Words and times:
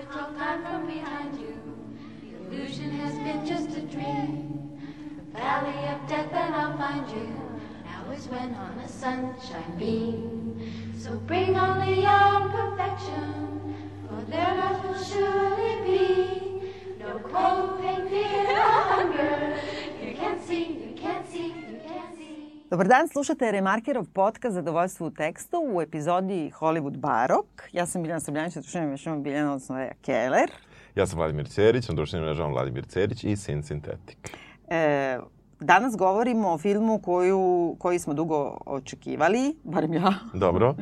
little 0.00 0.32
time 0.34 0.62
from 0.64 0.86
behind 0.86 1.38
you. 1.38 1.54
The 2.22 2.56
illusion 2.56 2.90
has 3.00 3.14
been 3.16 3.44
just 3.44 3.76
a 3.76 3.82
dream. 3.82 4.80
The 5.18 5.38
valley 5.38 5.88
of 5.88 6.08
death, 6.08 6.32
and 6.32 6.54
I'll 6.54 6.76
find 6.78 7.06
you. 7.10 7.28
Now 7.84 8.10
is 8.12 8.26
when 8.28 8.54
on 8.54 8.78
a 8.78 8.88
sunshine 8.88 9.76
beam. 9.78 10.94
So 10.98 11.16
bring 11.26 11.56
only 11.56 12.00
your 12.00 12.48
perfection, 12.48 13.76
for 14.08 14.22
their 14.30 14.54
life 14.60 14.82
will 14.84 15.04
surely 15.04 15.74
be. 15.84 16.72
No 16.98 17.18
cold, 17.18 17.80
pain, 17.82 18.08
fear, 18.08 18.56
or 18.56 18.80
hunger. 18.92 19.60
You 20.02 20.14
can't 20.14 20.42
see, 20.42 20.64
you 20.64 20.94
can't 20.96 21.28
see, 21.28 21.48
you 21.48 21.80
can't 21.86 22.16
see. 22.16 22.29
Dobar 22.70 22.88
dan, 22.88 23.08
slušate 23.08 23.52
Remarkerov 23.52 24.04
podcast 24.12 24.54
Zadovoljstvo 24.54 25.06
u 25.06 25.10
tekstu 25.10 25.56
u 25.72 25.82
epizodi 25.82 26.50
Hollywood 26.58 26.96
Barok. 26.96 27.46
Ja 27.72 27.86
sam 27.86 28.02
Biljana 28.02 28.20
Srbljanić, 28.20 28.54
na 28.54 28.60
društvenim 28.60 28.90
mešama 28.90 29.16
Biljana, 29.16 29.50
odnosno 29.50 29.76
Reja 29.76 29.92
Keller. 30.02 30.50
Ja 30.94 31.06
sam 31.06 31.18
Vladimir 31.18 31.48
Cerić, 31.48 31.88
na 31.88 31.94
društvenim 31.94 32.26
mrežama 32.26 32.48
Vladimir 32.48 32.86
Cerić 32.86 33.24
i 33.24 33.36
Sin 33.36 33.62
Synthetic. 33.62 34.30
E, 34.68 35.18
danas 35.60 35.96
govorimo 35.96 36.48
o 36.48 36.58
filmu 36.58 36.98
koju, 36.98 37.76
koji 37.78 37.98
smo 37.98 38.14
dugo 38.14 38.58
očekivali, 38.66 39.56
barem 39.64 39.92
ja, 39.94 40.14
Dobro. 40.34 40.74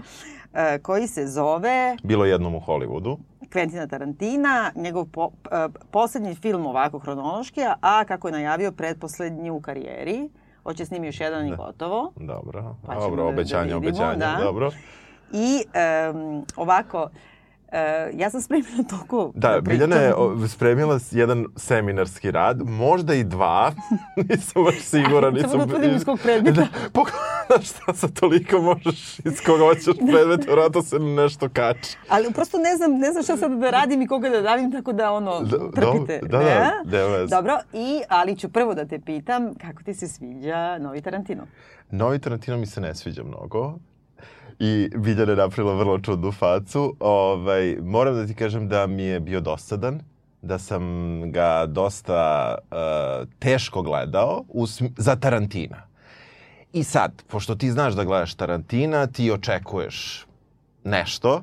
e, 0.54 0.78
koji 0.78 1.06
se 1.06 1.26
zove 1.26 1.96
Bilo 2.02 2.24
jednom 2.24 2.54
u 2.54 2.60
Hollywoodu. 2.60 3.16
Quentina 3.52 3.90
Tarantina, 3.90 4.72
njegov 4.74 5.04
po, 5.04 5.30
e, 5.50 5.68
poslednji 5.90 6.34
film 6.34 6.66
ovako 6.66 6.98
hronološki, 6.98 7.60
a 7.80 8.04
kako 8.04 8.28
je 8.28 8.32
najavio 8.32 8.72
predposlednji 8.72 9.50
u 9.50 9.60
karijeri. 9.60 10.28
Hoće 10.68 10.84
snimi 10.84 11.06
još 11.06 11.20
jedan 11.20 11.46
i 11.46 11.56
gotovo. 11.56 12.12
Dobro. 12.16 12.76
Pa 12.86 12.94
Dobro, 12.94 13.16
da- 13.16 13.28
obećanje, 13.28 13.70
da 13.70 13.76
vidimo, 13.76 13.88
obećanje. 14.06 14.16
da. 14.18 14.44
Dobro. 14.44 14.70
I 15.32 15.62
um, 16.12 16.44
ovako, 16.56 17.08
e, 17.72 18.10
ja 18.14 18.30
sam 18.30 18.40
spremila 18.40 18.82
toliko 18.90 19.32
Da, 19.34 19.48
pričam. 19.48 19.64
Biljana 19.64 19.96
je 19.96 20.14
spremila 20.48 20.98
jedan 21.10 21.46
seminarski 21.56 22.30
rad, 22.30 22.60
možda 22.62 23.14
i 23.14 23.24
dva, 23.24 23.72
nisam 24.28 24.64
baš 24.64 24.78
siguran. 24.80 25.34
Samo 25.34 25.46
Nisam, 25.46 25.58
da 25.58 25.64
utvrdim 25.64 25.96
iz 25.96 26.04
kog 26.04 26.18
predmeta. 26.22 26.60
Da, 26.60 26.66
pogledaš 26.92 27.68
šta 27.70 27.94
sa 27.94 28.08
toliko 28.08 28.60
možeš, 28.60 29.18
iz 29.18 29.40
koga 29.46 29.64
hoćeš 29.64 29.84
predmeta, 30.12 30.52
vratno 30.52 30.82
se 30.82 30.98
nešto 30.98 31.48
kači. 31.48 31.96
Ali 32.08 32.32
prosto 32.32 32.58
ne 32.58 32.76
znam, 32.76 32.92
ne 32.92 33.12
znam 33.12 33.22
šta 33.22 33.36
sad 33.36 33.52
da 33.52 33.70
radim 33.70 34.02
i 34.02 34.06
koga 34.06 34.28
da 34.28 34.40
davim, 34.40 34.72
tako 34.72 34.92
da 34.92 35.12
ono, 35.12 35.40
Da, 35.40 35.58
trpite. 35.70 36.20
da, 36.22 36.28
da, 36.28 36.44
ne? 36.44 36.70
nema 36.86 37.06
veze. 37.08 37.30
Dobro, 37.30 37.58
i, 37.72 38.00
ali 38.08 38.36
ću 38.36 38.48
prvo 38.48 38.74
da 38.74 38.84
te 38.84 39.00
pitam 39.00 39.54
kako 39.54 39.82
ti 39.82 39.94
se 39.94 40.08
sviđa 40.08 40.78
novi 40.78 41.00
Tarantino. 41.02 41.42
Novi 41.90 42.18
Tarantino 42.18 42.56
mi 42.56 42.66
se 42.66 42.80
ne 42.80 42.94
sviđa 42.94 43.24
mnogo. 43.24 43.74
I 44.58 44.90
Biljana 44.96 45.32
je 45.32 45.36
napravila 45.36 45.74
vrlo 45.74 45.98
čudnu 45.98 46.32
facu. 46.32 46.96
Ovaj, 47.00 47.76
moram 47.82 48.14
da 48.14 48.26
ti 48.26 48.34
kažem 48.34 48.68
da 48.68 48.86
mi 48.86 49.02
je 49.02 49.20
bio 49.20 49.40
dosadan, 49.40 50.00
da 50.42 50.58
sam 50.58 50.82
ga 51.32 51.66
dosta 51.66 52.54
uh, 52.70 53.28
teško 53.38 53.82
gledao 53.82 54.44
u, 54.48 54.66
sm- 54.66 54.94
za 54.96 55.16
Tarantina. 55.16 55.82
I 56.72 56.84
sad, 56.84 57.22
pošto 57.26 57.54
ti 57.54 57.70
znaš 57.70 57.94
da 57.94 58.04
gledaš 58.04 58.34
Tarantina, 58.34 59.06
ti 59.06 59.30
očekuješ 59.30 60.26
nešto. 60.84 61.42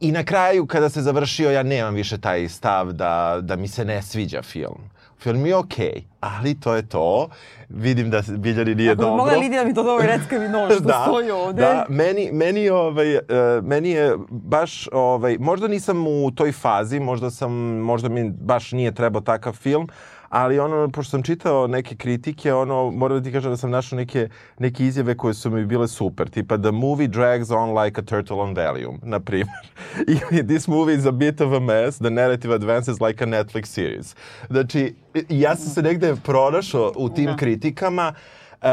I 0.00 0.12
na 0.12 0.24
kraju, 0.24 0.66
kada 0.66 0.88
se 0.88 1.02
završio, 1.02 1.50
ja 1.50 1.62
nemam 1.62 1.94
više 1.94 2.18
taj 2.18 2.48
stav 2.48 2.92
da, 2.92 3.38
da 3.42 3.56
mi 3.56 3.68
se 3.68 3.84
ne 3.84 4.02
sviđa 4.02 4.42
film. 4.42 4.90
Film 5.18 5.46
je 5.46 5.56
okej, 5.56 6.02
ali 6.20 6.60
to 6.60 6.74
je 6.74 6.88
to. 6.88 7.28
Vidim 7.68 8.10
da 8.10 8.22
Biljani 8.28 8.74
nije 8.74 8.90
Ako 8.90 8.96
bi 8.96 9.02
dobro. 9.02 9.16
mogla 9.16 9.38
Lidija 9.38 9.64
mi 9.64 9.74
to 9.74 9.82
dobro 9.82 10.06
reckavi 10.06 10.48
nož 10.48 10.72
što 10.72 10.88
stoji 11.08 11.30
ovde. 11.30 11.62
Da, 11.62 11.86
meni, 11.88 12.30
meni, 12.32 12.68
ovaj, 12.68 13.16
uh, 13.16 13.22
meni 13.62 13.90
je 13.90 14.16
baš, 14.30 14.88
ovaj, 14.92 15.36
možda 15.40 15.68
nisam 15.68 16.06
u 16.06 16.30
toj 16.30 16.52
fazi, 16.52 17.00
možda, 17.00 17.30
sam, 17.30 17.52
možda 17.78 18.08
mi 18.08 18.30
baš 18.30 18.72
nije 18.72 18.94
trebao 18.94 19.20
takav 19.22 19.52
film, 19.52 19.88
ali 20.30 20.58
ono, 20.58 20.88
pošto 20.88 21.10
sam 21.10 21.22
čitao 21.22 21.66
neke 21.66 21.96
kritike, 21.96 22.54
ono, 22.54 22.90
moram 22.90 23.18
da 23.18 23.24
ti 23.24 23.32
kažem 23.32 23.50
da 23.50 23.56
sam 23.56 23.70
našao 23.70 23.96
neke, 23.96 24.28
neke 24.58 24.86
izjave 24.86 25.16
koje 25.16 25.34
su 25.34 25.50
mi 25.50 25.64
bile 25.64 25.88
super, 25.88 26.28
tipa 26.28 26.58
the 26.58 26.70
movie 26.70 27.08
drags 27.08 27.50
on 27.50 27.78
like 27.82 28.00
a 28.00 28.04
turtle 28.04 28.36
on 28.36 28.54
Valium, 28.54 29.00
na 29.02 29.20
primjer. 29.20 29.56
Ili 30.30 30.46
this 30.46 30.68
movie 30.68 30.94
is 30.94 31.06
a 31.06 31.12
bit 31.12 31.40
of 31.40 31.52
a 31.52 31.60
mess, 31.60 31.98
the 31.98 32.10
narrative 32.10 32.54
advances 32.54 33.00
like 33.00 33.24
a 33.24 33.26
Netflix 33.26 33.64
series. 33.64 34.16
Znači, 34.50 34.94
ja 35.28 35.56
sam 35.56 35.68
se 35.68 35.82
negde 35.82 36.16
pronašao 36.24 36.92
u 36.96 37.08
tim 37.08 37.26
Da. 37.26 37.36
kritikama, 37.36 38.14
Uh, 38.62 38.66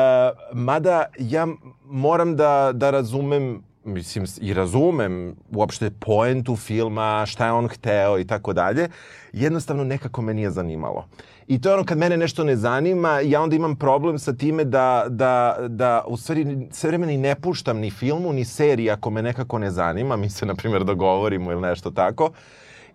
mada 0.54 1.06
ja 1.20 1.48
moram 1.86 2.36
da, 2.36 2.72
da 2.74 2.92
razumem 2.92 3.64
mislim 3.84 4.26
i 4.42 4.54
razumem 4.54 5.36
uopšte 5.52 5.90
poentu 5.90 6.56
filma, 6.56 7.26
šta 7.26 7.46
je 7.46 7.52
on 7.52 7.68
hteo 7.68 8.20
i 8.20 8.28
tako 8.28 8.54
dalje, 8.54 8.90
jednostavno 9.34 9.84
nekako 9.84 10.22
me 10.22 10.34
nije 10.34 10.52
zanimalo. 10.52 11.08
I 11.48 11.62
to 11.62 11.70
je 11.70 11.74
ono 11.74 11.84
kad 11.86 11.98
mene 11.98 12.18
nešto 12.18 12.44
ne 12.44 12.56
zanima, 12.56 13.20
ja 13.20 13.42
onda 13.42 13.56
imam 13.56 13.76
problem 13.76 14.20
sa 14.20 14.34
time 14.34 14.64
da, 14.64 15.06
da, 15.10 15.58
da 15.68 16.04
u 16.08 16.18
stvari 16.18 16.68
sve 16.72 16.88
vreme 16.88 17.18
ne 17.18 17.36
puštam 17.36 17.78
ni 17.78 17.92
filmu, 17.92 18.34
ni 18.34 18.46
seriji 18.46 18.90
ako 18.90 19.10
me 19.10 19.22
nekako 19.22 19.60
ne 19.60 19.72
zanima, 19.72 20.16
mi 20.16 20.30
se 20.30 20.46
na 20.46 20.56
primjer 20.56 20.84
dogovorimo 20.84 21.52
ili 21.52 21.62
nešto 21.62 21.92
tako. 21.92 22.32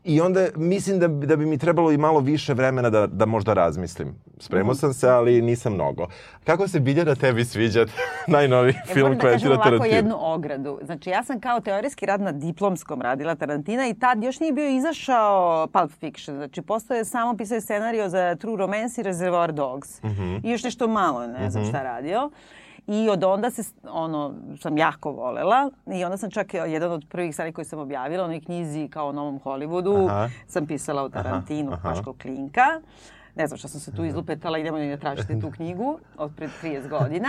I 0.05 0.21
onda 0.21 0.47
mislim 0.57 0.99
da, 0.99 1.09
da 1.09 1.37
bi 1.37 1.47
mi 1.47 1.59
trebalo 1.59 1.93
i 1.93 1.97
malo 1.97 2.21
više 2.21 2.55
vremena 2.55 2.91
da, 2.91 3.07
da 3.07 3.27
možda 3.27 3.55
razmislim. 3.55 4.15
Spremao 4.39 4.75
sam 4.75 4.95
se, 4.95 5.09
ali 5.09 5.43
nisam 5.43 5.73
mnogo. 5.75 6.07
Kako 6.45 6.69
se 6.69 6.81
Biljana 6.81 7.15
tebi 7.15 7.45
sviđa 7.45 7.87
najnoviji 8.27 8.75
Ja 8.75 8.95
film 8.95 9.15
da 9.15 9.19
Quentina 9.19 9.47
ovako 9.47 9.65
Tarantino? 9.65 9.97
jednu 9.97 10.17
ogradu. 10.19 10.79
Znači, 10.85 11.11
ja 11.11 11.25
sam 11.25 11.41
kao 11.41 11.61
teorijski 11.61 12.07
rad 12.07 12.21
na 12.21 12.33
diplomskom 12.33 13.03
radila 13.03 13.35
Tarantina 13.35 13.89
i 13.89 13.95
tad 13.95 14.23
još 14.23 14.41
nije 14.41 14.53
bio 14.53 14.69
izašao 14.69 15.67
Pulp 15.67 15.93
Fiction. 16.01 16.37
Znači, 16.37 16.63
postoje 16.63 16.99
je 16.99 17.05
samo 17.05 17.37
pisao 17.37 17.55
je 17.55 17.61
scenario 17.61 18.09
za 18.09 18.35
True 18.35 18.57
Romance 18.57 19.01
i 19.01 19.05
Reservoir 19.05 19.53
Dogs. 19.53 20.03
Mhm. 20.03 20.37
I 20.43 20.51
još 20.51 20.65
nešto 20.65 20.89
malo, 20.89 21.27
ne 21.27 21.51
znam 21.51 21.65
šta 21.65 21.83
radio. 21.83 22.31
I 22.87 23.11
od 23.11 23.25
onda 23.25 23.51
se, 23.51 23.63
ono, 23.91 24.35
sam 24.61 24.79
jako 24.79 25.13
volela 25.13 25.71
i 25.87 26.05
onda 26.05 26.17
sam 26.17 26.31
čak 26.31 26.55
jedan 26.55 26.93
od 26.93 27.05
prvih 27.09 27.33
stvari 27.33 27.53
koje 27.53 27.65
sam 27.65 27.79
objavila 27.79 28.25
onoj 28.25 28.41
knjizi 28.41 28.89
kao 28.89 29.09
o 29.09 29.13
Novom 29.13 29.41
Hollywoodu 29.41 30.09
Aha. 30.09 30.29
sam 30.47 30.67
pisala 30.67 31.03
o 31.03 31.09
Tarantinu, 31.09 31.73
aha. 31.73 32.03
kao 32.05 32.15
klinka. 32.23 32.81
Ne 33.35 33.47
znam 33.47 33.59
šta 33.59 33.69
sam 33.69 33.81
se 33.81 33.93
tu 33.95 34.05
izlupetala, 34.05 34.59
idemo 34.59 34.79
da 34.79 34.97
tražite 34.97 35.41
tu 35.41 35.51
knjigu 35.51 35.99
od 36.17 36.31
pred 36.37 36.51
30 36.63 36.89
godina. 36.89 37.29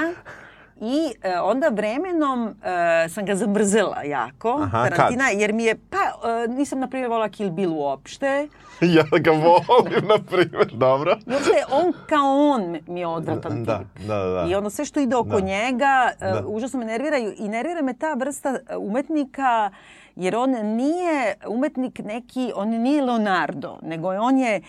I 0.78 0.98
e, 1.24 1.40
onda 1.40 1.70
vremenom 1.70 2.48
e, 2.48 3.10
sam 3.10 3.26
ga 3.26 3.36
zamrzela 3.36 4.04
jako, 4.04 4.50
Aha, 4.54 4.90
Tarantina, 4.90 5.30
jer 5.30 5.54
mi 5.54 5.64
je, 5.64 5.76
pa 5.78 5.98
e, 5.98 6.48
nisam 6.50 6.80
na 6.80 6.88
primjer 6.88 7.10
volila 7.10 7.30
Kill 7.30 7.50
Bill 7.52 7.74
uopšte. 7.74 8.48
Ja 8.82 9.04
ga 9.14 9.32
volim, 9.32 10.08
na 10.08 10.18
primjer, 10.20 10.68
dobro. 10.70 11.12
I 11.28 11.34
uopšte 11.34 11.52
on 11.72 11.94
kao 12.08 12.26
on 12.48 12.78
mi 12.88 13.00
je 13.00 13.08
odvratan 13.08 13.64
Da, 13.64 13.78
tip. 13.78 13.88
da, 14.00 14.16
da. 14.18 14.46
I 14.50 14.56
ono 14.56 14.70
sve 14.70 14.86
što 14.86 15.00
ide 15.00 15.16
oko 15.16 15.30
Da. 15.32 15.40
njega, 15.40 16.12
e, 16.22 16.26
Da. 16.26 16.44
užasno 16.48 16.80
me 16.80 16.86
nervira 16.86 17.18
i- 17.18 17.48
nervira 17.48 17.82
me 17.82 17.94
ta 17.94 18.14
vrsta 18.14 18.50
e, 18.62 18.78
umetnika 18.78 19.72
jer 20.16 20.36
on 20.36 20.52
nije 20.52 21.36
umetnik 21.48 22.00
neki, 22.00 22.52
on 22.56 22.70
nije 22.70 23.02
Leonardo, 23.02 23.78
nego 23.82 24.10
on 24.10 24.38
je 24.38 24.62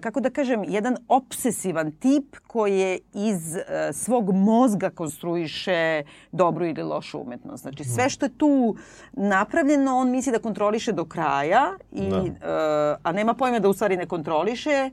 kako 0.00 0.20
da 0.20 0.30
kažem, 0.30 0.64
jedan 0.68 0.96
obsesivan 1.08 1.92
tip 1.92 2.36
koji 2.46 2.78
je 2.78 2.98
iz 3.14 3.56
e, 3.56 3.62
svog 3.92 4.34
mozga 4.34 4.90
konstruiše 4.90 6.02
dobru 6.32 6.66
ili 6.66 6.82
lošu 6.82 7.18
umetnost. 7.18 7.62
Znači 7.62 7.84
sve 7.84 8.08
što 8.10 8.26
je 8.26 8.38
tu 8.38 8.76
napravljeno, 9.12 9.96
on 9.96 10.10
misli 10.10 10.32
da 10.32 10.38
kontroliše 10.38 10.92
do 10.92 11.04
kraja, 11.04 11.72
i, 11.92 12.08
Da. 12.10 12.16
e, 12.16 12.96
a 13.02 13.12
nema 13.12 13.34
pojma 13.34 13.58
da 13.58 13.68
u 13.68 13.72
stvari 13.72 13.96
ne 13.96 14.06
kontroliše 14.06 14.90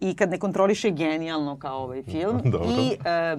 i 0.00 0.14
kad 0.16 0.30
ne 0.30 0.38
kontroliše 0.38 0.90
genijalno 0.90 1.58
kao 1.58 1.78
ovaj 1.78 2.02
film. 2.02 2.40
Dobro. 2.52 2.68
I 2.70 2.96
e, 3.04 3.36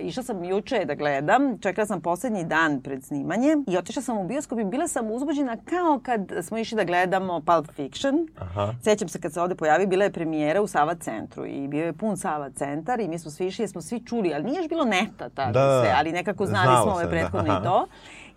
Išla 0.00 0.22
sam 0.22 0.44
juče 0.44 0.84
da 0.84 0.94
gledam, 0.94 1.58
čekala 1.58 1.86
sam 1.86 2.00
poslednji 2.00 2.44
dan 2.44 2.80
pred 2.82 3.04
snimanjem 3.04 3.64
i 3.68 3.76
otišla 3.76 4.02
sam 4.02 4.18
u 4.18 4.24
bioskop 4.24 4.58
i 4.58 4.64
bila 4.64 4.88
sam 4.88 5.10
uzbuđena 5.10 5.56
kao 5.56 6.00
kad 6.02 6.32
smo 6.42 6.58
išli 6.58 6.76
da 6.76 6.84
gledamo 6.84 7.40
Pulp 7.40 7.72
Fiction. 7.72 8.28
Aha. 8.38 8.74
Sećam 8.82 9.08
se 9.08 9.20
kad 9.20 9.32
se 9.32 9.40
ovde 9.40 9.54
pojavio, 9.54 9.86
bila 9.86 10.04
je 10.04 10.12
premijera 10.12 10.62
u 10.62 10.66
Sava 10.66 10.94
centru 10.94 11.46
i 11.46 11.68
bio 11.68 11.84
je 11.84 11.92
pun 11.92 12.16
Sava 12.16 12.50
centar 12.50 13.00
i 13.00 13.08
mi 13.08 13.18
smo 13.18 13.30
svi 13.30 13.46
išli, 13.46 13.62
jer 13.62 13.70
smo 13.70 13.80
svi 13.80 14.00
čuli, 14.06 14.34
ali 14.34 14.44
nije 14.44 14.56
još 14.56 14.68
bilo 14.68 14.84
neta 14.84 15.28
tada 15.28 15.52
Da, 15.52 15.66
da, 15.66 15.80
sve, 15.80 15.88
da. 15.88 15.96
ali 15.98 16.12
nekako 16.12 16.46
znali 16.46 16.82
smo 16.82 16.92
ove 16.92 17.04
da, 17.04 17.10
prethodne 17.10 17.50
aha. 17.50 17.60
i 17.60 17.64
to. 17.64 17.86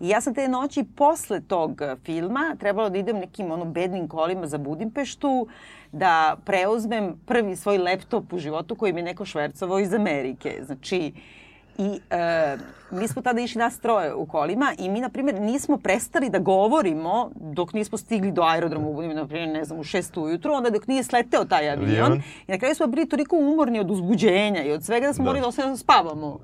I 0.00 0.08
ja 0.08 0.20
sam 0.20 0.34
te 0.34 0.48
noći 0.48 0.84
posle 0.96 1.40
tog 1.40 1.82
e, 1.82 1.96
filma 2.04 2.56
trebalo 2.60 2.90
da 2.90 2.98
idem 2.98 3.16
nekim 3.16 3.50
ono 3.50 3.64
bednim 3.64 4.08
kolima 4.08 4.46
za 4.46 4.58
Budimpeštu 4.58 5.48
da 5.92 6.36
preuzmem 6.44 7.20
prvi 7.26 7.56
svoj 7.56 7.78
laptop 7.78 8.32
u 8.32 8.38
životu 8.38 8.74
koji 8.74 8.92
mi 8.92 9.00
je 9.00 9.04
neko 9.04 9.24
švercovao 9.24 9.78
iz 9.78 9.94
Amerike. 9.94 10.60
Znači, 10.66 11.12
i 11.78 12.00
e, 12.10 12.56
mi 12.90 13.08
smo 13.08 13.22
tada 13.22 13.40
išli 13.40 13.58
nas 13.58 13.78
troje 13.78 14.14
u 14.14 14.26
kolima 14.26 14.72
i 14.78 14.88
mi, 14.88 15.00
na 15.00 15.08
primjer, 15.08 15.40
nismo 15.40 15.78
prestali 15.78 16.30
da 16.30 16.38
govorimo 16.38 17.30
dok 17.34 17.72
nismo 17.72 17.98
stigli 17.98 18.32
do 18.32 18.42
aerodroma 18.42 18.88
u 18.88 19.02
na 19.02 19.26
primjer, 19.26 19.48
ne 19.48 19.64
znam, 19.64 19.78
u 19.78 19.84
šest 19.84 20.16
ujutru, 20.16 20.52
onda 20.52 20.70
dok 20.70 20.86
nije 20.86 21.04
sleteo 21.04 21.44
taj 21.44 21.70
avion. 21.70 22.22
I 22.46 22.52
na 22.52 22.58
kraju 22.58 22.74
smo 22.74 22.86
bili 22.86 23.08
toliko 23.08 23.36
umorni 23.36 23.80
od 23.80 23.90
uzbuđenja 23.90 24.62
i 24.62 24.72
od 24.72 24.84
svega 24.84 25.06
da 25.06 25.12
smo 25.12 25.24
Da. 25.24 25.28
morali 25.30 25.40
da 25.40 25.48
ostavimo 25.48 25.72
da 25.72 25.78
spavamo 25.78 26.26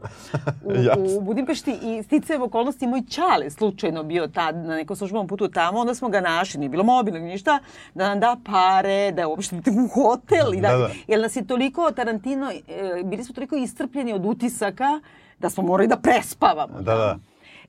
u, 0.99 1.17
u 1.17 1.21
Budimpešti 1.21 1.79
i 1.83 2.03
sticajem 2.03 2.43
okolnosti 2.43 2.87
moj 2.87 3.03
čale 3.11 3.51
slučajno 3.51 4.03
bio 4.03 4.27
tad 4.27 4.57
na 4.57 4.77
nekom 4.77 4.97
službenom 4.97 5.29
putu 5.29 5.49
tamo, 5.49 5.79
onda 5.79 5.95
smo 5.95 6.09
ga 6.09 6.21
našli, 6.21 6.61
nije 6.61 6.69
bilo 6.69 6.85
mobilnog 6.85 7.23
ništa, 7.23 7.59
da 7.95 8.09
nam 8.09 8.21
da 8.21 8.37
pare, 8.45 9.13
da 9.13 9.29
uopšte 9.29 9.57
u 9.57 9.89
hotel 9.89 10.55
i 10.55 10.61
da, 10.61 10.69
Da, 10.69 10.77
da. 10.77 10.91
jer 11.07 11.21
nas 11.21 11.37
je 11.37 11.47
toliko 11.47 11.91
Tarantino, 11.91 12.51
e, 12.51 12.61
bili 13.05 13.25
smo 13.25 13.35
toliko 13.35 13.57
istrpljeni 13.57 14.13
od 14.13 14.27
utisaka 14.27 15.01
da 15.43 15.51
smo 15.51 15.63
morali 15.63 15.89
da 15.89 15.97
prespavamo. 15.97 16.81
Da, 16.81 16.95
da. 16.95 17.19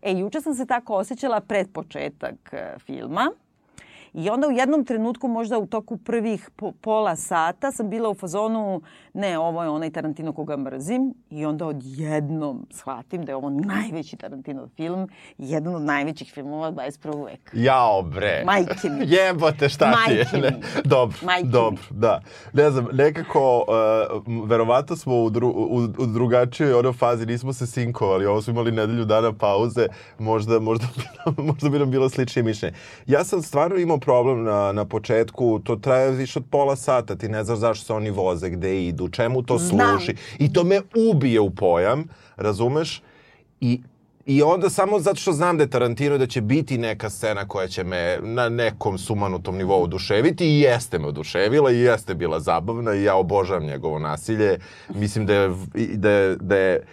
E, 0.02 0.12
juče 0.12 0.42
sam 0.42 0.54
se 0.54 0.66
tako 0.66 0.96
osjećala 0.96 1.40
pred 1.40 1.72
početak 1.74 2.54
e, 2.54 2.76
filma. 2.80 3.32
I 4.14 4.30
onda 4.30 4.48
u 4.48 4.52
jednom 4.52 4.86
trenutku, 4.86 5.28
možda 5.28 5.58
u 5.58 5.68
toku 5.68 5.98
prvih 5.98 6.50
po, 6.56 6.72
pola 6.72 7.16
sata, 7.16 7.72
sam 7.72 7.90
bila 7.90 8.10
u 8.10 8.14
fazonu, 8.14 8.82
ne, 9.14 9.40
ovo 9.40 9.64
je 9.64 9.70
onaj 9.70 9.92
Tarantino 9.92 10.34
koga 10.34 10.58
mrzim. 10.58 11.14
I 11.30 11.46
onda 11.46 11.66
odjednom 11.66 12.68
shvatim 12.72 13.26
da 13.26 13.32
je 13.32 13.36
ovo 13.36 13.50
najveći 13.50 14.16
Tarantino 14.18 14.68
film, 14.76 15.10
jedan 15.38 15.76
od 15.76 15.82
najvećih 15.82 16.32
filmova 16.34 16.72
21. 16.72 17.26
veka. 17.26 17.52
Jao 17.54 18.02
bre. 18.02 18.44
Majke 18.46 18.90
mi. 18.90 19.06
Jebote 19.16 19.70
šta 19.70 19.94
ti 20.06 20.12
je. 20.14 20.26
Majke 20.34 20.38
Ne, 20.38 20.60
dobro, 20.84 21.18
Majke 21.24 21.46
mi. 21.46 21.52
dobro, 21.52 21.84
da. 21.90 22.22
Ne 22.54 22.72
znam, 22.72 22.88
nekako, 22.94 23.66
uh, 24.18 24.24
m, 24.28 24.42
verovatno 24.50 24.96
smo 24.96 25.24
u, 25.24 25.30
dru, 25.30 25.50
u, 25.50 25.76
u 25.98 26.06
drugačijoj 26.06 26.74
ono 26.74 26.94
fazi, 26.94 27.26
nismo 27.26 27.54
se 27.54 27.68
sinkovali, 27.68 28.26
ovo 28.26 28.42
smo 28.42 28.52
imali 28.52 28.72
nedelju 28.72 29.06
dana 29.06 29.34
pauze, 29.34 29.88
možda, 30.20 30.60
možda, 30.60 30.86
možda 31.48 31.70
bi 31.70 31.80
nam 31.80 31.92
bilo 31.92 32.10
sličnije 32.10 32.44
mišljenje. 32.44 32.76
Ja 33.08 33.24
sam 33.24 33.42
stvarno 33.42 33.78
imao 33.78 33.98
problem 33.98 34.44
na, 34.44 34.72
na 34.72 34.86
početku, 34.86 35.60
to 35.60 35.76
traje 35.76 36.12
više 36.12 36.40
od 36.40 36.46
pola 36.50 36.76
sata, 36.76 37.16
ti 37.16 37.30
ne 37.30 37.44
znaš 37.44 37.60
zašto 37.60 37.86
se 37.86 37.94
oni 37.94 38.10
voze, 38.12 38.50
gde 38.50 38.84
idu, 38.86 39.03
čemu 39.10 39.44
to 39.44 39.60
služi. 39.60 40.16
I 40.40 40.54
to 40.54 40.64
me 40.64 40.82
ubije 41.12 41.40
u 41.40 41.50
pojam, 41.50 42.08
razumeš? 42.36 43.02
I 43.60 43.82
I 44.26 44.42
onda 44.42 44.70
samo 44.70 45.00
zato 45.00 45.16
što 45.20 45.32
znam 45.32 45.58
da 45.58 45.64
je 45.64 45.70
Tarantino 45.70 46.18
da 46.18 46.28
će 46.28 46.42
biti 46.42 46.78
neka 46.78 47.10
scena 47.10 47.48
koja 47.48 47.68
će 47.68 47.84
me 47.84 48.20
na 48.22 48.50
nekom 48.50 48.98
sumanutom 48.98 49.58
nivou 49.58 49.84
oduševiti 49.84 50.46
i 50.46 50.60
jeste 50.60 51.00
me 51.00 51.08
oduševila 51.08 51.72
i 51.72 51.80
jeste 51.80 52.16
bila 52.16 52.40
zabavna 52.40 52.96
i 52.96 53.04
ja 53.04 53.16
obožavam 53.16 53.66
njegovo 53.66 54.00
nasilje. 54.00 54.60
Mislim 54.96 55.26
da 55.26 55.34
je, 55.34 55.50
da 55.96 56.10
je, 56.10 56.38
da 56.38 56.56
je 56.56 56.84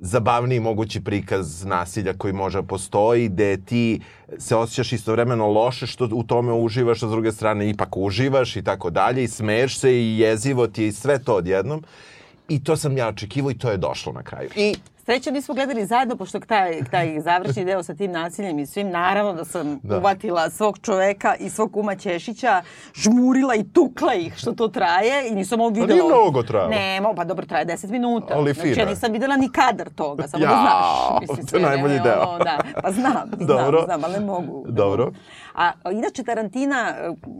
najzabavniji 0.00 0.60
mogući 0.60 1.00
prikaz 1.00 1.64
nasilja 1.64 2.12
koji 2.12 2.32
može 2.32 2.62
postoji, 2.62 3.28
gde 3.28 3.56
ti 3.56 4.00
se 4.38 4.56
osjećaš 4.56 4.92
istovremeno 4.92 5.46
loše 5.46 5.86
što 5.86 6.08
u 6.12 6.22
tome 6.22 6.52
uživaš, 6.52 7.02
a 7.02 7.08
s 7.08 7.10
druge 7.10 7.32
strane 7.32 7.70
ipak 7.70 7.96
uživaš 7.96 8.56
i 8.56 8.62
tako 8.62 8.90
dalje 8.90 9.24
i 9.24 9.28
smeješ 9.28 9.78
se 9.78 9.92
i 9.92 10.18
jezivo 10.18 10.66
ti 10.66 10.82
je 10.82 10.88
i 10.88 10.92
sve 10.92 11.18
to 11.18 11.34
odjednom. 11.34 11.82
I 12.50 12.64
to 12.64 12.76
sam 12.76 12.96
ja 12.96 13.08
očekivao 13.08 13.50
i 13.50 13.58
to 13.58 13.70
je 13.70 13.76
došlo 13.78 14.12
na 14.12 14.22
kraju. 14.22 14.50
I 14.56 14.74
Srećo 15.00 15.30
nismo 15.30 15.54
gledali 15.54 15.86
zajedno, 15.86 16.16
pošto 16.16 16.40
taj, 16.40 16.84
taj 16.84 17.20
završni 17.20 17.64
deo 17.64 17.82
sa 17.82 17.94
tim 17.94 18.12
nasiljem 18.12 18.58
i 18.58 18.66
svim, 18.66 18.90
naravno 18.90 19.32
da 19.32 19.44
sam 19.44 19.80
Da. 19.82 19.98
uvatila 19.98 20.50
svog 20.50 20.78
čoveka 20.78 21.34
i 21.36 21.50
svog 21.50 21.72
kuma 21.72 21.94
Ćešića, 21.96 22.62
žmurila 22.94 23.54
i 23.54 23.64
tukla 23.64 24.14
ih 24.14 24.34
što 24.36 24.52
to 24.52 24.68
traje 24.68 25.28
i 25.28 25.34
nisam 25.34 25.60
ovo 25.60 25.68
videla. 25.70 25.86
nije 25.88 26.02
mnogo 26.04 26.42
trajalo. 26.42 26.70
Ne, 26.70 27.00
mo, 27.00 27.14
pa 27.14 27.24
dobro, 27.24 27.46
traje 27.46 27.66
10 27.66 27.90
minuta. 27.90 28.26
Ali 28.30 28.54
Znači, 28.54 28.60
fino 28.62 28.76
ja 28.76 28.82
je. 28.82 28.90
nisam 28.90 29.12
videla 29.12 29.36
ni 29.36 29.48
kadar 29.50 29.90
toga, 29.90 30.28
samo 30.28 30.40
da 30.40 30.50
Jao, 30.50 30.60
znaš. 31.26 31.50
to 31.50 31.56
je 31.56 31.62
najbolji 31.62 32.00
deo. 32.00 32.22
Ono, 32.24 32.38
da, 32.38 32.58
pa 32.82 32.92
znam, 32.92 33.12
znam, 33.36 33.46
Dobro. 33.46 33.82
znam, 33.84 34.04
ali 34.04 34.12
ne 34.12 34.20
mogu. 34.20 34.64
ne 34.66 34.72
Dobro. 34.72 35.04
mogu. 35.04 35.16
A, 35.60 35.72
inače, 35.92 36.22
Tarantina, 36.22 36.94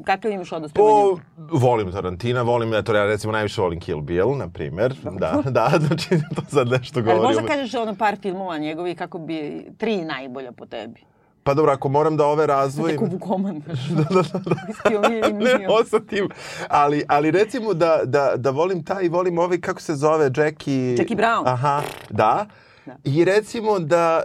kakav 0.05 0.31
imaš 0.31 0.52
odnos 0.52 0.72
prema 0.72 0.88
njemu? 0.88 1.19
volim 1.37 1.93
Tarantina, 1.93 2.43
volim, 2.43 2.75
eto, 2.75 2.94
ja 2.94 3.05
recimo 3.05 3.32
najviše 3.32 3.61
volim 3.61 3.81
Kill 3.81 4.00
Bill, 4.00 4.37
na 4.37 4.49
primer. 4.49 4.94
Da, 5.19 5.43
da, 5.56 5.72
znači 5.81 6.08
to 6.34 6.43
sad 6.49 6.69
nešto 6.69 6.99
Ali 6.99 7.05
govorim. 7.05 7.22
možda 7.22 7.43
kažeš 7.43 7.75
ono 7.75 7.94
par 7.94 8.17
filmova 8.22 8.58
njegovih 8.58 8.99
kako 8.99 9.19
bi 9.19 9.67
tri 9.78 10.05
najbolja 10.05 10.52
po 10.52 10.67
tebi. 10.67 11.00
Pa 11.43 11.55
dobro, 11.55 11.72
ako 11.72 11.88
moram 11.88 12.17
da 12.17 12.26
ove 12.26 12.46
Tako 12.46 12.58
razvojim... 12.58 12.99
vukoman. 13.00 13.62
da, 13.96 14.05
da, 14.05 14.22
da. 14.22 15.28
ne 15.44 15.69
osatim, 15.69 16.28
ali, 16.69 17.05
ali 17.08 17.31
recimo 17.31 17.75
da, 17.75 18.00
da, 18.05 18.32
da 18.37 18.50
volim 18.50 18.84
taj, 18.84 19.08
volim 19.08 19.38
ovaj, 19.38 19.61
kako 19.61 19.81
se 19.81 19.94
zove, 19.94 20.31
Jackie... 20.37 20.94
Jackie 20.99 21.17
Brown. 21.17 21.43
Aha, 21.46 21.82
da. 22.11 22.46
Da. 22.87 22.96
I 23.05 23.25
recimo 23.25 23.78
da, 23.78 24.22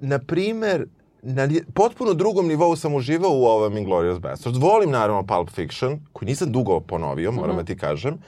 na 0.00 0.18
primer, 0.18 0.86
na 1.22 1.48
potpuno 1.74 2.14
drugom 2.14 2.46
nivou 2.48 2.76
sam 2.76 2.94
uživao 2.94 3.30
u 3.30 3.44
ovom 3.44 3.76
Inglourious 3.76 4.18
Basterds. 4.18 4.58
Volim 4.58 4.90
naravno 4.90 5.26
Pulp 5.26 5.50
Fiction, 5.50 5.98
koji 6.12 6.26
nisam 6.26 6.52
dugo 6.52 6.80
ponovio, 6.80 7.32
moram 7.32 7.56
da 7.56 7.64
ti 7.64 7.76
kažem. 7.76 8.18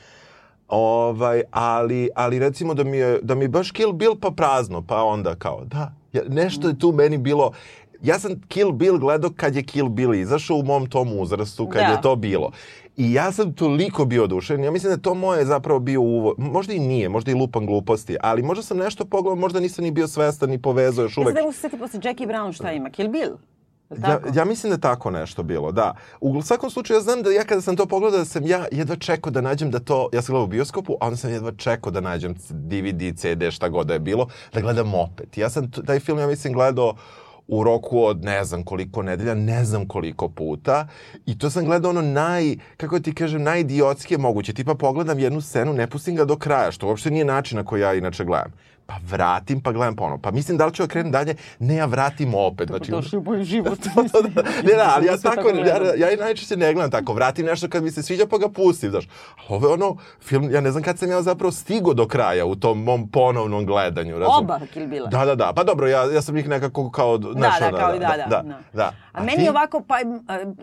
Ovaj, 0.69 1.43
ali, 1.51 2.09
ali 2.15 2.39
recimo 2.39 2.75
da 2.75 2.85
mi, 2.85 2.97
je, 2.97 3.19
da 3.23 3.35
mi 3.35 3.45
je 3.45 3.49
baš 3.49 3.71
Kill 3.71 3.93
Bill 3.93 4.17
pa 4.21 4.31
prazno, 4.31 4.83
pa 4.83 5.03
onda 5.03 5.35
kao, 5.35 5.65
da, 5.65 5.93
ja, 6.13 6.23
nešto 6.29 6.69
je 6.69 6.79
tu 6.79 6.93
meni 6.93 7.19
bilo, 7.19 7.53
ja 8.03 8.19
sam 8.19 8.41
Kill 8.49 8.73
Bill 8.73 8.99
gledao 8.99 9.31
kad 9.37 9.57
je 9.57 9.63
Kill 9.63 9.89
Bill 9.89 10.15
izašao 10.15 10.57
u 10.57 10.63
mom 10.63 10.87
tom 10.91 11.19
uzrastu, 11.19 11.69
kad 11.69 11.81
Da. 11.83 11.87
je 11.87 12.01
to 12.03 12.17
bilo. 12.17 12.51
I 12.97 13.13
ja 13.13 13.33
sam 13.33 13.53
toliko 13.53 14.05
bio 14.05 14.25
oduševljen. 14.25 14.65
Ja 14.65 14.71
mislim 14.71 14.93
da 14.93 14.97
to 14.99 15.15
moje 15.15 15.45
zapravo 15.47 15.81
bio 15.81 16.01
uvo. 16.01 16.35
Možda 16.39 16.73
i 16.73 16.79
nije, 16.79 17.09
možda 17.09 17.31
i 17.31 17.35
lupan 17.35 17.67
gluposti, 17.67 18.17
ali 18.21 18.43
možda 18.43 18.63
sam 18.63 18.77
nešto 18.77 19.05
pogledao, 19.05 19.37
možda 19.37 19.61
nisam 19.61 19.85
ni 19.85 19.91
bio 19.91 20.09
svestan 20.09 20.51
ni 20.51 20.63
povezao 20.63 21.03
još 21.03 21.17
Ja 21.17 21.21
uvek. 21.21 21.29
sad 21.29 21.37
ne 21.37 21.43
mogu 21.43 21.53
se 21.53 21.61
setiti 21.61 21.81
posle 21.81 22.01
Jackie 22.05 22.27
Brown 22.27 22.53
šta 22.53 22.73
ima. 22.73 22.91
Kill 22.91 23.09
Bill? 23.09 23.31
Li 23.91 23.97
Ja, 23.99 24.03
tako? 24.03 24.29
ja 24.35 24.45
mislim 24.45 24.73
da 24.73 24.79
tako 24.79 25.11
nešto 25.11 25.43
bilo, 25.43 25.73
da. 25.73 25.95
U 26.21 26.43
svakom 26.43 26.71
slučaju 26.71 26.97
ja 26.97 27.03
znam 27.03 27.23
da 27.23 27.31
ja 27.31 27.45
kada 27.45 27.61
sam 27.61 27.77
to 27.77 27.87
pogledao 27.87 28.19
da 28.19 28.25
sam 28.25 28.47
ja 28.47 28.65
jedva 28.73 28.97
čekao 28.97 29.31
da 29.31 29.41
nađem 29.41 29.71
da 29.71 29.79
to, 29.79 30.09
ja 30.13 30.23
sam 30.23 30.33
gledao 30.33 30.45
u 30.45 30.49
bioskopu, 30.49 30.97
a 31.01 31.07
onda 31.07 31.17
sam 31.17 31.31
jedva 31.33 31.53
čekao 31.53 31.93
da 31.93 32.01
nađem 32.01 32.35
DVD, 32.51 33.17
CD, 33.17 33.51
šta 33.51 33.69
god 33.69 33.87
da 33.87 33.93
je 33.95 34.01
bilo, 34.01 34.27
da 34.53 34.61
gledam 34.61 34.95
opet. 34.95 35.39
Ja 35.39 35.51
sam 35.51 35.71
taj 35.71 36.01
film, 36.01 36.19
ja 36.19 36.27
mislim, 36.27 36.53
gledao 36.53 36.95
u 37.49 37.65
roku 37.65 38.05
od 38.05 38.25
ne 38.25 38.45
znam 38.45 38.63
koliko 38.63 39.03
nedelja, 39.03 39.35
ne 39.35 39.65
znam 39.65 39.89
koliko 39.89 40.29
puta 40.29 40.89
i 41.27 41.39
to 41.39 41.51
sam 41.51 41.65
gledao 41.65 41.91
ono 41.91 42.03
naj, 42.03 42.57
kako 42.77 43.01
ti 43.01 43.15
kažem, 43.15 43.43
najidiotskije 43.43 44.19
moguće. 44.19 44.53
Tipa 44.53 44.75
pogledam 44.75 45.19
jednu 45.19 45.41
scenu, 45.41 45.73
ne 45.73 45.87
pustim 45.87 46.17
ga 46.17 46.25
do 46.25 46.37
kraja, 46.37 46.71
što 46.71 46.87
uopšte 46.87 47.11
nije 47.11 47.25
način 47.25 47.59
na 47.59 47.65
koji 47.65 47.81
ja 47.81 47.95
inače 47.95 48.25
gledam. 48.25 48.53
Pa 48.87 48.95
vratim, 49.11 49.61
pa 49.61 49.73
gledam 49.73 49.97
ponovo. 49.97 50.19
Pa 50.19 50.31
mislim 50.31 50.59
da 50.59 50.67
li 50.67 50.75
ću 50.75 50.83
da 50.83 50.89
krenem 50.89 51.13
dalje? 51.13 51.35
Ne, 51.59 51.75
ja 51.75 51.87
vratim 51.87 52.35
opet. 52.35 52.69
Znači, 52.69 52.91
Došli 52.91 53.19
u 53.19 53.23
moj 53.23 53.45
život. 53.45 53.79
ne, 54.67 54.75
da, 54.77 54.93
ali 54.97 55.07
ja 55.07 55.13
Nisam 55.13 55.35
tako, 55.35 55.49
ja, 55.49 56.09
ja 56.09 56.17
najčešće 56.17 56.57
ne 56.57 56.75
gledam 56.75 56.91
tako. 56.91 57.13
Vratim 57.13 57.47
nešto 57.47 57.69
kad 57.69 57.83
mi 57.83 57.91
se 57.91 58.03
sviđa 58.03 58.27
pa 58.31 58.39
ga 58.39 58.49
pustim, 58.49 58.91
znaš. 58.91 59.05
A 59.37 59.41
ovo 59.49 59.67
je 59.67 59.73
ono 59.73 59.97
film, 60.21 60.51
ja 60.51 60.61
ne 60.61 60.71
znam 60.71 60.83
kad 60.83 60.99
sam 60.99 61.11
ja 61.11 61.23
zapravo 61.23 61.53
stigo 61.53 61.95
do 61.95 62.09
kraja 62.09 62.47
u 62.47 62.57
tom 62.57 62.83
mom 62.83 63.09
ponovnom 63.09 63.67
gledanju. 63.67 64.19
Razum? 64.19 64.45
Oba 64.45 64.61
Kill 64.73 64.87
Billa. 64.87 65.09
Da, 65.09 65.25
da, 65.25 65.35
da. 65.35 65.53
Pa 65.57 65.65
dobro, 65.65 65.89
ja, 65.89 66.05
ja 66.13 66.23
sam 66.23 66.37
ih 66.37 66.49
nekako 66.49 66.91
kao... 66.91 67.19
Da, 67.19 67.33
znaš, 67.33 67.61
da, 67.61 67.69
ono, 67.69 67.79
kao 67.79 67.95
i 67.95 67.99
da, 67.99 68.15
da. 68.17 68.43
da, 68.43 68.59
da. 68.73 68.93
A, 69.13 69.23
meni 69.23 69.45
ti? 69.45 69.49
ovako, 69.49 69.83
pa 69.89 69.95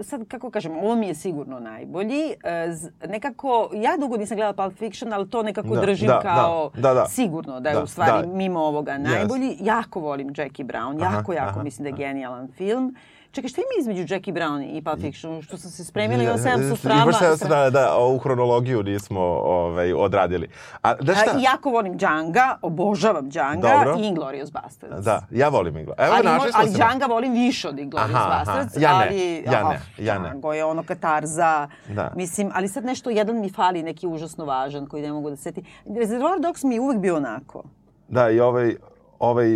sad 0.03 0.27
kako 0.27 0.51
kažem, 0.51 0.77
ovo 0.77 0.95
mi 0.95 1.07
je 1.07 1.15
sigurno 1.15 1.59
najbolji. 1.59 2.33
E, 2.43 3.07
Nekako, 3.07 3.69
ja 3.73 3.97
dugo 3.99 4.17
nisam 4.17 4.37
gledala 4.37 4.53
Pulp 4.53 4.77
Fiction, 4.77 5.13
ali 5.13 5.29
to 5.29 5.43
nekako 5.43 5.75
Da, 5.75 5.81
držim 5.81 6.07
da, 6.07 6.19
kao 6.19 6.71
da, 6.73 6.81
da, 6.81 6.93
da. 6.93 7.05
sigurno 7.05 7.59
da 7.59 7.69
je 7.69 7.75
Da, 7.75 7.83
u 7.83 7.87
stvari 7.87 8.10
da. 8.11 8.27
mimo 8.27 8.59
ovoga 8.59 8.97
najbolji. 8.97 9.57
Jako 9.59 9.99
volim 9.99 10.33
Jackie 10.37 10.65
Brown, 10.65 11.03
Aha, 11.03 11.15
jako, 11.15 11.33
jako 11.33 11.49
aha, 11.49 11.63
mislim 11.63 11.83
da 11.83 11.89
je 11.89 11.95
genijalan 11.95 12.47
film. 12.57 12.95
Čekaj, 13.31 13.49
šta 13.49 13.61
ima 13.61 13.79
između 13.79 14.13
Jackie 14.13 14.33
Brown 14.33 14.77
i 14.77 14.81
Pulp 14.81 14.99
Fiction? 15.01 15.41
Što 15.41 15.57
sam 15.57 15.71
se 15.71 15.85
spremila 15.85 16.23
i 16.23 16.27
on 16.27 16.37
700 16.37 16.77
strana. 16.77 17.03
Imaš 17.03 17.15
700 17.19 17.35
strana, 17.35 17.69
da, 17.69 17.95
ovu 17.95 18.17
hronologiju 18.17 18.83
nismo 18.83 19.21
ovaj, 19.43 19.93
odradili. 19.93 20.49
A, 20.81 20.95
da 20.95 21.15
šta? 21.15 21.31
A, 21.35 21.39
jako 21.39 21.69
volim 21.69 21.97
Django, 21.97 22.39
obožavam 22.61 23.29
Django 23.29 23.67
Dobro. 23.67 23.95
i 23.99 24.07
Inglourious 24.07 24.51
Basterds. 24.51 25.05
Da, 25.05 25.21
ja 25.29 25.49
volim 25.49 25.77
Inglo. 25.77 25.93
Evo, 25.97 26.13
ali, 26.15 26.25
našli 26.25 26.51
ali 26.55 26.69
se. 26.69 26.75
Django 26.75 27.05
volim 27.05 27.33
više 27.33 27.69
od 27.69 27.79
Inglourious 27.79 28.15
Aha, 28.15 28.29
aha. 28.31 28.43
Basterds, 28.45 28.83
Ja 28.83 28.97
ne, 28.97 29.05
ali 29.05 29.43
ja 29.45 29.69
ne, 29.69 29.75
oh, 29.75 29.99
ja 30.05 30.19
ne. 30.19 30.29
Django 30.29 30.53
je 30.53 30.65
ono 30.65 30.83
katarza. 30.83 31.67
Da. 31.89 32.11
Mislim, 32.15 32.51
ali 32.53 32.67
sad 32.67 32.85
nešto 32.85 33.09
jedan 33.09 33.41
mi 33.41 33.49
fali 33.49 33.83
neki 33.83 34.07
užasno 34.07 34.45
važan 34.45 34.85
koji 34.85 35.03
ne 35.03 35.11
mogu 35.11 35.29
da 35.29 35.35
se 35.35 35.41
seti. 35.43 35.63
Reservoir 35.99 36.39
Dogs 36.39 36.63
mi 36.63 36.75
je 36.75 36.81
uvek 36.81 36.97
bio 36.97 37.15
onako. 37.15 37.63
Da, 38.11 38.29
i 38.29 38.39
ovaj, 38.39 38.75
ovaj 39.19 39.47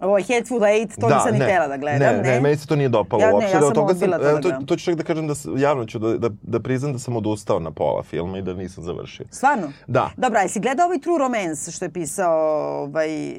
Ovo 0.00 0.18
je 0.18 0.24
Hateful 0.24 0.64
Eight, 0.64 1.00
to 1.00 1.08
nisam 1.08 1.32
ni 1.32 1.38
tela 1.38 1.68
da 1.68 1.76
gledam, 1.76 2.16
ne? 2.16 2.22
Ne, 2.24 2.40
meni 2.40 2.56
se 2.56 2.66
to 2.66 2.76
nije 2.76 2.88
dopalo 2.88 3.22
Ja- 3.22 3.28
ne, 3.28 3.34
uopšte. 3.34 3.50
ja 3.50 3.54
da 3.54 3.60
sam 3.60 3.68
od 3.68 3.74
toga 3.74 3.90
odbila 3.90 4.18
to 4.18 4.24
da 4.24 4.40
to, 4.40 4.64
to 4.66 4.76
ću 4.76 4.84
čak 4.84 4.94
da 4.94 5.02
kažem 5.02 5.26
da, 5.28 5.34
javno 5.56 5.84
ću 5.86 5.98
da, 5.98 6.18
da, 6.18 6.30
da 6.42 6.60
priznam 6.60 6.92
da 6.92 6.98
sam 6.98 7.16
odustao 7.16 7.60
na 7.60 7.70
pola 7.70 8.02
filma 8.02 8.38
i 8.38 8.42
da 8.42 8.54
nisam 8.54 8.84
završio. 8.84 9.26
Stvarno? 9.30 9.72
Da. 9.86 10.10
Dobra, 10.16 10.40
jesi 10.40 10.60
gledao 10.60 10.86
ovaj 10.86 10.98
True 10.98 11.18
Romance 11.18 11.70
što 11.70 11.84
je 11.84 11.90
pisao, 11.90 12.34
ovaj, 12.78 13.30
uh, 13.30 13.36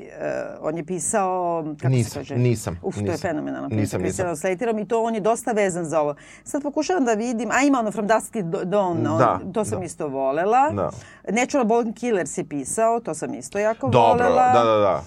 on 0.62 0.78
je 0.78 0.86
pisao, 0.86 1.36
kako 1.74 1.90
Nisam, 1.90 2.12
se 2.14 2.20
kaže? 2.20 2.36
nisam, 2.38 2.80
Uf, 2.84 2.96
to 2.96 3.00
je 3.00 3.04
nisam. 3.04 3.18
fenomenalno. 3.20 3.68
Nisam, 3.70 4.00
Christianom 4.02 4.36
Slaterom 4.36 4.80
i 4.80 4.88
to 4.88 5.04
on 5.04 5.16
je 5.16 5.22
dosta 5.22 5.52
vezan 5.52 5.86
za 5.86 6.02
ovo. 6.02 6.16
Sad 6.44 6.64
pokušavam 6.64 7.06
da 7.06 7.14
vidim, 7.14 7.50
a 7.52 7.62
ima 7.62 7.80
ono 7.80 7.92
From 7.92 8.08
Dusk 8.08 8.32
Till 8.32 8.44
Dawn, 8.44 9.08
on, 9.08 9.18
Da, 9.18 9.40
to 9.54 9.66
sam 9.66 9.80
da. 9.80 9.86
isto 9.86 10.08
volela. 10.08 10.70
Da. 10.72 10.90
Natural 11.30 11.66
Born 11.66 11.94
Killers 11.94 12.38
je 12.38 12.44
pisao, 12.46 13.00
to 13.00 13.14
sam 13.14 13.34
isto 13.34 13.60
jako 13.60 13.90
Dobro, 13.90 14.24
volela. 14.26 14.52
da, 14.54 14.64
da, 14.66 14.78
da. 14.78 15.04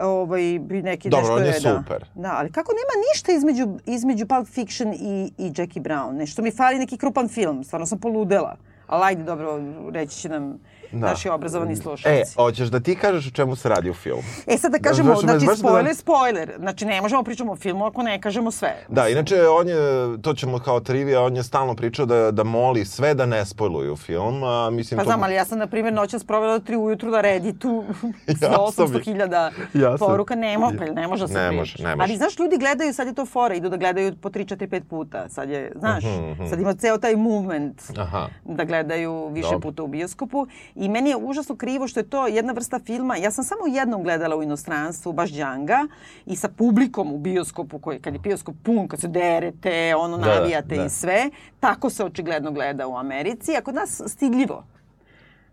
Ovaj, 0.00 0.58
bi 0.58 0.82
neki 0.82 1.08
Dobro, 1.08 1.20
nešto 1.20 1.34
on 1.34 1.44
je 1.44 1.74
da. 1.74 1.78
super. 1.78 2.08
Da, 2.14 2.34
ali 2.36 2.52
kako 2.52 2.72
nema 2.72 3.04
ništa 3.12 3.32
između, 3.32 3.78
između 3.86 4.26
Pulp 4.26 4.48
Fiction 4.48 4.92
i, 4.92 5.32
i 5.38 5.52
Jackie 5.56 5.82
Brown? 5.82 6.12
Nešto 6.12 6.42
mi 6.42 6.50
fali 6.50 6.78
neki 6.78 6.98
krupan 6.98 7.28
film, 7.28 7.64
stvarno 7.64 7.86
sam 7.86 7.98
poludela. 7.98 8.56
Ali 8.86 9.04
ajde, 9.04 9.22
dobro, 9.22 9.60
reći 9.92 10.16
će 10.16 10.28
nam 10.28 10.60
Da. 10.92 10.98
naši 10.98 11.28
obrazovani 11.28 11.72
E, 11.72 11.76
slušalci. 11.76 12.34
hoćeš 12.36 12.68
da 12.68 12.80
ti 12.80 12.96
kažeš 12.96 13.26
o 13.26 13.30
čemu 13.30 13.56
se 13.56 13.68
radi 13.68 13.90
u 13.90 13.94
filmu? 13.94 14.22
E, 14.46 14.58
sad 14.58 14.72
da 14.72 14.78
kažemo, 14.80 15.08
baš 15.08 15.18
me- 15.18 15.28
znači, 15.28 15.46
me- 15.46 15.56
spoiler, 15.56 15.94
spoiler. 15.96 16.52
Znači, 16.58 16.84
ne 16.84 17.00
možemo 17.00 17.22
pričamo 17.22 17.52
o 17.52 17.56
filmu 17.56 17.84
ako 17.86 18.02
ne 18.02 18.20
kažemo 18.20 18.50
sve. 18.50 18.76
Da, 18.88 19.08
inače 19.08 19.48
on 19.50 19.68
je, 19.68 19.76
to 20.22 20.34
ćemo 20.34 20.58
kao 20.58 20.80
trivija, 20.80 21.22
on 21.22 21.36
je 21.36 21.42
stalno 21.42 21.74
pričao 21.74 22.06
da, 22.06 22.30
da 22.30 22.44
moli 22.44 22.84
sve 22.84 23.14
da 23.14 23.26
ne 23.26 23.46
spojluju 23.46 23.96
film, 23.96 24.42
a 24.44 24.70
mislim 24.70 24.98
Pa 24.98 25.04
to... 25.04 25.08
znam, 25.08 25.22
ali 25.22 25.34
ja 25.34 25.44
sam, 25.44 25.58
na 25.58 25.66
primjer, 25.66 25.94
noćas 25.94 26.24
provela 26.24 26.52
do 26.52 26.64
tri 26.64 26.76
ujutru 26.78 27.10
da 27.10 27.20
Redditu 27.20 27.84
sa 28.30 28.46
Jasno 28.46 28.86
mi. 28.86 28.90
800.000 28.90 29.50
Jasno. 29.74 30.06
poruka. 30.06 30.34
Ne, 30.36 30.58
mo, 30.58 30.70
ne 30.94 31.08
može 31.08 31.22
da 31.22 31.28
se 31.28 31.34
Ne 31.34 31.52
može, 31.52 31.76
ne 31.78 31.96
može. 31.96 32.02
Ali 32.02 32.16
znaš, 32.16 32.38
ljudi 32.38 32.58
gledaju, 32.58 32.94
sad 32.94 33.06
je 33.06 33.14
to 33.14 33.26
fora, 33.26 33.54
idu 33.54 33.68
da 33.68 33.76
gledaju 33.76 34.16
po 34.16 34.28
3, 34.28 34.44
4, 34.46 34.66
5 34.68 34.80
puta. 34.80 35.28
Sad 35.28 35.50
je, 35.50 35.72
znaš, 35.76 36.04
Mhm, 36.04 36.46
sad 36.46 36.60
ima 36.60 36.74
ceo 36.74 36.98
taj 36.98 37.16
movement 37.16 37.82
Aha. 37.96 38.28
da 38.44 38.64
gledaju 38.64 39.28
više 39.28 39.42
Dobro. 39.44 39.60
puta 39.60 39.82
u 39.82 39.86
bioskopu. 39.88 40.46
I 40.78 40.88
meni 40.88 41.10
je 41.10 41.16
užasno 41.16 41.56
krivo 41.56 41.88
što 41.88 42.00
je 42.00 42.10
to 42.10 42.26
jedna 42.26 42.52
vrsta 42.52 42.78
filma. 42.78 43.16
Ja 43.16 43.30
sam 43.30 43.44
samo 43.44 43.60
jednom 43.66 44.02
gledala 44.02 44.36
u 44.36 44.42
inostranstvu, 44.42 45.12
baš 45.12 45.32
Djanga, 45.32 45.86
i 46.26 46.36
sa 46.36 46.48
publikom 46.48 47.12
u 47.12 47.18
bioskopu, 47.18 47.78
koji, 47.78 48.00
kad 48.00 48.12
je 48.14 48.18
bioskop 48.18 48.54
pun, 48.62 48.88
kad 48.88 49.00
se 49.00 49.08
derete, 49.08 49.94
ono, 49.96 50.18
Da, 50.18 50.24
da, 50.24 50.34
navijate 50.34 50.76
da. 50.76 50.84
i 50.84 50.90
sve. 50.90 51.30
Tako 51.60 51.90
se 51.90 52.04
očigledno 52.04 52.52
gleda 52.52 52.86
u 52.86 52.96
Americi, 52.96 53.56
a 53.56 53.60
kod 53.60 53.74
nas 53.74 54.00
stidljivo. 54.06 54.64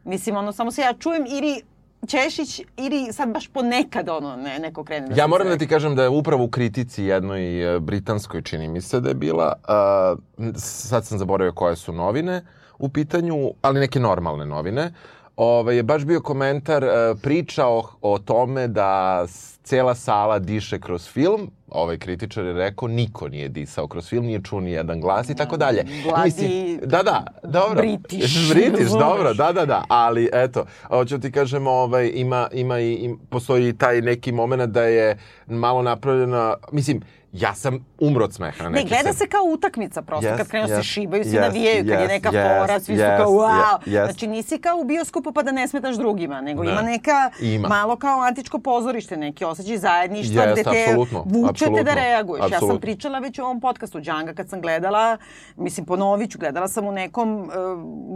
Mislim, 0.04 0.36
ono, 0.36 0.52
samo 0.52 0.72
se 0.72 0.82
ja 0.82 0.94
čujem 0.94 1.26
ili 1.28 1.62
Češić 2.08 2.62
ili 2.78 3.14
sad 3.14 3.30
baš 3.30 3.48
ponekad 3.48 4.10
ono 4.10 4.36
ne, 4.36 4.60
neko 4.60 4.84
krene 4.84 5.08
da 5.08 5.16
Ja 5.16 5.28
moram 5.28 5.48
da 5.48 5.58
ti 5.58 5.68
kažem 5.68 5.96
da 5.96 6.04
je 6.04 6.10
upravo 6.10 6.44
u 6.44 6.50
kritici 6.50 7.04
jednoj 7.04 7.76
e, 7.76 7.80
britanskoj, 7.80 8.42
čini 8.42 8.68
mi 8.68 8.82
se 8.82 9.00
da 9.00 9.10
je 9.10 9.16
bila, 9.16 9.54
a, 9.68 10.16
sad 10.58 11.06
sam 11.06 11.18
zaboravio 11.18 11.54
koje 11.54 11.76
su 11.76 11.94
novine 11.94 12.46
u 12.80 12.90
pitanju, 12.90 13.52
ali 13.62 13.80
neke 13.80 14.00
normalne 14.00 14.46
novine, 14.46 14.92
Ove, 15.38 15.76
je 15.76 15.84
baš 15.84 16.06
bio 16.06 16.22
komentar 16.22 16.84
e, 16.84 17.16
priča 17.22 17.68
o, 17.68 17.84
o 18.02 18.20
tome 18.20 18.68
da 18.68 19.26
cela 19.64 19.96
sala 19.96 20.40
diše 20.40 20.80
kroz 20.80 21.08
film, 21.08 21.52
ovaj 21.68 21.98
kritičar 21.98 22.46
je 22.46 22.54
rekao 22.54 22.88
niko 22.88 23.28
nije 23.28 23.50
disao 23.50 23.88
kroz 23.88 24.10
film, 24.10 24.26
nije 24.26 24.42
čuo 24.44 24.60
ni 24.60 24.72
jedan 24.72 25.02
glas 25.02 25.30
i 25.30 25.36
tako 25.36 25.58
dalje. 25.58 25.84
Bloody 26.06 26.80
da, 26.86 27.04
da, 27.04 27.26
dobro. 27.44 27.82
British, 27.82 28.54
razumeš? 28.54 28.92
dobro, 28.92 29.34
da, 29.34 29.52
da, 29.52 29.66
da, 29.66 29.84
ali 29.88 30.30
eto, 30.34 30.66
hoću 30.88 31.20
ti 31.20 31.32
kažem, 31.32 31.68
ovaj, 31.68 32.12
ima, 32.14 32.48
ima 32.54 32.80
i, 32.80 32.94
im, 32.94 33.20
postoji 33.30 33.78
taj 33.78 34.02
neki 34.02 34.32
moment 34.32 34.72
da 34.72 34.84
je 34.84 35.18
malo 35.48 35.82
napravljena, 35.82 36.54
mislim, 36.72 37.02
ja 37.36 37.54
sam 37.56 37.86
umro 38.00 38.24
od 38.24 38.34
smeha 38.34 38.64
na 38.64 38.70
Ne, 38.70 38.84
gleda 38.84 39.02
scen. 39.02 39.14
se 39.14 39.28
kao 39.28 39.42
utakmica 39.44 40.02
prosto, 40.02 40.28
Yes, 40.28 40.38
kad 40.38 40.48
krenu 40.48 40.68
se 40.68 40.74
yes, 40.74 40.84
šibaju, 40.84 41.24
svi 41.24 41.32
yes, 41.32 41.42
navijaju, 41.42 41.78
kad 41.80 42.00
je 42.00 42.06
yes, 42.06 42.08
neka 42.08 42.32
yes, 42.32 42.60
fora, 42.60 42.80
svi 42.80 42.96
su 42.96 43.02
yes, 43.02 43.18
kao 43.18 43.32
wow. 43.32 43.50
yes, 43.86 43.92
yes. 43.92 44.06
Znači 44.06 44.28
nisi 44.28 44.58
kao 44.58 44.78
u 44.78 44.84
bioskopu 44.84 45.32
pa 45.32 45.44
da 45.44 45.52
ne 45.52 45.68
smetaš 45.68 45.96
drugima, 45.96 46.42
nego 46.42 46.64
Ne. 46.64 46.72
ima 46.72 46.82
neka 46.82 47.32
Ima. 47.42 47.68
malo 47.68 47.96
kao 47.96 48.22
antičko 48.22 48.60
pozorište, 48.60 49.18
neki 49.18 49.46
osjećaj 49.46 49.78
zajedništva 49.78 50.44
Jeste, 50.44 50.62
gde 50.62 50.72
te 50.72 50.84
apsolutno, 50.84 51.24
vučete 51.26 51.42
da 51.42 51.50
apsolutno, 51.72 51.94
reaguješ. 51.96 52.52
Ja 52.52 52.60
sam 52.60 52.80
pričala 52.80 53.20
već 53.20 53.40
u 53.40 53.44
ovom 53.44 53.62
podcastu 53.62 54.00
Džanga 54.02 54.34
kad 54.34 54.50
sam 54.50 54.62
gledala, 54.62 55.18
mislim 55.56 55.86
ponovit 55.86 56.32
ću, 56.32 56.40
gledala 56.40 56.68
sam 56.68 56.88
u 56.88 56.92
nekom 56.92 57.40
uh, 57.40 57.50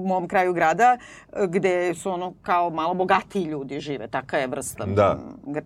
mom 0.07 0.27
kraju 0.27 0.53
grada 0.53 0.97
uh, 1.33 1.43
gde 1.45 1.93
su 1.93 2.11
ono 2.11 2.33
kao 2.41 2.69
malo 2.69 2.93
bogatiji 2.93 3.43
ljudi 3.43 3.79
žive, 3.79 4.07
taka 4.07 4.37
je 4.37 4.47
vrsta 4.47 4.85
Da. 4.85 5.19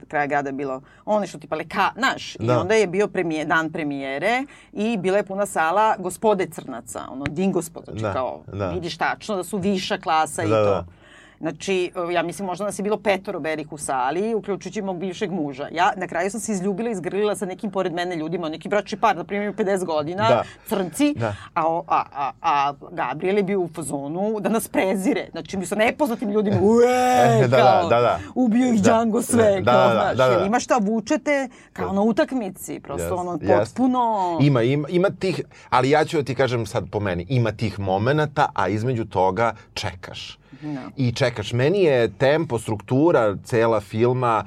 kraja 0.08 0.26
grada 0.28 0.52
bilo. 0.52 0.82
One 1.06 1.28
što 1.28 1.38
tipa 1.38 1.56
leka, 1.56 1.90
znaš, 1.98 2.36
i 2.36 2.38
Da. 2.40 2.60
onda 2.60 2.74
je 2.76 2.88
bio 2.88 3.08
dan 3.46 3.72
premijere 3.72 4.44
i 4.74 4.98
bila 4.98 5.18
je 5.18 5.24
puna 5.24 5.46
sala 5.46 5.96
gospode 6.00 6.48
crnaca, 6.48 7.02
ono, 7.12 7.26
dingospod, 7.26 7.84
znači 7.84 8.02
Da, 8.02 8.14
kao, 8.14 8.42
da. 8.48 8.70
vidiš 8.70 8.98
tačno 8.98 9.36
da 9.36 9.44
su 9.44 9.58
viša 9.58 9.98
klasa 9.98 10.44
i 10.44 10.50
Da, 10.50 10.56
to. 10.56 10.70
da. 10.70 10.86
Znači, 11.40 11.92
ja 12.14 12.24
mislim 12.24 12.46
možda 12.46 12.66
nas 12.66 12.80
je 12.80 12.84
bilo 12.84 12.98
petoro 12.98 13.40
belih 13.40 13.72
u 13.74 13.78
sali, 13.78 14.36
uključujući 14.36 14.82
mog 14.82 14.98
bivšeg 14.98 15.32
muža. 15.32 15.68
Ja 15.72 15.94
na 15.96 16.08
kraju 16.08 16.32
sam 16.32 16.40
se 16.40 16.52
izljubila 16.52 16.90
i 16.90 16.92
izgrlila 16.92 17.36
sa 17.36 17.46
nekim 17.46 17.72
pored 17.72 17.94
mene 17.94 18.16
ljudima, 18.16 18.50
neki 18.50 18.70
bračni 18.70 19.00
par, 19.00 19.16
na 19.18 19.24
primjer 19.24 19.54
50 19.54 19.86
godina, 19.86 20.30
Da. 20.30 20.44
crnci, 20.68 21.14
Da. 21.18 21.36
a, 21.54 21.82
a, 21.88 22.04
a, 22.14 22.32
a 22.42 22.74
Gabriel 22.92 23.38
je 23.38 23.44
bio 23.44 23.60
u 23.60 23.70
fazonu 23.76 24.40
da 24.40 24.50
nas 24.50 24.68
prezire. 24.68 25.28
Znači, 25.32 25.58
mi 25.58 25.66
sa 25.66 25.76
nepoznatim 25.76 26.30
ljudima, 26.32 26.58
ue, 26.72 27.42
Da, 27.42 27.48
da, 27.48 27.58
kao, 27.58 27.90
da, 27.90 28.02
da. 28.02 28.20
ubio 28.36 28.68
ih 28.68 28.82
Da, 28.82 28.84
Django 28.84 29.22
sve, 29.22 29.62
da, 29.62 29.72
kao, 29.72 29.88
da, 29.88 29.94
da, 29.94 29.94
znaš, 29.94 30.18
da, 30.18 30.28
da. 30.28 30.34
jer 30.34 30.48
ima 30.48 30.60
šta 30.60 30.78
vučete 30.82 31.50
kao 31.74 31.94
na 31.94 32.02
utakmici, 32.02 32.80
prosto 32.80 33.04
Jest, 33.04 33.14
ono, 33.14 33.40
potpuno... 33.48 34.38
Ima, 34.42 34.62
ima, 34.62 34.90
ima 34.90 35.10
tih, 35.20 35.42
ali 35.70 35.90
ja 35.90 36.06
ću 36.06 36.18
da 36.18 36.24
ti 36.24 36.36
kažem 36.36 36.66
sad 36.66 36.90
po 36.92 37.00
meni, 37.00 37.26
ima 37.30 37.52
tih 37.52 37.80
momenata, 37.80 38.50
a 38.54 38.68
između 38.68 39.06
toga 39.06 39.54
čekaš. 39.74 40.43
I 40.98 41.12
čekaš. 41.12 41.54
Meni 41.54 41.84
je 41.84 42.12
tempo, 42.18 42.60
struktura 42.60 43.38
cela 43.44 43.80
filma, 43.80 44.46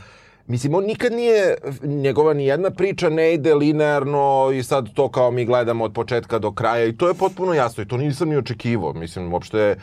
Mislim, 0.49 0.75
on 0.75 0.85
nikad 0.85 1.13
nije, 1.13 1.55
njegova 1.83 2.35
ni 2.35 2.47
jedna 2.47 2.71
priča 2.71 3.09
ne 3.09 3.35
ide 3.35 3.55
linearno 3.55 4.51
i 4.55 4.63
sad 4.63 4.93
to 4.95 5.09
kao 5.09 5.31
mi 5.31 5.45
gledamo 5.45 5.85
od 5.85 5.93
početka 5.93 6.39
do 6.39 6.53
kraja 6.53 6.85
i 6.85 6.97
to 6.97 7.09
je 7.09 7.15
potpuno 7.15 7.55
jasno 7.55 7.83
i 7.83 7.89
to 7.89 7.97
nisam 7.97 8.29
ni 8.29 8.37
očekivao. 8.37 8.93
Mislim, 8.93 9.33
uopšte, 9.33 9.77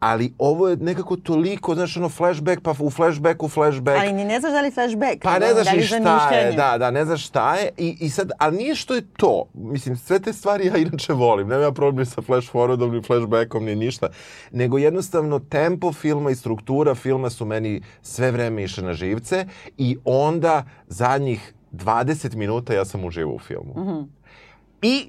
ali 0.00 0.32
ovo 0.38 0.68
je 0.68 0.76
nekako 0.76 1.16
toliko, 1.16 1.74
znaš, 1.74 1.96
ono 1.96 2.08
flashback, 2.08 2.62
pa 2.62 2.74
u 2.78 2.90
flashbacku 2.90 3.48
flashback. 3.48 3.98
Ali 4.00 4.12
ni 4.12 4.24
ne 4.24 4.40
znaš 4.40 4.52
da 4.52 4.60
li 4.60 4.70
flashback. 4.70 5.22
Pa 5.22 5.38
ne 5.38 5.52
znaš 5.52 5.66
da 5.66 5.72
li 5.72 5.82
šta 5.82 6.30
je, 6.30 6.52
da, 6.52 6.78
da, 6.78 6.90
ne 6.90 7.04
znaš 7.04 7.26
šta 7.26 7.54
je 7.54 7.70
i, 7.76 7.96
i 8.00 8.10
sad, 8.10 8.30
ali 8.38 8.56
nije 8.56 8.74
što 8.74 8.94
je 8.94 9.02
to. 9.16 9.44
Mislim, 9.54 9.96
sve 9.96 10.18
te 10.18 10.32
stvari 10.32 10.66
ja 10.66 10.76
inače 10.76 11.12
volim. 11.12 11.48
Nemam 11.48 11.62
ja 11.62 11.72
problem 11.72 12.06
sa 12.06 12.22
flash 12.22 12.52
forwardom, 12.52 12.92
ni 12.92 13.02
flashbackom, 13.02 13.64
ni 13.64 13.74
ništa. 13.74 14.08
Nego 14.52 14.78
jednostavno 14.78 15.38
tempo 15.38 15.92
filma 15.92 16.30
i 16.30 16.34
struktura 16.34 16.94
filma 16.94 17.30
su 17.30 17.44
meni 17.44 17.82
sve 18.02 18.30
vreme 18.30 18.64
išle 18.64 18.84
na 18.84 18.92
živce 18.92 19.46
i 19.76 19.96
onda 20.04 20.64
zadnjih 20.86 21.54
20 21.72 22.36
minuta 22.36 22.74
ja 22.74 22.84
sam 22.84 23.04
uživao 23.04 23.34
u 23.34 23.38
filmu. 23.38 24.06
I 24.82 25.08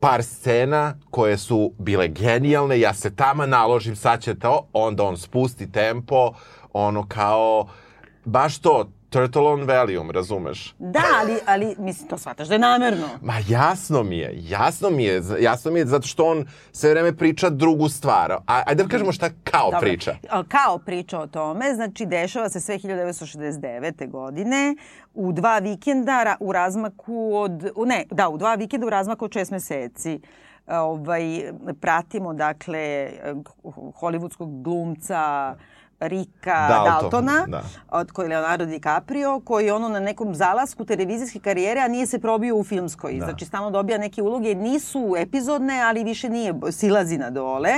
par 0.00 0.22
scena 0.22 0.94
koje 1.10 1.38
su 1.38 1.72
bile 1.78 2.08
genijalne, 2.08 2.80
ja 2.80 2.94
se 2.94 3.16
tama 3.16 3.46
naložim, 3.46 3.96
sad 3.96 4.22
će 4.22 4.34
to, 4.34 4.68
onda 4.72 5.02
on 5.02 5.16
spusti 5.16 5.72
tempo, 5.72 6.32
ono 6.72 7.06
kao, 7.08 7.68
baš 8.24 8.58
to, 8.58 8.88
turtle 9.10 9.42
on 9.42 9.62
Valium, 9.62 10.10
razumeš? 10.10 10.74
Da, 10.78 11.02
ali, 11.20 11.38
ali 11.46 11.76
mislim, 11.78 12.08
to 12.08 12.18
shvataš 12.18 12.48
da 12.48 12.54
je 12.54 12.58
namerno. 12.58 13.08
Ma 13.22 13.34
jasno 13.48 14.02
mi 14.02 14.18
je, 14.18 14.32
jasno 14.34 14.90
mi 14.90 15.04
je, 15.04 15.22
jasno 15.40 15.70
mi 15.70 15.78
je 15.78 15.86
zato 15.86 16.06
što 16.06 16.24
on 16.24 16.46
sve 16.72 16.90
vreme 16.90 17.16
priča 17.16 17.50
drugu 17.50 17.88
stvar. 17.88 18.32
A, 18.32 18.62
ajde 18.66 18.82
da 18.82 18.88
kažemo 18.88 19.12
šta 19.12 19.30
kao 19.44 19.70
Dobro. 19.70 19.80
priča. 19.80 20.16
Kao 20.48 20.78
priča 20.78 21.18
o 21.18 21.26
tome, 21.26 21.74
znači 21.74 22.06
dešava 22.06 22.48
se 22.48 22.60
sve 22.60 22.78
1969. 22.78 24.10
godine 24.10 24.76
u 25.14 25.32
dva 25.32 25.58
vikenda 25.58 26.36
u 26.40 26.52
razmaku 26.52 27.30
od, 27.34 27.70
ne, 27.86 28.04
da, 28.10 28.28
u 28.28 28.38
dva 28.38 28.54
vikenda 28.54 28.86
u 28.86 28.90
razmaku 28.90 29.24
od 29.24 29.32
šest 29.32 29.50
meseci. 29.50 30.20
Ovaj, 30.66 31.52
pratimo, 31.80 32.34
dakle, 32.34 33.10
hollywoodskog 34.00 34.62
glumca 34.62 35.54
Rika 36.00 36.68
Dalton, 36.68 37.00
Daltona, 37.00 37.46
da. 37.48 37.62
od 37.90 38.12
koji 38.12 38.24
je 38.24 38.28
Leonardo 38.30 38.66
DiCaprio, 38.66 39.40
koji 39.40 39.70
ono 39.70 39.88
na 39.88 40.00
nekom 40.00 40.34
zalasku 40.34 40.84
televizijske 40.84 41.38
karijere, 41.38 41.80
a 41.80 41.88
nije 41.88 42.06
se 42.06 42.18
probio 42.18 42.56
u 42.56 42.64
filmskoj. 42.64 43.12
Da. 43.12 43.24
Znači, 43.24 43.44
stalno 43.44 43.70
dobija 43.70 43.98
neke 43.98 44.22
uloge, 44.22 44.54
nisu 44.54 45.14
epizodne, 45.18 45.82
ali 45.82 46.04
više 46.04 46.28
nije, 46.28 46.54
silazi 46.70 47.18
na 47.18 47.30
dole. 47.30 47.74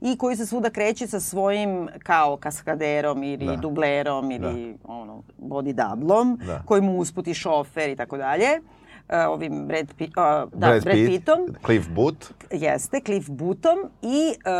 I 0.00 0.18
koji 0.18 0.36
se 0.36 0.46
svuda 0.46 0.70
kreće 0.70 1.06
sa 1.06 1.20
svojim 1.20 1.88
kao 2.02 2.36
kaskaderom 2.36 3.22
ili 3.22 3.46
Da. 3.46 3.56
dublerom 3.56 4.30
ili 4.30 4.78
ono, 4.84 5.22
body 5.38 5.72
doublom, 5.72 6.40
Da. 6.46 6.62
koji 6.66 6.82
mu 6.82 6.98
usputi 6.98 7.34
šofer 7.34 7.88
i 7.88 7.96
tako 7.96 8.16
dalje. 8.16 8.60
E, 9.08 9.26
ovim 9.26 9.66
Brad, 9.66 9.94
Pitt, 9.94 10.14
da, 10.14 10.48
Brad 10.52 10.84
Brad 10.84 10.96
Pitt, 10.96 11.08
Pittom 11.08 11.40
Cliff 11.64 11.88
Booth, 11.88 12.26
jeste, 12.50 13.00
Cliff 13.00 13.28
Boothom 13.30 13.78
i 14.02 14.34
e, 14.44 14.50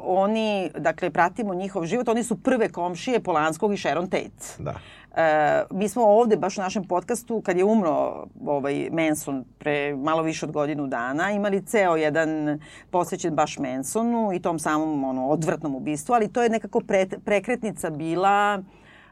oni, 0.00 0.70
dakle, 0.78 1.10
pratimo 1.10 1.54
njihov 1.54 1.86
život. 1.86 2.08
Oni 2.08 2.24
su 2.24 2.42
prve 2.42 2.68
komšije 2.68 3.20
Polanskog 3.20 3.74
i 3.74 3.76
Sharon 3.76 4.06
Tate. 4.10 4.30
da. 4.58 4.74
E, 5.16 5.64
mi 5.70 5.88
smo 5.88 6.02
ovde, 6.02 6.36
baš 6.36 6.58
u 6.58 6.60
našem 6.60 6.84
podcastu, 6.84 7.40
kad 7.40 7.56
je 7.56 7.64
umro 7.64 8.26
ovaj 8.46 8.88
Manson 8.92 9.44
pre 9.58 9.96
malo 9.96 10.22
više 10.22 10.46
od 10.46 10.52
godinu 10.52 10.86
dana, 10.86 11.30
imali 11.30 11.66
ceo 11.66 11.96
jedan 11.96 12.60
posvećen 12.90 13.34
baš 13.34 13.58
Mansonu 13.58 14.30
i 14.34 14.40
tom 14.40 14.58
samom 14.58 15.04
ono, 15.04 15.28
odvratnom 15.28 15.74
ubistvu, 15.74 16.12
ali 16.12 16.32
to 16.32 16.42
je 16.42 16.48
nekako 16.48 16.80
pre, 16.80 17.06
prekretnica 17.24 17.90
bila 17.90 18.62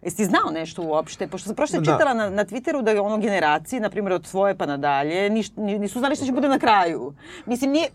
Jesi 0.03 0.17
ti 0.17 0.25
znao 0.25 0.51
nešto 0.53 0.83
uopšte? 0.83 1.27
Pošto 1.29 1.47
sam 1.47 1.57
prošle 1.57 1.81
da. 1.81 1.93
čitala 1.93 2.15
na, 2.15 2.31
na 2.31 2.45
Twitteru 2.45 2.83
da 2.83 2.91
je 2.91 3.01
ono 3.01 3.19
generaciji, 3.19 3.81
na 3.81 3.91
primjer 3.91 4.13
od 4.13 4.31
tvoje 4.31 4.55
pa 4.55 4.67
nadalje, 4.67 5.31
niš, 5.31 5.57
nisu 5.57 5.99
znali 5.99 6.17
što 6.17 6.25
će 6.25 6.33
bude 6.33 6.49
na 6.49 6.59
kraju. 6.59 7.15
Mislim, 7.47 7.71
nije, 7.71 7.89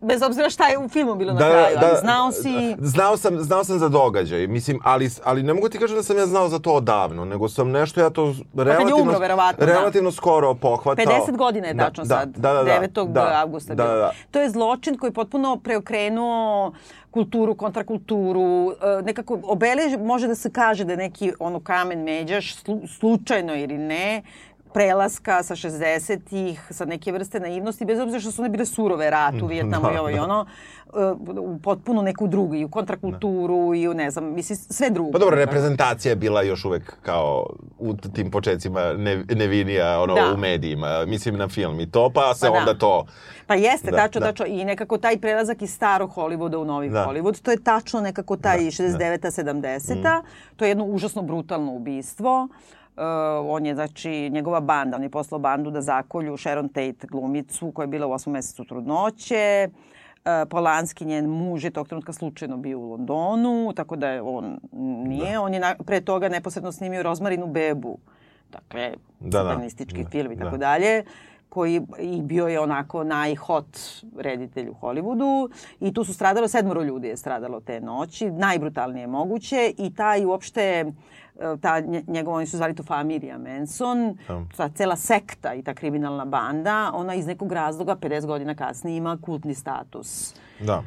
bez 0.00 0.22
obzira 0.22 0.50
šta 0.50 0.68
je 0.68 0.78
u 0.78 0.88
filmu 0.88 1.14
bilo 1.14 1.32
na 1.32 1.38
Da, 1.38 1.50
kraju, 1.50 1.76
da, 1.80 1.86
ali 1.86 1.98
znao 2.00 2.32
si... 2.32 2.76
Znao 2.78 3.16
sam, 3.16 3.40
znao 3.40 3.64
sam 3.64 3.78
za 3.78 3.88
događaj, 3.88 4.46
mislim, 4.46 4.80
ali, 4.84 5.10
ali 5.24 5.42
ne 5.42 5.54
mogu 5.54 5.68
ti 5.68 5.78
kažem 5.78 5.96
da 5.96 6.02
sam 6.02 6.16
ja 6.16 6.26
znao 6.26 6.48
za 6.48 6.58
to 6.58 6.72
odavno, 6.72 7.24
nego 7.24 7.48
sam 7.48 7.70
nešto 7.70 8.00
ja 8.00 8.10
to 8.10 8.34
relativno, 8.56 9.02
umro, 9.02 9.18
verovatno, 9.18 9.66
da. 9.66 9.72
relativno 9.72 10.12
skoro 10.12 10.54
pohvatao. 10.54 11.04
50 11.04 11.36
godina 11.36 11.66
je 11.66 11.76
tačno 11.76 12.04
da, 12.04 12.14
sad, 12.14 12.28
da, 12.28 12.52
da, 12.52 12.62
da, 12.62 12.80
9. 12.80 13.12
da, 13.12 13.40
avgusta 13.42 13.74
da, 13.74 13.84
da, 13.84 13.94
da. 13.94 14.12
To 14.30 14.40
je 14.40 14.50
zločin 14.50 14.98
koji 14.98 15.08
je 15.08 15.14
potpuno 15.14 15.56
preokrenuo 15.56 16.72
kulturu, 17.10 17.54
kontrakulturu, 17.54 18.70
e, 18.70 19.02
nekako 19.02 19.40
obelež, 19.42 19.92
može 19.98 20.28
da 20.28 20.34
se 20.34 20.50
kaže 20.50 20.84
da 20.84 20.92
je 20.92 20.96
neki 20.96 21.32
ono 21.38 21.60
kamen 21.60 22.02
međaš, 22.02 22.54
slu, 22.56 22.80
slučajno 22.98 23.56
ili 23.56 23.78
ne, 23.78 24.22
prelaska 24.68 25.42
sa 25.42 25.56
60-ih, 25.56 26.66
sa 26.70 26.84
neke 26.84 27.12
vrste 27.12 27.40
naivnosti, 27.40 27.84
bez 27.84 27.98
obzira 27.98 28.20
što 28.20 28.32
su 28.32 28.42
one 28.42 28.48
bile 28.48 28.66
surove 28.66 29.10
rat 29.10 29.34
u 29.34 29.46
Vijetnamu 29.46 29.86
Da, 29.86 29.94
i 29.94 29.98
ovo 29.98 30.10
i 30.10 30.14
da. 30.14 30.22
ono, 30.24 30.46
e, 30.86 30.98
u 31.40 31.58
potpuno 31.58 32.02
neku 32.02 32.26
drugu, 32.26 32.54
i 32.54 32.64
u 32.64 32.68
kontrakulturu 32.68 33.74
i 33.74 33.88
u 33.88 33.94
ne 33.94 34.10
znam, 34.10 34.24
mislim, 34.24 34.56
sve 34.58 34.90
drugo. 34.90 35.12
Pa 35.12 35.18
dobro, 35.18 35.36
reprezentacija 35.36 36.10
je 36.10 36.16
bila 36.16 36.42
još 36.42 36.64
uvek 36.64 36.96
kao 37.02 37.46
u 37.78 37.94
tim 37.94 38.30
početcima 38.30 38.92
ne, 38.92 39.24
nevinija 39.26 40.00
ono, 40.00 40.14
Da. 40.14 40.32
u 40.34 40.36
medijima, 40.36 41.04
mislim 41.06 41.36
na 41.36 41.48
film 41.48 41.80
i 41.80 41.90
to, 41.90 42.10
pa 42.10 42.34
se 42.34 42.46
Pa 42.46 42.52
da. 42.52 42.58
onda 42.58 42.74
to... 42.74 43.06
Pa 43.46 43.54
jeste, 43.54 43.90
Da, 43.90 43.96
tačno, 43.96 44.20
da. 44.20 44.26
tačno. 44.26 44.46
I 44.46 44.64
nekako 44.64 44.98
taj 44.98 45.18
prelazak 45.18 45.62
iz 45.62 45.74
starog 45.74 46.10
Hollywooda 46.10 46.56
u 46.56 46.64
novi 46.64 46.90
Da. 46.90 47.06
Hollywood, 47.06 47.42
to 47.42 47.50
je 47.50 47.62
tačno 47.62 48.00
nekako 48.00 48.36
taj 48.36 48.58
Da, 48.58 48.64
69-a, 48.64 49.30
70-a. 49.30 50.18
Mm. 50.18 50.24
To 50.56 50.64
je 50.64 50.68
jedno 50.68 50.84
užasno 50.84 51.22
brutalno 51.22 51.72
ubistvo. 51.72 52.44
Uh, 52.44 52.77
on 53.44 53.66
je, 53.66 53.74
znači, 53.74 54.30
njegova 54.30 54.60
banda, 54.60 54.96
on 54.96 55.02
je 55.02 55.10
poslao 55.10 55.38
bandu 55.38 55.70
da 55.70 55.80
zakolju 55.80 56.36
Sharon 56.36 56.68
Tate 56.68 57.06
glumicu 57.10 57.72
koja 57.72 57.84
je 57.84 57.88
bila 57.88 58.06
u 58.06 58.12
osmom 58.12 58.32
mesecu 58.32 58.64
trudnoće. 58.64 59.68
Uh, 59.68 60.48
Polanski, 60.50 61.04
njen 61.04 61.26
muž 61.26 61.64
je 61.64 61.70
tog 61.70 61.88
trenutka 61.88 62.12
slučajno 62.12 62.56
bio 62.56 62.78
u 62.78 62.90
Londonu, 62.90 63.72
tako 63.76 63.96
da 63.96 64.08
je 64.08 64.22
on 64.22 64.58
nije. 65.06 65.32
Da. 65.32 65.40
On 65.40 65.54
je 65.54 65.60
na, 65.60 65.74
pre 65.86 66.00
toga 66.00 66.28
neposredno 66.28 66.72
snimio 66.72 67.02
Rozmarinu 67.02 67.46
bebu. 67.46 67.98
Dakle, 68.52 68.94
Da, 69.20 69.42
da. 69.42 69.50
satanistički 69.50 70.04
Da, 70.04 70.10
film 70.10 70.32
i 70.32 70.36
da. 70.36 70.44
tako 70.44 70.56
dalje 70.56 71.04
koji 71.48 71.82
i 71.98 72.22
bio 72.22 72.46
je 72.46 72.60
onako 72.60 73.04
najhot 73.04 73.78
reditelj 74.18 74.68
u 74.68 74.74
Hollywoodu 74.74 75.50
i 75.80 75.92
tu 75.94 76.04
su 76.04 76.14
stradalo, 76.14 76.48
sedmoro 76.48 76.82
ljudi 76.82 77.08
je 77.08 77.16
stradalo 77.16 77.60
te 77.60 77.80
noći, 77.80 78.30
najbrutalnije 78.30 79.06
moguće 79.06 79.72
i 79.78 79.94
taj 79.94 80.24
uopšte 80.24 80.92
ta 81.60 81.80
nje- 81.80 82.04
njegova, 82.06 82.36
oni 82.36 82.46
su 82.46 82.56
zvali 82.56 82.74
to 82.74 82.82
familija 82.82 83.38
Manson, 83.38 84.18
Da. 84.28 84.42
ta 84.56 84.68
cela 84.68 84.96
sekta 84.96 85.54
i 85.54 85.62
ta 85.62 85.74
kriminalna 85.74 86.24
banda, 86.24 86.90
ona 86.94 87.14
iz 87.14 87.26
nekog 87.26 87.52
razloga 87.52 87.96
50 87.96 88.26
godina 88.26 88.54
kasnije 88.54 88.96
ima 88.96 89.18
kultni 89.18 89.54
status. 89.54 90.34
Da. 90.60 90.82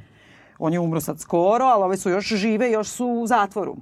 On 0.59 0.73
je 0.73 0.79
umro 0.79 1.01
sad 1.01 1.19
skoro, 1.19 1.65
ali 1.65 1.83
ove 1.83 1.97
su 1.97 2.09
još 2.09 2.25
žive, 2.27 2.71
još 2.71 2.87
su 2.89 3.07
u 3.07 3.27
zatvoru. 3.27 3.75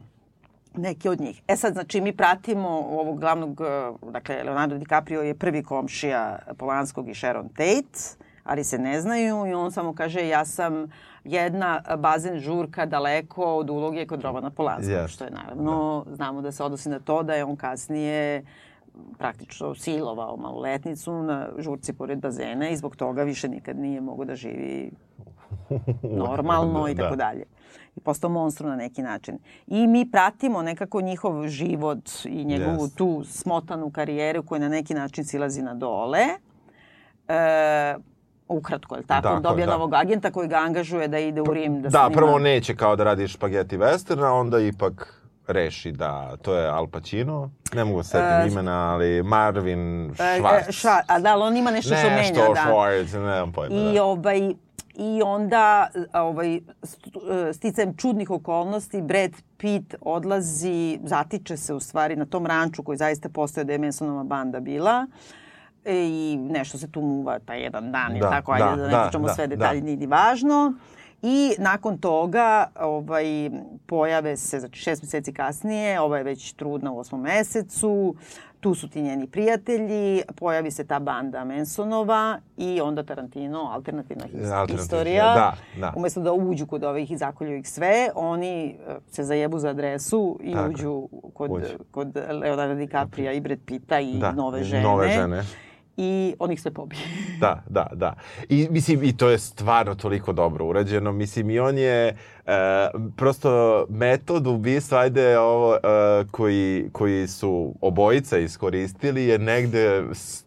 Neki 0.76 1.10
od 1.10 1.22
njih. 1.22 1.42
E 1.48 1.56
sad, 1.56 1.74
znači, 1.74 2.02
mi 2.02 2.14
pratimo 2.14 2.70
ovog 2.70 3.20
glavnog, 3.20 3.62
eh, 3.62 3.92
dakle, 4.04 4.44
Leonardo 4.44 4.78
DiCaprio 4.78 5.22
je 5.22 5.36
prvi 5.36 5.64
komšija 5.64 6.40
Polanskog 6.58 7.10
i 7.10 7.16
Sharon 7.16 7.50
Tate, 7.50 8.00
ali 8.43 8.63
se 8.63 8.77
ne 8.77 9.01
znaju 9.01 9.46
i 9.46 9.53
on 9.53 9.72
samo 9.72 9.93
kaže 9.93 10.27
ja 10.27 10.46
sam 10.46 10.88
jedna 11.24 11.81
bazen 11.98 12.38
žurka 12.38 12.86
daleko 12.86 13.46
od 13.46 13.69
uloge 13.69 14.05
kod 14.05 14.22
Romana 14.22 14.50
Polanskog, 14.50 14.93
Yes. 14.93 15.08
što 15.08 15.24
je 15.24 15.31
naravno, 15.31 16.05
znamo 16.10 16.41
da 16.41 16.51
se 16.51 16.63
odnosi 16.63 16.89
na 16.89 17.00
to 17.00 17.24
da 17.24 17.34
je 17.34 17.43
on 17.43 17.55
kasnije 17.55 18.43
praktično 19.17 19.75
silovao 19.75 20.38
maloletnicu 20.38 21.13
na 21.13 21.48
žurci 21.58 21.93
pored 21.93 22.19
bazena 22.19 22.69
i 22.69 22.77
zbog 22.77 22.96
toga 22.96 23.24
više 23.24 23.48
nikad 23.50 23.77
nije 23.77 24.01
mogo 24.01 24.25
da 24.25 24.36
živi 24.36 24.91
normalno 26.15 26.89
i 26.89 26.96
tako 26.96 27.10
Da. 27.10 27.24
dalje. 27.24 27.43
I 27.96 28.01
postao 28.01 28.29
monstru 28.29 28.67
na 28.67 28.75
neki 28.75 29.01
način. 29.01 29.38
I 29.67 29.88
mi 29.88 30.12
pratimo 30.12 30.62
nekako 30.62 31.01
njihov 31.01 31.48
život 31.48 31.98
i 32.25 32.46
njegovu 32.46 32.77
Yes. 32.77 32.96
tu 32.96 33.24
smotanu 33.25 33.91
karijeru 33.91 34.43
koja 34.43 34.60
na 34.60 34.69
neki 34.69 34.93
način 34.93 35.25
silazi 35.25 35.62
na 35.62 35.74
dole. 35.74 36.19
E, 37.27 37.96
ukratko, 38.50 38.96
je 38.96 39.00
li 39.00 39.06
tako? 39.06 39.27
On 39.29 39.41
dobija 39.41 39.65
da. 39.65 39.72
novog 39.72 39.94
agenta 39.94 40.32
koji 40.32 40.48
ga 40.48 40.56
angažuje 40.58 41.08
da 41.08 41.20
ide 41.20 41.41
u 41.41 41.46
Rim 41.46 41.75
da, 41.75 41.89
Da, 41.89 42.00
snima. 42.00 42.10
prvo 42.12 42.39
neće 42.39 42.75
kao 42.75 42.96
da 42.96 43.03
radi 43.03 43.27
špageti 43.27 43.77
western, 43.77 44.24
a 44.24 44.32
onda 44.32 44.60
ipak 44.60 45.13
reši 45.48 45.91
da 45.91 46.38
to 46.38 46.56
je 46.56 46.68
Al 46.68 46.88
Pacino, 46.88 47.50
ne 47.74 47.86
mogu 47.86 48.03
se 48.03 48.10
setim 48.10 48.25
E, 48.41 48.48
imena, 48.48 48.94
ali 48.94 49.24
Marvin 49.24 49.79
E, 50.06 50.13
Schwartz. 50.13 50.70
e, 50.70 50.72
ša, 50.72 51.00
a 51.08 51.20
da, 51.20 51.29
ali 51.29 51.44
on 51.44 51.58
ima 51.58 51.72
nešto 51.72 51.96
što 51.96 52.08
menja, 52.08 52.18
Nešto, 52.18 52.53
da. 52.53 52.62
Schwartz, 52.62 53.01
ne 53.15 53.36
znam 53.36 53.51
pojma. 53.51 53.75
I 53.75 53.94
da. 53.94 54.03
ovaj 54.03 54.39
i 54.96 55.22
onda 55.24 55.88
ovaj 56.13 56.60
st- 56.84 57.18
sticajem 57.53 57.94
čudnih 57.96 58.29
okolnosti 58.31 59.01
Brad 59.01 59.31
Pitt 59.57 59.96
odlazi, 60.01 61.00
zatiče 61.03 61.57
se 61.57 61.74
u 61.74 61.79
stvari 61.79 62.16
na 62.16 62.25
tom 62.25 62.46
ranču 62.46 62.83
koji 62.83 62.98
zaista 62.98 63.29
postoje 63.29 63.64
da 63.64 63.74
je 63.74 63.79
Mansonova 63.79 64.24
banda 64.24 64.59
bila 64.59 65.07
E, 65.07 65.39
i 65.90 66.38
nešto 66.40 66.78
se 66.78 66.88
tu 66.88 67.02
muva 67.02 67.40
taj 67.40 67.62
jedan 67.62 67.92
dan, 67.92 68.20
Da, 68.20 68.30
tako, 68.30 68.52
ajde 68.52 68.66
da, 68.66 68.72
da, 68.72 68.84
ne 68.84 68.90
da, 68.90 69.02
pričamo 69.02 69.28
da, 69.28 69.34
sve 69.34 69.48
da. 69.48 69.56
detalje, 69.56 69.82
nije 69.82 69.98
ni 69.98 70.08
važno. 70.08 70.74
I 71.22 71.52
nakon 71.58 71.98
toga 71.98 72.68
ovaj, 72.78 73.25
pojave 73.86 74.38
se, 74.38 74.60
znači 74.60 74.80
šest 74.80 75.04
meseci 75.04 75.34
kasnije, 75.34 76.00
ova 76.00 76.18
je 76.18 76.24
već 76.24 76.54
trudna 76.54 76.92
u 76.92 77.00
osmom 77.00 77.22
mesecu, 77.22 78.16
tu 78.60 78.75
su 78.75 78.90
ti 78.90 79.02
njeni 79.02 79.28
prijatelji, 79.28 80.22
pojavi 80.36 80.72
se 80.72 80.84
ta 80.84 81.00
banda 81.00 81.46
Mansonova 81.46 82.40
i 82.58 82.82
onda 82.82 83.04
Tarantino, 83.04 83.60
alternativna 83.64 84.24
his- 84.25 84.36
Alternativna, 84.44 84.82
istorija. 84.82 85.24
da, 85.25 85.54
da. 85.78 85.94
Umesto 85.96 86.22
da 86.22 86.34
uđu 86.34 86.66
kod 86.66 86.84
ovih 86.84 87.12
i 87.12 87.18
zakolju 87.18 87.58
ih 87.58 87.70
sve, 87.70 88.10
oni 88.16 88.66
eh, 88.88 88.96
se 89.08 89.24
zajebu 89.24 89.60
za 89.60 89.70
adresu 89.70 90.40
i 90.44 90.54
Tako. 90.54 90.70
uđu 90.70 91.04
kod, 91.34 91.52
Uđu. 91.52 91.66
kod 91.92 92.16
Leonardo 92.32 92.75
DiCapria 92.75 93.32
i 93.32 93.42
Brad 93.42 93.60
Pitta 93.66 94.00
i 94.00 94.14
Da, 94.14 94.32
nove 94.32 94.64
žene. 94.64 94.84
nove 94.84 95.10
žene. 95.10 95.44
I 96.01 96.35
on 96.40 96.51
ih 96.51 96.62
sve 96.62 96.72
pobije. 96.72 97.01
Da, 97.40 97.64
da, 97.70 97.88
da. 97.94 98.16
I 98.50 98.68
mislim 98.72 99.03
i 99.03 99.18
to 99.18 99.29
je 99.29 99.38
stvarno 99.38 99.96
toliko 99.96 100.33
dobro 100.33 100.66
urađeno. 100.66 101.12
Mislim 101.12 101.50
i 101.50 101.59
on 101.59 101.77
je 101.77 102.07
e, 102.07 102.16
prosto 103.18 103.85
metod 103.90 104.48
ubistva, 104.48 105.00
ajde 105.00 105.40
ovo 105.40 105.75
e, 105.75 105.79
koji, 106.31 106.90
koji 106.92 107.27
su 107.27 107.75
obojica 107.81 108.38
iskoristili 108.38 109.25
je 109.25 109.38
negde 109.40 110.03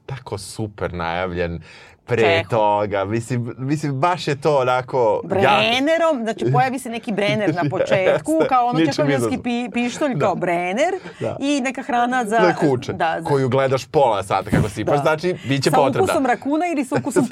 tako 0.07 0.39
super 0.39 0.95
najavljen 0.95 1.61
pre 2.07 2.23
Čeho. 2.23 2.51
toga. 2.51 3.05
Mislim, 3.05 3.55
mislim, 3.59 3.93
baš 3.93 4.29
je 4.29 4.41
to 4.41 4.59
onako... 4.59 5.21
Brenerom, 5.25 6.23
znači 6.23 6.45
pojavi 6.53 6.79
se 6.79 6.91
neki 6.91 7.13
Brener 7.13 7.55
na 7.55 7.63
početku, 7.77 8.33
Jeste, 8.33 8.49
kao 8.49 8.67
ono 8.67 8.87
čekovljanski 8.87 9.39
pi, 9.43 9.71
pištolj 9.73 10.19
kao 10.19 10.35
Brener 10.35 10.95
Da. 11.21 11.37
i 11.41 11.61
neka 11.61 11.83
hrana 11.83 12.25
za... 12.25 12.39
za 12.41 12.55
kuće, 12.55 12.93
Da, 12.93 13.17
za, 13.21 13.29
koju 13.29 13.49
gledaš 13.49 13.87
pola 13.87 14.23
sata 14.23 14.51
kako 14.51 14.69
sipaš, 14.69 14.97
Da. 14.97 15.03
znači 15.03 15.35
bit 15.49 15.63
će 15.63 15.71
sa 15.71 15.77
potrebna. 15.77 16.03
ukusom 16.05 16.27
rakuna 16.27 16.67
ili 16.67 16.85
sa 16.85 16.97
ukusom 16.99 17.27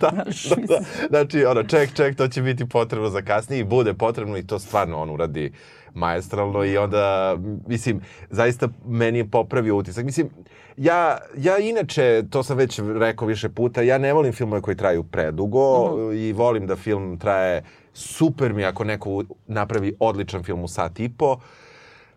da, 0.00 0.10
znaš, 0.10 0.44
da, 0.44 0.54
da. 0.54 0.60
mislim. 0.60 0.84
Znači, 1.08 1.44
ono, 1.44 1.62
ček, 1.62 1.94
ček, 1.94 2.16
to 2.16 2.28
će 2.28 2.42
biti 2.42 2.68
potrebno 2.68 3.08
za 3.08 3.22
kasnije 3.22 3.60
i 3.60 3.64
bude 3.64 3.94
potrebno 3.94 4.36
i 4.36 4.46
to 4.46 4.58
stvarno 4.58 5.02
on 5.02 5.10
uradi 5.10 5.52
maestralno 5.94 6.64
i 6.64 6.76
onda, 6.76 7.36
mislim, 7.66 8.00
zaista 8.30 8.68
meni 8.86 9.18
je 9.18 9.30
popravio 9.30 9.76
utisak. 9.76 10.04
Mislim, 10.04 10.30
ja, 10.76 11.18
ja 11.36 11.58
inače, 11.58 12.22
to 12.30 12.42
sam 12.42 12.56
već 12.56 12.80
rekao 12.98 13.28
više 13.28 13.48
puta, 13.48 13.82
ja 13.82 13.98
ne 13.98 14.12
volim 14.12 14.32
filmove 14.32 14.62
koji 14.62 14.76
traju 14.76 15.02
predugo 15.02 15.90
i 16.12 16.32
volim 16.32 16.66
da 16.66 16.76
film 16.76 17.18
traje 17.18 17.62
super 17.94 18.52
mi 18.52 18.64
ako 18.64 18.84
neko 18.84 19.24
napravi 19.46 19.96
odličan 20.00 20.42
film 20.42 20.62
u 20.62 20.68
sat 20.68 21.00
i 21.00 21.08
po 21.08 21.36
sat 21.36 21.61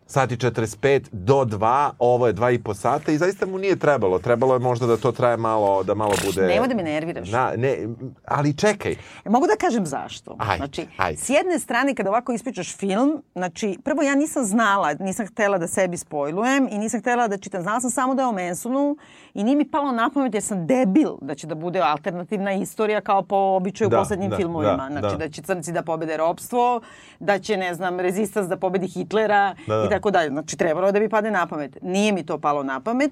i 0.08 0.38
45 0.38 1.08
do 1.12 1.36
2, 1.36 1.92
ovo 2.00 2.28
je 2.28 2.34
2 2.34 2.54
i 2.54 2.64
po 2.64 2.74
sata 2.74 3.12
i 3.12 3.18
zaista 3.18 3.46
mu 3.46 3.58
nije 3.58 3.76
trebalo. 3.76 4.20
Trebalo 4.20 4.54
je 4.54 4.60
možda 4.60 4.88
da 4.88 4.98
to 4.98 5.12
traje 5.12 5.38
malo, 5.38 5.84
da 5.84 5.94
malo 5.94 6.14
bude... 6.26 6.48
Nemoj 6.48 6.68
da 6.68 6.76
me 6.76 6.84
nerviraš. 6.84 7.32
Na, 7.32 7.54
ne, 7.58 7.78
ali 8.26 8.58
čekaj. 8.58 8.92
E, 9.26 9.30
Mogu 9.30 9.48
da 9.48 9.56
kažem 9.56 9.86
zašto. 9.86 10.36
Ajde, 10.40 10.58
znači, 10.58 10.88
ajde. 10.98 11.18
s 11.18 11.30
jedne 11.30 11.60
strane, 11.60 11.96
kada 11.96 12.10
ovako 12.10 12.34
ispričaš 12.34 12.76
film, 12.78 13.24
znači, 13.36 13.80
prvo 13.84 14.02
ja 14.02 14.16
nisam 14.16 14.46
znala, 14.46 14.94
nisam 14.94 15.28
htela 15.28 15.58
da 15.58 15.68
sebi 15.68 15.98
spojlujem 15.98 16.68
i 16.72 16.78
nisam 16.78 17.00
htela 17.00 17.28
da 17.28 17.38
čitam. 17.38 17.62
Znala 17.62 17.82
sam 17.82 17.90
samo 17.90 18.16
da 18.16 18.22
je 18.22 18.28
o 18.28 18.32
Mansonu 18.32 18.98
i 19.36 19.44
nije 19.44 19.58
mi 19.58 19.66
palo 19.66 19.92
na 19.92 20.10
pamet 20.10 20.34
jer 20.34 20.44
sam 20.44 20.68
debil 20.68 21.12
da 21.22 21.36
će 21.36 21.48
da 21.48 21.56
bude 21.56 21.80
alternativna 21.80 22.54
istorija 22.54 23.02
kao 23.02 23.22
po 23.22 23.36
običaju 23.36 23.90
Da, 23.90 23.98
u 23.98 24.00
poslednjim 24.00 24.30
da, 24.30 24.38
filmovima. 24.38 24.90
da, 24.90 25.00
znači, 25.00 25.18
da. 25.18 25.26
da. 25.26 25.30
će 25.30 25.42
crnci 25.42 25.72
da 25.72 25.82
pobede 25.82 26.18
ropstvo, 26.18 26.82
da 27.20 27.40
će, 27.40 27.58
ne 27.58 27.74
znam, 27.74 28.00
rezistans 28.00 28.48
da 28.48 28.58
pobedi 28.58 28.88
Hitlera 28.88 29.56
Da, 29.68 29.78
da. 29.78 29.86
i 29.86 29.90
tako 29.90 30.12
dalje. 30.12 30.30
Znači, 30.30 30.58
trebalo 30.58 30.92
da 30.92 31.00
mi 31.00 31.10
padne 31.10 31.32
na 31.32 31.48
pamet. 31.48 31.78
Nije 31.82 32.12
mi 32.12 32.26
to 32.26 32.38
palo 32.38 32.64
na 32.64 32.80
pamet. 32.80 33.12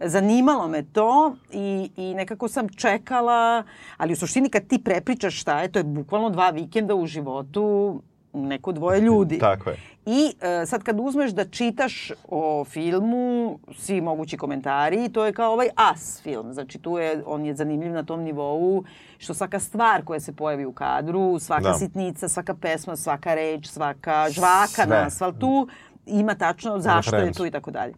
Zanimalo 0.00 0.68
me 0.68 0.82
to 0.84 1.34
i, 1.52 1.90
i 1.96 2.14
nekako 2.14 2.48
sam 2.48 2.68
čekala, 2.68 3.62
ali 3.96 4.12
u 4.12 4.16
suštini 4.16 4.48
kad 4.48 4.66
ti 4.66 4.84
prepričaš 4.84 5.40
šta 5.40 5.60
je, 5.60 5.68
to 5.68 5.78
je 5.78 5.84
bukvalno 5.84 6.30
dva 6.30 6.50
vikenda 6.50 6.94
u 6.94 7.06
životu 7.06 8.00
neko 8.34 8.72
dvoje 8.72 9.00
ljudi. 9.00 9.38
Tako 9.38 9.70
je. 9.70 9.76
I 10.06 10.32
e, 10.40 10.66
sad 10.66 10.82
kad 10.82 11.00
uzmeš 11.00 11.30
da 11.30 11.44
čitaš 11.44 12.10
o 12.28 12.64
filmu, 12.64 13.58
svi 13.76 14.00
mogući 14.00 14.36
komentari, 14.36 15.08
to 15.08 15.24
je 15.24 15.32
kao 15.32 15.52
ovaj 15.52 15.68
as 15.76 16.22
film. 16.22 16.52
Znači 16.52 16.78
tu 16.78 16.98
je, 16.98 17.22
on 17.26 17.44
je 17.44 17.54
zanimljiv 17.54 17.92
na 17.92 18.02
tom 18.02 18.20
nivou 18.22 18.84
što 19.18 19.34
svaka 19.34 19.58
stvar 19.60 20.04
koja 20.04 20.20
se 20.20 20.32
pojavi 20.32 20.64
u 20.66 20.72
kadru, 20.72 21.38
svaka 21.38 21.62
Da. 21.62 21.74
sitnica, 21.74 22.28
svaka 22.28 22.54
pesma, 22.54 22.96
svaka 22.96 23.34
reč, 23.34 23.66
svaka 23.66 24.26
žvaka 24.30 24.66
Sve. 24.66 24.86
na 24.86 25.06
asfaltu, 25.06 25.68
ima 26.06 26.34
tačno 26.34 26.78
zašto 26.78 27.16
je 27.16 27.32
tu 27.32 27.46
i 27.46 27.50
tako 27.50 27.70
dalje. 27.70 27.94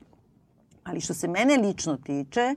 Ali 0.85 1.01
što 1.01 1.15
se 1.15 1.29
mene 1.29 1.57
lično 1.57 1.97
tiče 1.97 2.55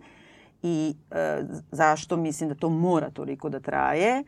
i 0.63 0.95
e, 1.11 1.41
zašto 1.71 2.17
mislim 2.17 2.49
da 2.49 2.55
to 2.55 2.69
mora 2.69 3.09
toliko 3.09 3.49
da 3.49 3.59
traje, 3.59 4.23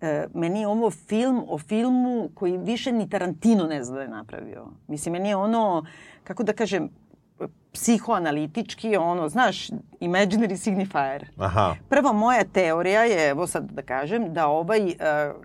e, 0.00 0.26
meni 0.34 0.60
je 0.60 0.68
ovo 0.68 0.90
film 0.90 1.44
o 1.48 1.58
filmu 1.58 2.30
koji 2.34 2.58
više 2.58 2.92
ni 2.92 3.08
Tarantino 3.08 3.64
ne 3.64 3.84
zna 3.84 3.96
da 3.96 4.02
je 4.02 4.08
napravio. 4.08 4.66
Mislim, 4.88 5.12
meni 5.12 5.28
je 5.28 5.36
ono, 5.36 5.84
kako 6.24 6.42
da 6.42 6.52
kažem, 6.52 6.88
psihoanalitički, 7.72 8.96
ono, 8.96 9.28
znaš, 9.28 9.68
imaginary 10.00 10.56
signifier. 10.56 11.26
Aha. 11.38 11.74
Prva 11.88 12.12
moja 12.12 12.44
teorija 12.44 13.04
je, 13.04 13.28
evo 13.28 13.46
sad 13.46 13.70
da 13.70 13.82
kažem, 13.82 14.32
da 14.34 14.46
ovaj 14.46 14.84
uh, 14.86 14.92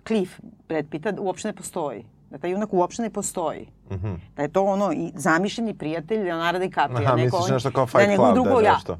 Cliff 0.07 0.39
Brad 0.67 0.85
Pitta 0.89 1.13
uopšte 1.19 1.47
ne 1.47 1.53
postoji. 1.53 2.05
Da 2.29 2.37
taj 2.37 2.51
junak 2.51 2.73
uopšte 2.73 3.01
ne 3.03 3.09
postoji. 3.09 3.67
Mhm. 3.91 4.13
Da 4.35 4.41
je 4.41 4.47
to 4.51 4.63
ono 4.63 4.91
i 4.91 5.11
zamišljeni 5.15 5.73
prijatelj 5.73 6.23
Leonardo 6.23 6.59
DiCaprio. 6.59 7.07
Aha, 7.07 7.15
neko 7.15 7.37
misliš 7.37 7.53
nešto 7.53 7.71
kao 7.71 7.85
da 7.85 7.91
Fight 7.91 8.09
njegov 8.09 8.33
Club, 8.33 8.47
da 8.47 8.59
je 8.59 8.73
nešto. 8.73 8.97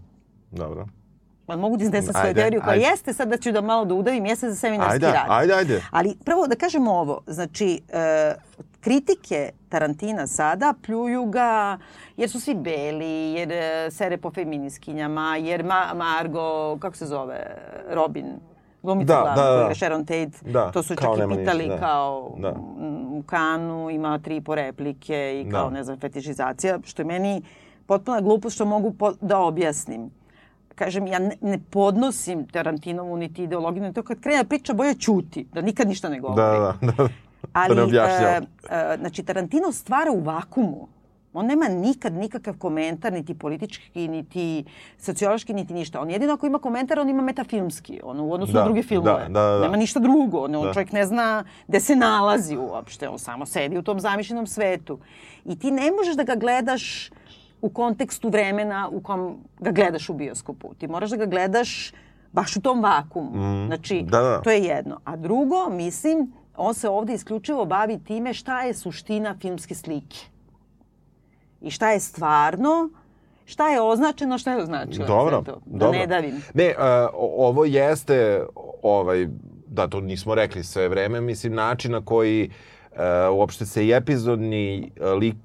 Dobro. 0.51 0.87
Ma 1.47 1.55
mogu 1.55 1.77
da 1.77 1.83
iznesem 1.83 2.13
svoju 2.13 2.33
teoriju 2.33 2.61
koja 2.61 2.73
ajde. 2.73 2.85
jeste, 2.85 3.13
sad 3.13 3.29
da 3.29 3.37
ću 3.37 3.51
da 3.51 3.61
malo 3.61 3.85
da 3.85 3.93
udavim, 3.93 4.25
jeste 4.25 4.49
za 4.49 4.55
seminarski 4.55 4.93
Ajde, 4.93 5.05
rad. 5.07 5.25
ajde, 5.29 5.53
ajde. 5.53 5.81
Ali 5.91 6.15
prvo 6.25 6.47
da 6.47 6.55
kažemo 6.55 6.91
ovo, 6.91 7.21
znači 7.27 7.81
e, 7.89 8.33
kritike 8.79 9.49
Tarantina 9.69 10.27
sada 10.27 10.73
pljuju 10.81 11.25
ga 11.25 11.77
jer 12.17 12.29
su 12.29 12.39
svi 12.39 12.55
beli, 12.55 13.05
jer 13.33 13.51
e, 13.51 13.91
sere 13.91 14.17
po 14.17 14.31
feminiskinjama, 14.31 15.37
jer 15.37 15.63
Ma 15.63 15.91
Margo, 15.95 16.77
kako 16.79 16.95
se 16.97 17.05
zove, 17.05 17.45
Robin, 17.89 18.25
glumica 18.83 19.13
Da, 19.13 19.21
glavna, 19.21 19.43
da, 19.51 19.57
da. 19.57 19.69
je 19.69 19.75
Sharon 19.75 20.05
Tate, 20.05 20.31
Da, 20.41 20.71
to 20.71 20.83
su 20.83 20.95
čak 20.95 21.05
i 21.07 21.27
ništa, 21.27 21.35
pitali 21.35 21.67
da. 21.67 21.77
kao 21.77 22.35
Da. 22.37 22.51
mm, 22.51 23.13
u 23.13 23.23
Kanu 23.25 23.89
ima 23.89 24.19
tri 24.19 24.41
po 24.41 24.55
replike 24.55 25.41
i 25.41 25.51
kao, 25.51 25.63
Da. 25.63 25.69
ne 25.69 25.83
znam, 25.83 25.99
fetišizacija, 25.99 26.79
što 26.83 27.01
je 27.01 27.05
meni 27.05 27.41
potpuna 27.85 28.21
glupost 28.21 28.55
što 28.55 28.65
mogu 28.65 28.93
po, 28.93 29.13
da 29.21 29.39
objasnim. 29.39 30.09
Kažem, 30.75 31.07
ja 31.07 31.19
ne, 31.41 31.59
podnosim 31.69 32.47
Tarantinovu 32.47 33.17
niti 33.17 33.43
ideologiju, 33.43 33.93
to 33.93 34.03
kad 34.03 34.19
krene 34.19 34.37
da 34.37 34.49
priča, 34.49 34.73
bolje 34.73 34.93
ćuti, 34.95 35.47
da 35.53 35.61
nikad 35.61 35.87
ništa 35.87 36.09
ne 36.09 36.19
govori. 36.19 36.41
Da, 36.41 36.77
da, 36.81 36.93
da. 36.93 37.07
Ali, 37.53 37.75
da 37.75 37.83
objašnjava. 37.83 38.31
e, 38.31 38.41
e, 38.69 38.97
znači, 38.97 39.23
Tarantino 39.23 39.71
stvara 39.71 40.11
u 40.11 40.19
vakumu. 40.19 40.87
On 41.33 41.45
nema 41.45 41.67
nikad 41.67 42.13
nikakav 42.13 42.57
komentar, 42.57 43.13
niti 43.13 43.33
politički, 43.33 44.07
niti 44.07 44.63
sociološki, 44.97 45.53
niti 45.53 45.73
ništa. 45.73 46.01
On 46.01 46.09
jedino 46.09 46.33
ako 46.33 46.47
ima 46.47 46.59
komentar, 46.59 46.99
on 46.99 47.09
ima 47.09 47.21
metafilmski, 47.21 47.99
ono, 48.03 48.23
u 48.23 48.33
odnosu 48.33 48.53
Da, 48.53 48.59
na 48.59 48.65
druge 48.65 48.83
filmove. 48.83 49.23
da, 49.23 49.29
da, 49.31 49.41
da. 49.41 49.59
Nema 49.59 49.77
ništa 49.77 49.99
drugo. 49.99 50.39
On, 50.39 50.55
on 50.55 50.63
Da. 50.63 50.73
čovjek 50.73 50.91
ne 50.91 51.05
zna 51.05 51.43
gde 51.67 51.79
se 51.79 51.95
nalazi 51.95 52.57
uopšte. 52.57 53.09
On 53.09 53.19
samo 53.19 53.45
sedi 53.45 53.77
u 53.77 53.81
tom 53.81 53.99
zamišljenom 53.99 54.47
svetu. 54.47 54.99
I 55.45 55.59
ti 55.59 55.71
ne 55.71 55.91
možeš 55.91 56.15
da 56.15 56.23
ga 56.23 56.35
gledaš 56.35 57.09
u 57.65 57.69
kontekstu 57.69 58.29
vremena 58.29 58.89
u 58.91 58.99
kom 59.01 59.37
ga 59.59 59.71
gledaš 59.71 60.09
u 60.09 60.13
bioskopu. 60.13 60.73
Ti 60.77 60.87
moraš 60.87 61.09
da 61.09 61.17
ga 61.17 61.25
gledaš 61.25 61.93
baš 62.31 62.57
u 62.57 62.61
tom 62.61 62.83
vakumu. 62.83 63.31
Mm, 63.31 63.65
Znači, 63.67 64.03
da, 64.07 64.19
da. 64.19 64.41
to 64.41 64.51
je 64.51 64.63
jedno. 64.63 64.99
A 65.05 65.15
drugo, 65.15 65.69
mislim, 65.69 66.31
on 66.57 66.73
se 66.73 66.89
ovde 66.89 67.13
isključivo 67.13 67.65
bavi 67.65 67.99
time 68.03 68.33
šta 68.33 68.61
je 68.61 68.73
suština 68.73 69.35
filmske 69.41 69.75
slike. 69.75 70.17
I 71.61 71.71
šta 71.71 71.91
je 71.91 71.99
stvarno, 71.99 72.89
šta 73.45 73.69
je 73.69 73.81
označeno, 73.81 74.37
šta 74.37 74.51
je 74.51 74.63
označeno. 74.63 75.07
Dobro, 75.07 75.41
to. 75.41 75.61
Da 75.65 75.79
dobro. 75.79 75.99
ne 75.99 76.07
davim. 76.07 76.41
Ne, 76.53 76.67
uh, 76.77 77.09
ovo 77.37 77.65
jeste, 77.65 78.45
ovaj, 78.83 79.27
da 79.67 79.87
to 79.87 80.01
nismo 80.01 80.35
rekli 80.35 80.63
sve 80.63 80.87
vreme, 80.89 81.21
mislim 81.21 81.53
način 81.53 81.91
na 81.91 82.05
koji 82.05 82.49
uh, 82.91 82.97
uopšte 83.31 83.65
se 83.65 83.87
i 83.87 83.91
epizodni 83.91 84.91
uh, 84.99 85.19
lik, 85.19 85.35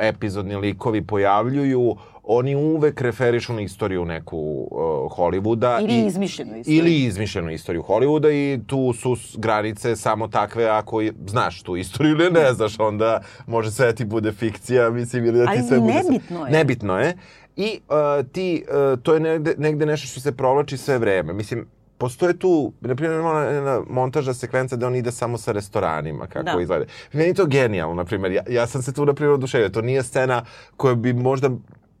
epizodni 0.00 0.56
likovi 0.56 1.02
pojavljuju, 1.02 1.96
oni 2.24 2.54
uvek 2.56 3.00
referišu 3.00 3.52
na 3.52 3.60
istoriju 3.60 4.04
neku 4.04 4.38
uh, 4.70 4.78
Hollywooda. 5.12 5.80
Ili 5.80 5.94
i- 5.94 6.06
izmišljenu 6.06 6.56
istoriju. 6.56 6.78
Ili 6.78 6.96
izmišljenu 6.96 7.50
istoriju 7.50 7.82
Hollywooda 7.82 8.30
i 8.30 8.60
tu 8.66 8.92
su 8.92 9.16
granice 9.36 9.96
samo 9.96 10.28
takve 10.28 10.64
ako 10.66 11.00
je- 11.00 11.12
znaš 11.26 11.62
tu 11.62 11.76
istoriju 11.76 12.12
ili 12.12 12.30
ne 12.32 12.52
znaš, 12.52 12.80
onda 12.80 13.20
može 13.46 13.70
sve 13.70 13.86
da 13.86 13.92
ti 13.92 14.04
bude 14.04 14.32
fikcija, 14.32 14.90
mislim, 14.90 15.24
ili 15.24 15.38
da 15.38 15.44
ti 15.44 15.50
Ali 15.50 15.62
sve 15.62 15.80
bude... 15.80 15.92
nebitno 15.94 16.46
je. 16.46 16.52
Nebitno 16.52 16.98
je. 16.98 17.16
I 17.56 17.80
uh, 17.88 18.26
ti, 18.28 18.64
uh, 18.92 19.00
to 19.00 19.14
je 19.14 19.20
negde, 19.20 19.54
negde 19.58 19.86
nešto 19.86 20.06
što 20.06 20.20
se 20.20 20.32
provlači 20.32 20.76
sve 20.76 20.98
vreme. 20.98 21.32
Mislim, 21.32 21.66
postoje 22.04 22.38
tu, 22.38 22.72
na 22.80 22.94
primjer, 22.94 23.20
ima 23.20 23.30
ona- 23.30 23.40
jedna 23.42 23.80
montaža 23.90 24.34
sekvenca 24.34 24.76
da 24.76 24.86
on 24.86 24.94
ide 24.94 25.12
samo 25.12 25.38
sa 25.38 25.52
restoranima, 25.52 26.26
kako 26.26 26.44
Da. 26.46 26.60
izgleda. 26.60 26.84
Meni 27.12 27.34
to 27.34 27.46
genijalno, 27.46 27.94
na 27.94 28.04
primjer. 28.04 28.32
Ja, 28.32 28.42
ja 28.50 28.66
sam 28.66 28.82
se 28.82 28.92
tu, 28.92 29.04
na 29.04 29.14
primjer, 29.14 29.32
oduševio. 29.32 29.68
To 29.68 29.82
nije 29.82 30.02
scena 30.02 30.44
koja 30.76 30.94
bi 30.94 31.12
možda 31.14 31.50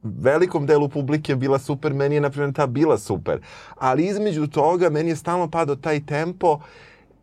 velikom 0.02 0.66
delu 0.66 0.88
publike 0.88 1.36
bila 1.36 1.58
super, 1.58 1.94
meni 1.94 2.14
je, 2.14 2.20
na 2.20 2.30
primjer, 2.30 2.52
ta 2.52 2.66
bila 2.66 2.98
super. 2.98 3.40
Ali 3.76 4.04
između 4.04 4.46
toga, 4.46 4.90
meni 4.90 5.10
je 5.10 5.16
stalno 5.16 5.50
padao 5.50 5.76
taj 5.76 6.06
tempo 6.06 6.60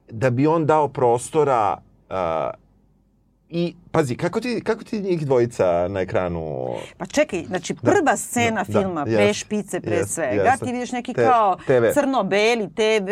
da 0.09 0.29
bi 0.29 0.47
on 0.47 0.65
dao 0.65 0.87
prostora 0.87 1.77
uh, 2.09 2.15
i, 3.49 3.75
pazi, 3.91 4.15
kako 4.15 4.39
ti, 4.39 4.61
kako 4.61 4.83
ti 4.83 5.01
njih 5.01 5.25
dvojica 5.25 5.87
na 5.87 5.99
ekranu 6.01 6.67
Pa 6.97 7.05
čekaj, 7.05 7.43
znači 7.43 7.75
prva 7.75 8.17
scena 8.17 8.63
da, 8.63 8.79
filma, 8.79 9.01
jest, 9.01 9.15
pre 9.17 9.33
špice, 9.33 9.79
pre 9.79 9.95
jest, 9.95 10.13
svega, 10.13 10.43
jeste. 10.43 10.65
ti 10.65 10.71
vidiš 10.71 10.91
neki 10.91 11.13
Te- 11.13 11.23
kao 11.23 11.57
crno-beli 11.93 12.69
TV 12.69 13.09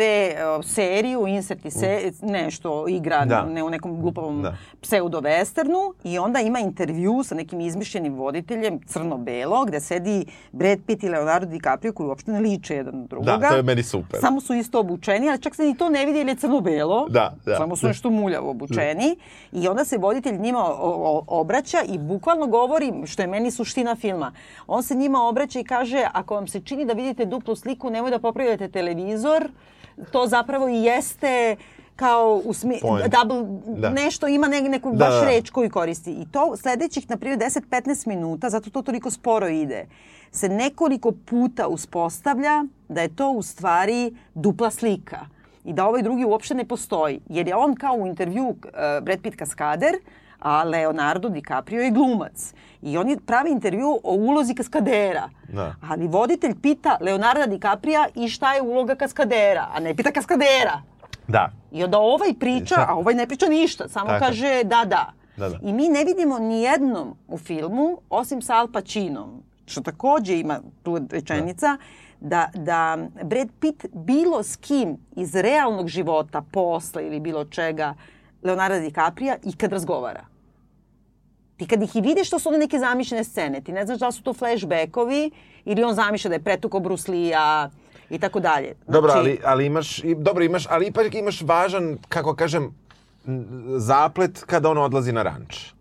seriju, 0.64 1.26
inserti 1.26 1.70
se, 1.70 2.12
nešto 2.22 2.88
igra 2.88 3.24
Da. 3.24 3.44
ne, 3.44 3.62
u 3.64 3.70
nekom 3.70 4.00
glupavom 4.00 4.42
Da. 4.42 4.56
pseudo-westernu 4.82 5.92
i 6.04 6.18
onda 6.18 6.40
ima 6.40 6.58
intervju 6.58 7.22
sa 7.24 7.34
nekim 7.34 7.60
izmišljenim 7.60 8.14
voditeljem 8.14 8.80
crno-belo 8.80 9.64
gde 9.64 9.80
sedi 9.80 10.24
Brad 10.52 10.78
Pitt 10.86 11.02
i 11.02 11.08
Leonardo 11.08 11.46
DiCaprio 11.46 11.92
koji 11.92 12.06
uopšte 12.06 12.32
ne 12.32 12.40
liče 12.40 12.74
jedan 12.74 12.94
na 12.94 13.06
drugoga. 13.06 13.36
Da, 13.36 13.48
to 13.48 13.56
je 13.56 13.62
meni 13.62 13.82
super. 13.82 14.20
Samo 14.20 14.40
su 14.40 14.54
isto 14.54 14.80
obučeni, 14.80 15.28
ali 15.28 15.40
čak 15.40 15.54
se 15.54 15.62
ni 15.62 15.76
to 15.76 15.88
ne 15.88 16.06
vidi 16.06 16.18
jer 16.18 16.28
je 16.28 16.34
crno-belo. 16.36 17.08
Da, 17.08 17.34
da. 17.46 17.56
Samo 17.56 17.76
su 17.76 17.86
nešto 17.86 18.10
muljavo 18.10 18.50
obučeni. 18.50 19.16
I 19.52 19.68
onda 19.68 19.84
se 19.84 19.98
voditelj 19.98 20.38
njima 20.38 20.69
obraća 21.26 21.78
i 21.88 21.98
bukvalno 21.98 22.46
govori, 22.46 22.92
što 23.06 23.22
je 23.22 23.28
meni 23.28 23.50
suština 23.50 23.96
filma, 23.96 24.32
on 24.66 24.82
se 24.82 24.94
njima 24.94 25.22
obraća 25.22 25.60
i 25.60 25.64
kaže, 25.64 26.06
ako 26.12 26.34
vam 26.34 26.46
se 26.46 26.60
čini 26.60 26.84
da 26.84 26.92
vidite 26.92 27.24
duplu 27.24 27.56
sliku, 27.56 27.90
nemoj 27.90 28.10
da 28.10 28.18
popravljate 28.18 28.68
televizor, 28.68 29.48
to 30.12 30.26
zapravo 30.26 30.68
i 30.68 30.82
jeste 30.82 31.56
kao 31.96 32.42
u 32.44 32.52
smi... 32.52 32.78
Point. 32.82 33.14
double, 33.14 33.44
Da. 33.66 33.90
nešto 33.90 34.28
ima 34.28 34.48
ne, 34.48 34.60
neku 34.60 34.90
Da, 34.90 34.96
baš 34.96 35.14
da, 35.14 35.26
reč 35.26 35.50
koju 35.50 35.70
koristi. 35.70 36.12
I 36.12 36.26
to 36.32 36.56
sledećih, 36.56 37.10
na 37.10 37.16
primjer, 37.16 37.38
10-15 37.38 38.06
minuta, 38.06 38.50
zato 38.50 38.70
to 38.70 38.82
toliko 38.82 39.10
sporo 39.10 39.48
ide, 39.48 39.86
se 40.32 40.48
nekoliko 40.48 41.12
puta 41.12 41.68
uspostavlja 41.68 42.64
da 42.88 43.02
je 43.02 43.16
to 43.16 43.30
u 43.30 43.42
stvari 43.42 44.14
dupla 44.34 44.70
slika 44.70 45.26
i 45.64 45.72
da 45.72 45.86
ovaj 45.86 46.02
drugi 46.02 46.24
uopšte 46.24 46.54
ne 46.54 46.64
postoji. 46.64 47.20
Jer 47.28 47.48
je 47.48 47.56
on 47.56 47.74
kao 47.74 47.94
u 47.94 48.06
intervju 48.06 48.44
uh, 48.44 48.56
Brad 49.02 49.20
Pitt 49.22 49.36
kaskader, 49.36 49.94
a 50.40 50.64
Leonardo 50.64 51.28
DiCaprio 51.28 51.82
je 51.82 51.90
glumac. 51.90 52.54
I 52.82 52.98
on 52.98 53.08
je 53.08 53.16
pravi 53.26 53.50
intervju 53.50 54.00
o 54.04 54.14
ulozi 54.14 54.54
kaskadera. 54.54 55.28
Da. 55.48 55.74
Ali 55.88 56.08
voditelj 56.08 56.54
pita 56.62 56.98
Leonarda 57.00 57.46
DiCapria 57.46 58.06
i 58.14 58.28
šta 58.28 58.54
je 58.54 58.62
uloga 58.62 58.94
kaskadera, 58.94 59.68
a 59.74 59.80
ne 59.80 59.94
pita 59.94 60.12
kaskadera. 60.12 60.82
Da. 61.28 61.50
I 61.72 61.84
onda 61.84 61.98
ovaj 61.98 62.34
priča, 62.40 62.74
a 62.88 62.94
ovaj 62.94 63.14
ne 63.14 63.26
priča 63.26 63.46
ništa, 63.46 63.88
samo 63.88 64.06
Tako. 64.06 64.24
kaže 64.24 64.64
da, 64.64 64.84
da. 64.84 65.12
Da, 65.36 65.48
da. 65.48 65.58
I 65.62 65.72
mi 65.72 65.88
ne 65.88 66.04
vidimo 66.04 66.38
ni 66.38 66.62
jednom 66.62 67.16
u 67.28 67.38
filmu, 67.38 67.98
osim 68.10 68.42
sa 68.42 68.56
Al 68.56 68.68
Pacinom, 68.72 69.42
što 69.66 69.80
takođe 69.80 70.38
ima 70.38 70.60
tu 70.82 70.98
rečenica, 71.10 71.76
da, 72.20 72.48
da 72.54 72.98
Brad 73.22 73.48
Pitt 73.60 73.86
bilo 73.92 74.42
s 74.42 74.56
kim 74.56 74.96
iz 75.16 75.34
realnog 75.34 75.88
života, 75.88 76.42
posla 76.52 77.02
ili 77.02 77.20
bilo 77.20 77.44
čega, 77.44 77.94
Leonardo 78.42 78.80
DiCaprio 78.80 79.36
i 79.44 79.52
kad 79.52 79.72
razgovara. 79.72 80.29
Ti 81.60 81.66
kad 81.66 81.82
ih 81.82 81.96
i 81.96 82.00
vidiš, 82.00 82.30
to 82.30 82.38
su 82.38 82.48
one 82.48 82.58
neke 82.58 82.78
zamišljene 82.78 83.24
scene. 83.24 83.60
Ti 83.60 83.72
ne 83.72 83.86
znaš 83.86 83.98
da 83.98 84.06
li 84.06 84.12
su 84.12 84.22
to 84.22 84.32
flashbackovi 84.32 85.30
ili 85.64 85.84
on 85.84 85.94
zamišlja 85.94 86.28
da 86.28 86.34
je 86.34 86.42
pretuko 86.42 86.80
Bruslija 86.80 87.70
i 88.10 88.18
tako 88.18 88.40
dalje. 88.40 88.74
Dobro, 88.86 89.10
Znači, 89.10 89.18
ali, 89.18 89.40
ali 89.44 89.66
imaš, 89.66 90.02
dobro, 90.16 90.44
imaš, 90.44 90.66
ali 90.70 90.86
ipak 90.86 91.14
imaš 91.14 91.42
važan, 91.42 91.98
kako 92.08 92.34
kažem, 92.34 92.74
zaplet 93.76 94.44
kada 94.46 94.70
on 94.70 94.78
odlazi 94.78 95.12
na 95.12 95.22
ranč. 95.22 95.72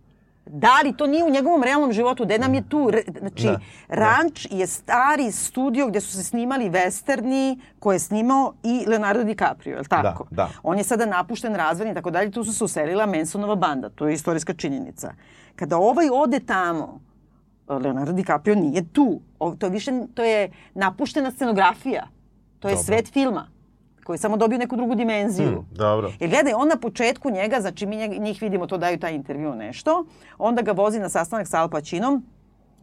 Da 0.45 0.81
li 0.83 0.93
to 0.97 1.07
nije 1.07 1.23
u 1.23 1.29
njegovom 1.29 1.63
realnom 1.63 1.93
životu? 1.93 2.25
Gde 2.25 2.37
nam 2.37 2.53
je 2.53 2.69
tu? 2.69 2.91
Znači, 3.19 3.43
Da, 3.43 3.59
Ranč 3.87 4.47
je 4.51 4.67
stari 4.67 5.31
studio 5.31 5.87
gde 5.87 6.01
su 6.01 6.11
se 6.11 6.23
snimali 6.23 6.69
westerni 6.69 7.59
koje 7.79 7.95
je 7.95 7.99
snimao 7.99 8.53
i 8.63 8.85
Leonardo 8.87 9.23
DiCaprio, 9.23 9.73
je 9.73 9.79
li 9.79 9.87
tako? 9.87 10.25
da. 10.31 10.49
On 10.63 10.77
je 10.77 10.83
sada 10.83 11.05
napušten, 11.05 11.55
razveden 11.55 11.91
i 11.91 11.95
tako 11.95 12.11
dalje. 12.11 12.31
Tu 12.31 12.43
su 12.43 12.53
se 12.53 12.63
uselila 12.63 13.05
Mansonova 13.05 13.55
banda. 13.55 13.89
To 13.89 14.07
je 14.07 14.13
istorijska 14.13 14.53
činjenica. 14.53 15.13
Kada 15.59 15.77
ovaj 15.77 16.09
ode 16.13 16.39
tamo, 16.39 16.99
Leonardo 17.67 18.13
DiCaprio 18.13 18.55
nije 18.55 18.83
tu. 18.93 19.19
Ovo, 19.39 19.55
to, 19.55 19.65
je 19.65 19.69
više, 19.69 19.91
to 20.13 20.23
je 20.23 20.51
napuštena 20.73 21.31
scenografija. 21.31 22.07
To 22.59 22.67
je 22.67 22.73
Dobro. 22.73 22.85
svet 22.85 23.13
filma 23.13 23.47
koji 24.03 24.15
je 24.15 24.19
samo 24.19 24.37
dobio 24.37 24.57
neku 24.57 24.75
drugu 24.75 24.95
dimenziju. 24.95 25.47
Hmm, 25.47 25.67
dobro. 25.71 26.11
Jer 26.19 26.29
gledaj, 26.29 26.53
on 26.53 26.67
na 26.67 26.75
početku 26.75 27.29
njega, 27.29 27.61
znači 27.61 27.85
mi 27.85 28.07
njih 28.07 28.41
vidimo, 28.41 28.67
to 28.67 28.77
daju 28.77 28.99
taj 28.99 29.13
intervju 29.15 29.55
nešto, 29.55 30.05
onda 30.37 30.61
ga 30.61 30.71
vozi 30.71 30.99
na 30.99 31.09
sastanak 31.09 31.47
sa 31.47 31.61
Al 31.61 31.69
Pacinom, 31.69 32.23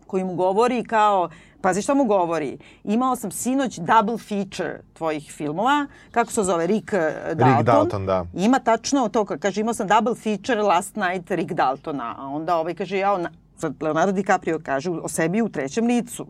koji 0.07 0.25
mu 0.25 0.35
govori 0.35 0.85
kao, 0.85 1.29
pazi 1.61 1.83
šta 1.83 1.95
mu 1.95 2.05
govori, 2.05 2.59
imao 2.85 3.16
sam 3.16 3.31
sinoć 3.31 3.79
double 3.79 4.19
feature 4.19 4.81
tvojih 4.92 5.33
filmova, 5.33 5.87
kako 6.11 6.33
se 6.33 6.42
zove, 6.42 6.66
Rick 6.66 6.92
eh, 6.92 7.12
Dalton. 7.35 7.64
Dalton, 7.64 8.07
da. 8.07 8.27
Ima 8.35 8.59
tačno 8.59 9.09
to, 9.09 9.25
ka- 9.25 9.38
kaže, 9.38 9.61
imao 9.61 9.75
sam 9.75 9.87
double 9.88 10.14
feature 10.14 10.62
last 10.62 10.97
night 10.97 11.31
Rick 11.31 11.53
Daltona, 11.53 12.14
a 12.19 12.27
onda 12.27 12.57
ovaj 12.57 12.75
kaže, 12.75 12.99
ja, 12.99 13.19
sad 13.59 13.75
Leonardo 13.81 14.12
DiCaprio 14.12 14.61
kaže 14.64 14.90
o 14.90 15.09
sebi 15.09 15.42
u 15.42 15.49
trećem 15.49 15.87
licu. 15.87 16.27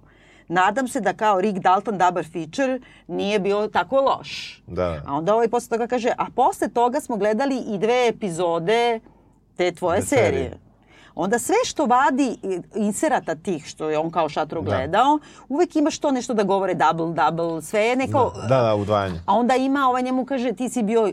Nadam 0.48 0.88
se 0.88 1.00
da 1.00 1.12
kao 1.12 1.40
Rick 1.40 1.58
Dalton 1.58 1.98
double 1.98 2.22
feature 2.22 2.80
nije 3.08 3.38
bio 3.40 3.68
tako 3.68 3.96
loš. 3.96 4.62
Da. 4.66 5.02
A 5.06 5.14
onda 5.14 5.34
ovaj 5.34 5.48
posle 5.48 5.68
toga 5.68 5.86
kaže, 5.86 6.12
a 6.18 6.26
posle 6.34 6.68
toga 6.68 7.00
smo 7.00 7.16
gledali 7.16 7.56
i 7.58 7.78
dve 7.78 8.08
epizode 8.08 9.00
te 9.56 9.72
tvoje 9.72 10.00
Te 10.00 10.06
serije. 10.06 10.30
serije. 10.32 10.65
Onda 11.16 11.38
sve 11.38 11.54
što 11.64 11.86
vadi 11.86 12.36
i- 12.42 12.60
inserata 12.76 13.34
tih 13.34 13.64
što 13.66 13.90
je 13.90 13.98
on 13.98 14.10
kao 14.10 14.28
šatro 14.28 14.60
Da. 14.62 14.66
gledao, 14.66 15.18
uvek 15.48 15.76
ima 15.76 15.90
što 15.90 16.10
nešto 16.10 16.34
da 16.34 16.42
govore 16.44 16.74
double, 16.74 17.14
double, 17.14 17.62
sve 17.62 17.80
je 17.80 17.96
neko... 17.96 18.32
Da, 18.40 18.56
da, 18.58 18.74
udvajanje. 18.74 19.20
A 19.26 19.34
onda 19.34 19.54
ima, 19.56 19.80
ovaj 19.80 20.02
njemu 20.02 20.24
kaže, 20.24 20.52
ti 20.52 20.68
si 20.68 20.82
bio 20.82 21.02
uh, 21.02 21.12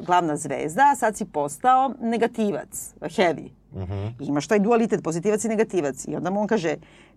glavna 0.00 0.36
zvezda, 0.36 0.82
a 0.82 0.96
sad 0.96 1.16
si 1.16 1.24
postao 1.24 1.90
negativac, 2.00 2.68
heavy. 3.00 3.48
Mhm. 3.74 4.06
Imaš 4.20 4.46
taj 4.46 4.58
dualitet, 4.58 5.02
pozitivac 5.02 5.44
i 5.44 5.48
negativac. 5.48 6.04
I 6.04 6.16
onda 6.16 6.30
mu 6.30 6.40
on 6.40 6.46
kaže, 6.46 6.76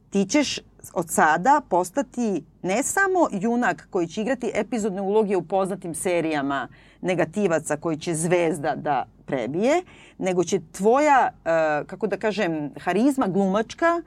ti 0.09 0.25
ćeš 0.25 0.59
od 0.93 1.09
sada 1.09 1.61
postati 1.69 2.43
ne 2.61 2.83
samo 2.83 3.27
junak 3.31 3.87
koji 3.89 4.07
će 4.07 4.21
igrati 4.21 4.51
epizodne 4.53 5.01
uloge 5.01 5.37
u 5.37 5.41
poznatim 5.41 5.95
serijama 5.95 6.67
negativaca 7.01 7.77
koji 7.77 7.97
će 7.97 8.13
zvezda 8.13 8.75
da 8.75 9.05
prebije, 9.25 9.83
nego 10.17 10.43
će 10.43 10.59
tvoja, 10.71 11.31
uh, 11.33 11.87
kako 11.87 12.07
da 12.07 12.17
kažem, 12.17 12.71
harizma 12.79 13.27
glumačka 13.27 14.01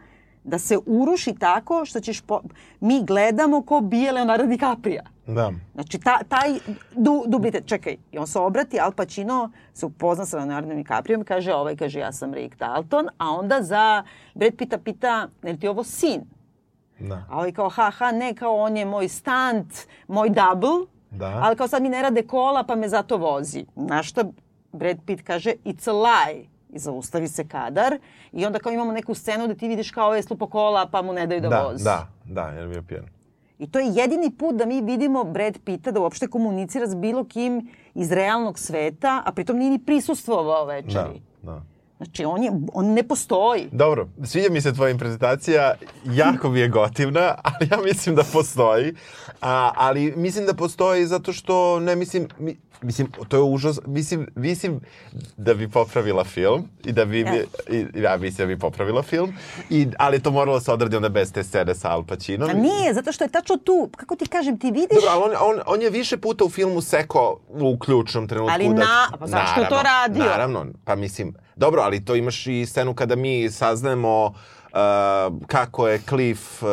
da 0.45 0.59
se 0.59 0.79
uruši 0.87 1.35
tako 1.35 1.85
što 1.85 2.01
ćeš... 2.01 2.21
Po... 2.21 2.41
Mi 2.81 3.05
gledamo 3.05 3.63
ko 3.63 3.81
bije 3.81 4.13
Leonardo 4.13 4.47
DiCaprio. 4.47 5.03
Da. 5.27 5.53
Znači, 5.75 5.99
ta, 5.99 6.19
taj 6.29 6.51
du, 6.93 7.25
dublitet, 7.27 7.67
čekaj, 7.67 7.97
i 8.12 8.19
on 8.19 8.27
se 8.27 8.39
obrati, 8.39 8.81
Al 8.81 8.93
Pacino 8.93 9.51
se 9.75 9.87
upozna 9.87 10.27
sa 10.27 10.37
Leonardo 10.37 10.75
DiCaprio 10.75 11.21
i 11.21 11.25
kaže, 11.25 11.55
ovaj 11.55 11.77
kaže, 11.77 11.99
ja 12.01 12.12
sam 12.12 12.35
Rick 12.35 12.57
Dalton, 12.57 13.09
a 13.19 13.31
onda 13.31 13.62
za 13.62 14.03
Brad 14.35 14.53
Pitta 14.59 14.79
pita, 14.79 15.29
je 15.43 15.53
li 15.53 15.59
ti 15.59 15.69
ovo 15.69 15.85
sin? 15.85 16.21
Da. 16.99 17.25
A 17.31 17.37
ovaj 17.37 17.53
kao, 17.53 17.69
ha, 17.69 17.91
ha, 17.91 18.12
ne, 18.12 18.35
kao 18.35 18.57
on 18.57 18.77
je 18.77 18.85
moj 18.85 19.09
stunt, 19.09 19.75
moj 20.09 20.29
double, 20.31 20.87
Da. 21.11 21.41
ali 21.43 21.57
kao 21.57 21.69
sad 21.69 21.83
mi 21.83 21.89
ne 21.89 22.03
rade 22.03 22.23
kola, 22.23 22.65
pa 22.65 22.75
me 22.77 22.89
zato 22.89 23.17
vozi. 23.17 23.67
Na 23.75 24.03
što 24.03 24.23
Brad 24.73 24.97
Pitt 25.07 25.23
kaže, 25.23 25.53
it's 25.65 25.91
a 25.91 25.95
lie. 25.95 26.45
I 26.71 26.79
zaustavi 26.79 27.29
se 27.29 27.49
kadar 27.49 27.99
i 28.33 28.47
onda 28.47 28.59
kao 28.59 28.73
imamo 28.73 28.93
neku 28.93 29.15
scenu 29.15 29.47
da 29.47 29.55
ti 29.55 29.69
vidiš 29.69 29.91
kao 29.91 30.15
je 30.15 30.23
slupo 30.23 30.47
kola 30.47 30.87
pa 30.87 31.03
mu 31.03 31.12
ne 31.12 31.27
daju 31.27 31.41
da, 31.41 31.49
Da, 31.49 31.62
vozi. 31.62 31.85
da, 31.85 32.07
da, 32.25 32.43
jer 32.43 32.69
bio 32.69 32.83
pijan. 32.83 33.05
I 33.59 33.66
to 33.66 33.79
je 33.79 33.87
jedini 33.87 34.31
put 34.31 34.55
da 34.55 34.66
mi 34.66 34.81
vidimo 34.83 35.25
Brad 35.25 35.59
Pitta 35.59 35.90
da 35.90 36.01
uopšte 36.01 36.29
komunicira 36.29 36.87
s 36.87 36.95
bilo 36.95 37.25
kim 37.25 37.69
iz 37.95 38.12
realnog 38.12 38.59
sveta, 38.59 39.23
a 39.27 39.33
pritom 39.33 39.57
nije 39.57 39.71
ni 39.71 39.79
prisustvovao 39.79 40.66
Da, 40.66 40.73
večeri. 40.73 41.21
da. 41.42 41.62
Znači, 41.97 42.25
on, 42.25 42.43
je, 42.43 42.53
on 42.73 42.87
ne 42.87 43.03
postoji. 43.03 43.69
Dobro, 43.73 44.09
sviđa 44.25 44.49
mi 44.51 44.61
se 44.61 44.75
tvoja 44.75 44.97
prezentacija, 44.97 45.75
jako 46.05 46.51
mi 46.51 46.61
je 46.61 46.69
gotivna, 46.69 47.35
ali 47.43 47.69
ja 47.71 47.79
mislim 47.79 48.15
da 48.15 48.23
postoji. 48.25 48.95
A, 49.41 49.73
ali 49.77 50.13
mislim 50.17 50.47
da 50.47 50.55
postoji 50.55 51.07
zato 51.07 51.33
što, 51.33 51.81
ne 51.81 51.97
mislim, 51.97 52.29
mi, 52.39 52.57
mislim, 52.83 53.09
to 53.29 53.37
je 53.37 53.43
užas, 53.45 53.81
mislim, 53.87 54.29
mislim 54.35 54.81
da 55.37 55.55
bi 55.55 55.69
popravila 55.69 56.25
film 56.25 56.69
i 56.85 56.93
da 56.93 57.05
bi, 57.05 57.21
Ja. 57.21 57.35
i, 57.71 57.87
ja 57.95 58.17
mislim 58.17 58.49
da 58.49 58.55
bi 58.55 58.61
popravila 58.61 59.03
film, 59.03 59.33
i, 59.71 59.89
ali 59.99 60.23
to 60.23 60.31
moralo 60.31 60.61
se 60.61 60.73
odradi 60.73 60.97
onda 60.97 61.09
bez 61.09 61.33
te 61.33 61.45
scene 61.45 61.75
sa 61.75 61.91
Al 61.91 62.05
Pacinom. 62.05 62.51
A 62.51 62.55
nije, 62.55 62.95
zato 62.95 63.13
što 63.13 63.25
je 63.25 63.31
tačno 63.31 63.57
tu, 63.57 63.91
kako 63.97 64.17
ti 64.17 64.27
kažem, 64.27 64.59
ti 64.59 64.67
vidiš... 64.67 64.89
Dobro, 64.95 65.11
ali 65.11 65.23
on, 65.25 65.51
on, 65.51 65.63
on 65.67 65.83
je 65.83 65.91
više 65.91 66.17
puta 66.17 66.45
u 66.45 66.51
filmu 66.51 66.81
seko 66.81 67.41
u 67.51 67.79
ključnom 67.79 68.29
trenutku. 68.29 68.55
Ali 68.55 68.65
da, 68.67 68.75
na- 68.75 69.11
pa 69.19 69.27
zašto 69.27 69.61
je 69.61 69.69
to 69.69 69.81
radio? 69.85 70.25
Naravno, 70.25 70.67
pa 70.85 70.95
mislim, 70.97 71.35
dobro, 71.57 71.83
ali 71.83 72.05
to 72.05 72.14
imaš 72.14 72.47
i 72.47 72.66
scenu 72.66 72.95
kada 72.95 73.16
mi 73.16 73.51
saznajemo 73.51 74.35
uh, 74.77 75.47
kako 75.47 75.89
je 75.89 75.99
Cliff, 76.01 76.62
uh, 76.62 76.69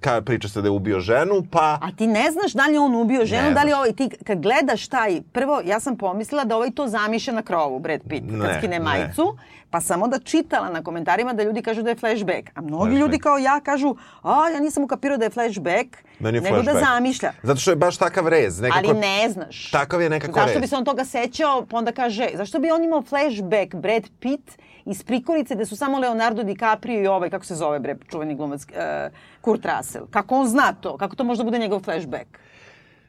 ka, 0.00 0.20
priča 0.20 0.48
se 0.48 0.62
da 0.62 0.66
je 0.66 0.72
ubio 0.72 1.00
ženu, 1.00 1.42
pa... 1.50 1.78
A 1.82 1.92
ti 1.92 2.06
ne 2.06 2.30
znaš 2.30 2.52
da 2.52 2.66
li 2.66 2.72
je 2.72 2.80
on 2.80 2.94
ubio 2.94 3.24
ženu, 3.24 3.42
Ne 3.42 3.50
da 3.50 3.62
li 3.62 3.72
ovaj, 3.72 3.92
ti 3.92 4.10
kad 4.18 4.40
gledaš 4.40 4.88
taj, 4.88 5.22
prvo 5.22 5.62
ja 5.64 5.80
sam 5.80 5.96
pomislila 5.96 6.44
da 6.44 6.56
ovaj 6.56 6.70
to 6.70 6.88
zamišlja 6.88 7.32
na 7.32 7.42
krovu, 7.42 7.78
Brad 7.78 8.00
Pitt, 8.00 8.24
kad 8.30 8.38
Ne, 8.40 8.54
skine 8.58 8.78
ne. 8.78 8.84
majicu, 8.84 9.36
pa 9.70 9.80
sam 9.80 10.02
onda 10.02 10.18
čitala 10.18 10.68
na 10.70 10.82
komentarima 10.82 11.32
da 11.32 11.42
ljudi 11.42 11.62
kažu 11.62 11.82
da 11.82 11.90
je 11.90 11.96
flashback. 11.96 12.48
A 12.54 12.60
mnogi 12.60 12.78
Flashback. 12.80 13.00
ljudi 13.00 13.18
kao 13.18 13.38
ja 13.38 13.60
kažu, 13.60 13.94
a 14.22 14.48
ja 14.48 14.60
nisam 14.60 14.84
ukapirao 14.84 15.18
da 15.18 15.24
je 15.24 15.30
flashback, 15.30 15.88
Meni 16.18 16.38
je 16.38 16.42
nego 16.42 16.56
da 16.56 16.62
flashback. 16.62 16.86
zamišlja. 16.86 17.32
Zato 17.42 17.60
što 17.60 17.70
je 17.70 17.76
baš 17.76 17.96
takav 17.96 18.28
rez. 18.28 18.60
Nekako, 18.60 18.78
Ali 18.80 18.98
ne 18.98 19.28
znaš. 19.28 19.70
Takav 19.70 20.02
je 20.02 20.10
nekako 20.10 20.32
Zašto 20.32 20.52
rez. 20.52 20.60
bi 20.60 20.66
se 20.66 20.76
on 20.76 20.84
toga 20.84 21.04
sećao, 21.04 21.66
pa 21.66 21.76
onda 21.76 21.92
kaže, 21.92 22.28
zašto 22.34 22.58
bi 22.58 22.70
on 22.70 22.84
imao 22.84 23.02
flashback 23.02 23.74
Brad 23.74 24.02
Pitt 24.20 24.50
iz 24.88 25.02
prikolice 25.02 25.54
gde 25.54 25.66
su 25.66 25.76
samo 25.76 25.98
Leonardo 25.98 26.42
DiCaprio 26.42 27.02
i 27.02 27.06
ovaj, 27.06 27.30
kako 27.30 27.44
se 27.44 27.54
zove 27.54 27.78
bre, 27.78 27.96
čuveni 28.10 28.34
glumac, 28.34 28.62
uh, 28.64 29.12
Kurt 29.40 29.66
Russell. 29.66 30.06
Kako 30.10 30.34
on 30.34 30.46
zna 30.48 30.72
to? 30.72 30.96
Kako 30.96 31.16
to 31.16 31.24
može 31.24 31.38
da 31.38 31.44
bude 31.44 31.58
njegov 31.58 31.80
flashback? 31.80 32.38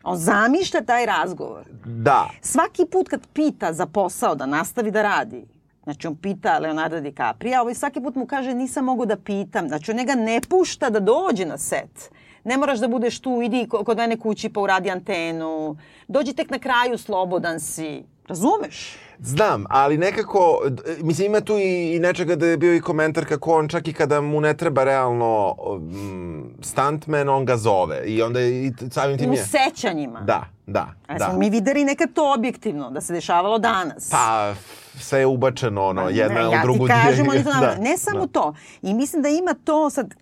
On 0.03 0.17
zamišlja 0.17 0.81
taj 0.81 1.05
razgovor. 1.05 1.63
Da. 1.85 2.29
Svaki 2.41 2.85
put 2.85 3.07
kad 3.09 3.27
pita 3.33 3.73
za 3.73 3.85
posao 3.85 4.35
da 4.35 4.45
nastavi 4.45 4.91
da 4.91 5.01
radi, 5.01 5.45
znači 5.83 6.07
on 6.07 6.15
pita 6.15 6.59
Leonardo 6.59 6.99
DiCaprio, 7.01 7.57
a 7.57 7.61
ovaj 7.61 7.73
svaki 7.75 8.01
put 8.01 8.15
mu 8.15 8.25
kaže 8.27 8.53
nisam 8.53 8.85
mogu 8.85 9.05
da 9.05 9.15
pitam. 9.15 9.67
Znači 9.67 9.91
on 9.91 9.97
njega 9.97 10.15
ne 10.15 10.41
pušta 10.49 10.89
da 10.89 10.99
dođe 10.99 11.45
na 11.45 11.57
set. 11.57 12.11
Ne 12.43 12.57
moraš 12.57 12.79
da 12.79 12.87
budeš 12.87 13.19
tu, 13.19 13.41
idi 13.41 13.67
ko- 13.69 13.83
kod 13.83 13.97
mene 13.97 14.17
kući 14.19 14.49
pa 14.49 14.59
uradi 14.61 14.91
antenu. 14.91 15.77
Dođi 16.07 16.33
tek 16.33 16.49
na 16.49 16.59
kraju, 16.59 16.97
slobodan 16.97 17.59
si. 17.59 18.03
Razumeš? 18.27 18.97
Znam, 19.21 19.65
ali 19.69 19.97
nekako, 19.97 20.61
mislim 20.97 21.25
ima 21.25 21.41
tu 21.41 21.57
i, 21.57 21.95
i 21.95 21.99
nečega 21.99 22.35
da 22.35 22.45
je 22.45 22.57
bio 22.57 22.75
i 22.75 22.81
komentar 22.81 23.25
kako 23.25 23.53
on 23.53 23.67
čak 23.67 23.87
i 23.87 23.93
kada 23.93 24.21
mu 24.21 24.41
ne 24.41 24.53
treba 24.53 24.83
realno 24.83 25.55
um, 25.59 26.53
stuntman, 26.61 27.29
on 27.29 27.45
ga 27.45 27.57
zove. 27.57 28.03
I 28.05 28.21
onda 28.21 28.41
i 28.41 28.71
samim 28.91 29.17
tim 29.17 29.29
U 29.29 29.33
je... 29.33 29.43
sećanjima. 29.45 30.19
Da, 30.21 30.45
da, 30.67 30.87
A 31.07 31.17
da. 31.17 31.25
smo 31.25 31.39
mi 31.39 31.49
videli 31.49 31.85
nekad 31.85 32.13
to 32.13 32.33
objektivno, 32.33 32.89
da 32.89 33.01
se 33.01 33.13
dešavalo 33.13 33.59
danas. 33.59 34.09
Pa, 34.09 34.53
sve 34.99 35.19
je 35.19 35.25
ubačeno, 35.25 35.85
ono, 35.85 36.09
jedna 36.09 36.35
Pa 36.35 36.41
Ne, 36.41 36.47
u 36.49 36.51
ja 36.51 36.61
drugu. 36.61 36.87
ti 36.87 36.93
kažem, 36.93 37.29
oni 37.29 37.43
to 37.43 37.49
Da, 37.49 37.75
ne 37.75 37.97
samo 37.97 38.19
da. 38.19 38.27
to. 38.27 38.53
I 38.81 38.93
mislim 38.93 39.21
da 39.21 39.29
ima 39.29 39.55
to 39.63 39.89
sad, 39.89 40.15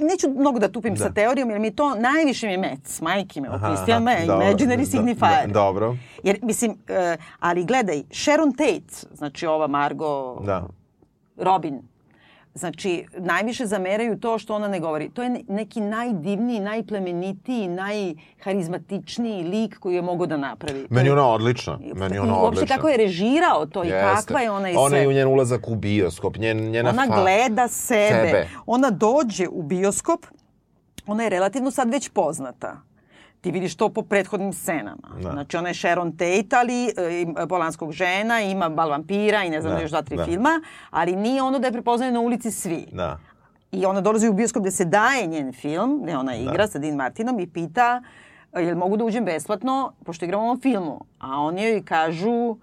neću 0.00 0.28
mnogo 0.30 0.58
da 0.58 0.68
tupim 0.68 0.96
sa 0.96 1.04
Da. 1.04 1.14
teorijom, 1.14 1.50
jer 1.50 1.60
mi 1.60 1.70
to 1.70 1.94
najviše 1.94 2.46
mi 2.48 2.56
mec, 2.58 3.00
majke 3.00 3.40
Aha, 3.48 3.66
Christian 3.66 4.02
me, 4.02 4.16
imaginary 4.22 4.78
do- 4.78 4.84
signifier. 4.86 5.46
do- 5.46 5.52
Dobro, 5.52 5.96
Jer, 6.22 6.38
mislim, 6.42 6.76
e, 6.88 7.16
ali 7.40 7.64
gledaj, 7.64 8.02
Sharon 8.12 8.52
Tate, 8.52 8.82
znači 9.12 9.46
ova 9.46 9.66
Margot 9.66 10.44
da. 10.44 10.66
Robin, 11.36 11.82
znači, 12.54 13.06
najviše 13.12 13.66
zameraju 13.66 14.18
to 14.18 14.38
što 14.38 14.54
ona 14.54 14.68
ne 14.68 14.80
govori. 14.80 15.08
To 15.08 15.22
je 15.22 15.28
ne- 15.30 15.42
neki 15.48 15.80
najdivniji, 15.80 16.60
najplemenitiji, 16.60 17.68
najharizmatičniji 17.68 19.42
lik 19.44 19.78
koji 19.78 19.94
je 19.94 20.02
mogo 20.02 20.26
da 20.26 20.36
napravi. 20.36 20.86
Meni 20.90 21.08
je 21.08 21.12
ona 21.12 21.28
odlična. 21.28 21.78
Meni 21.94 22.14
je 22.14 22.20
ona 22.20 22.32
Uopšte 22.32 22.46
odlična. 22.48 22.76
kako 22.76 22.88
je 22.88 22.96
režirao 22.96 23.66
to 23.66 23.84
i 23.84 23.88
Jeste. 23.88 24.00
kakva 24.16 24.40
je 24.40 24.50
ona 24.50 24.70
i 24.70 24.76
Ona 24.76 24.88
sve. 24.88 25.04
i 25.04 25.06
u 25.06 25.12
njen 25.12 25.28
ulazak 25.28 25.68
u 25.68 25.74
bioskop, 25.76 26.36
njen, 26.36 26.58
njena 26.60 26.90
Ona 26.90 27.06
fa... 27.06 27.20
gleda 27.22 27.68
sebe. 27.68 28.10
Sebe. 28.26 28.48
Ona 28.66 28.90
dođe 28.90 29.48
u 29.48 29.62
bioskop, 29.62 30.26
ona 31.06 31.22
je 31.22 31.30
relativno 31.30 31.70
sad 31.70 31.90
već 31.90 32.08
poznata. 32.08 32.76
Ti 33.44 33.50
vidiš 33.50 33.76
to 33.76 33.88
po 33.88 34.02
prethodnim 34.02 34.52
scenama. 34.52 35.08
Da. 35.22 35.30
Znači 35.32 35.56
ona 35.56 35.68
je 35.68 35.74
Sharon 35.74 36.12
Tate, 36.12 36.56
ali 36.56 36.86
e, 36.86 37.20
ima 37.20 37.46
Polanskog 37.46 37.92
žena, 37.92 38.40
ima 38.40 38.68
Bal 38.68 38.90
vampira 38.90 39.44
i 39.44 39.50
ne 39.50 39.60
znam 39.60 39.74
Da, 39.74 39.80
još 39.80 39.90
dva, 39.90 40.02
tri 40.02 40.16
da. 40.16 40.24
filma, 40.24 40.60
ali 40.90 41.16
nije 41.16 41.42
ono 41.42 41.58
da 41.58 41.66
je 41.66 41.72
prepoznaju 41.72 42.12
na 42.12 42.20
ulici 42.20 42.50
svi. 42.50 42.86
Da. 42.92 43.18
I 43.72 43.86
ona 43.86 44.00
dolazi 44.00 44.28
u 44.28 44.32
bioskop 44.32 44.62
gde 44.62 44.70
se 44.70 44.84
daje 44.84 45.26
njen 45.26 45.52
film, 45.52 46.00
gde 46.02 46.16
ona 46.16 46.36
igra 46.36 46.66
sa 46.66 46.78
Dean 46.78 46.96
Martinom 46.96 47.40
i 47.40 47.46
pita 47.46 48.02
e, 48.52 48.62
jel 48.62 48.76
mogu 48.76 48.96
da 48.96 49.04
uđem 49.04 49.24
besplatno, 49.24 49.92
pošto 50.04 50.24
igram 50.24 50.40
u 50.40 50.44
ovom 50.44 50.60
filmu. 50.60 51.04
A 51.18 51.40
oni 51.40 51.64
joj 51.64 51.84
kažu 51.84 52.56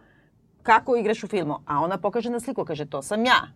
kako 0.63 0.95
igraš 0.95 1.23
u 1.23 1.27
filmu. 1.27 1.59
A 1.65 1.79
ona 1.79 1.97
pokaže 1.97 2.29
na 2.29 2.39
sliku, 2.39 2.65
kaže 2.65 2.85
to 2.85 3.01
sam 3.01 3.25
ja. 3.25 3.47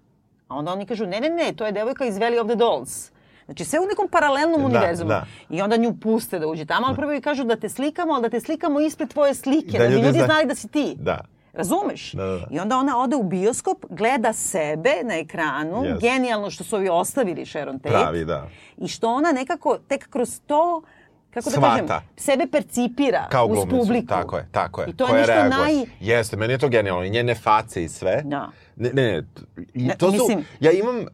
A 0.47 0.55
onda 0.55 0.71
oni 0.71 0.85
kažu, 0.85 1.05
ne, 1.05 1.19
ne, 1.19 1.29
ne, 1.29 1.53
to 1.53 1.65
je 1.65 1.71
devojka 1.71 2.05
iz 2.05 2.17
Valley 2.17 2.41
of 2.41 2.47
the 2.47 2.55
Dolls. 2.55 3.14
Znači 3.45 3.65
sve 3.65 3.79
u 3.79 3.86
nekom 3.86 4.08
paralelnom 4.08 4.62
Da, 4.62 4.65
univerzumu. 4.67 5.10
da. 5.10 5.25
I 5.49 5.62
onda 5.62 5.77
nju 5.77 5.93
puste 5.95 6.39
da 6.39 6.47
uđe 6.47 6.65
tamo, 6.65 6.88
ali 6.88 6.95
prvo 6.95 7.12
joj 7.12 7.21
kažu 7.21 7.43
da 7.43 7.55
te 7.55 7.69
slikamo, 7.69 8.13
ali 8.13 8.21
da 8.21 8.29
te 8.29 8.39
slikamo 8.39 8.79
ispred 8.79 9.10
tvoje 9.10 9.34
slike, 9.36 9.77
Da 9.77 9.84
da, 9.84 9.89
bi 9.89 9.95
ljudi 9.95 10.12
zna- 10.12 10.25
znali 10.25 10.45
da 10.45 10.55
si 10.55 10.67
ti. 10.67 10.95
Da. 10.97 11.21
Razumeš? 11.53 12.12
Da, 12.12 12.23
da, 12.23 12.31
da. 12.31 12.45
I 12.51 12.60
onda 12.60 12.77
ona 12.77 12.99
ode 12.99 13.15
u 13.15 13.23
bioskop, 13.23 13.86
gleda 13.89 14.34
sebe 14.34 14.93
na 15.03 15.15
ekranu, 15.15 15.75
Yes. 15.77 16.01
genijalno 16.01 16.49
što 16.49 16.63
su 16.63 16.75
ovi 16.75 16.89
ostavili 16.89 17.45
Sharon 17.45 17.79
Tate. 17.79 17.89
Pravi, 17.91 18.25
da. 18.25 18.47
I 18.77 18.88
što 18.88 19.10
ona 19.10 19.31
nekako 19.31 19.77
tek 19.79 20.10
kroz 20.10 20.41
to 20.41 20.81
kako 21.31 21.49
da 21.49 21.55
kažem, 21.58 21.88
sebe 22.17 22.47
percipira 22.47 23.27
Kao 23.29 23.45
uz 23.45 23.60
publiku. 23.62 24.08
Tako 24.08 24.38
je, 24.38 24.47
tako 24.51 24.81
je. 24.81 24.88
I 24.88 24.93
to 24.93 25.03
je 25.03 25.10
Koja 25.10 25.19
nešto 25.19 25.34
reaguje. 25.34 25.75
naj... 25.75 25.86
Jeste, 26.01 26.38
meni 26.38 26.53
je 26.53 26.58
to 26.58 26.69
genijalno. 26.69 27.03
I 27.03 27.10
njene 27.10 27.36
face 27.36 27.84
i 27.84 27.89
sve. 27.89 28.21
Da. 28.25 28.49
Ne, 28.77 28.89
ne, 28.91 29.23
i 29.73 29.83
Ne, 29.83 29.95
to 29.95 30.07
su, 30.07 30.13
mislim- 30.13 30.45
ja 30.59 30.71
imam, 30.73 30.95
uh, 30.97 31.05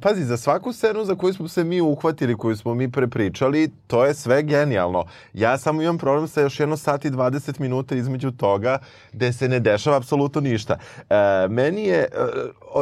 pazi, 0.00 0.24
za 0.24 0.36
svaku 0.36 0.72
scenu 0.72 1.04
za 1.04 1.14
koju 1.14 1.34
smo 1.34 1.48
se 1.48 1.64
mi 1.64 1.80
uhvatili, 1.80 2.36
koju 2.36 2.56
smo 2.56 2.74
mi 2.74 2.92
prepričali, 2.92 3.70
to 3.86 4.04
je 4.04 4.14
sve 4.14 4.42
genijalno. 4.42 5.04
Ja 5.32 5.58
samo 5.58 5.82
imam 5.82 5.98
problem 5.98 6.28
sa 6.28 6.40
još 6.40 6.60
jedno 6.60 6.76
sat 6.76 7.04
i 7.04 7.10
20 7.10 7.60
minuta 7.60 7.94
između 7.94 8.30
toga, 8.30 8.78
gde 9.12 9.32
se 9.32 9.48
ne 9.48 9.60
dešava 9.60 9.96
apsolutno 9.96 10.40
ništa. 10.40 10.78
E, 11.10 11.14
meni 11.48 11.84
je, 11.84 11.98
e, 11.98 12.08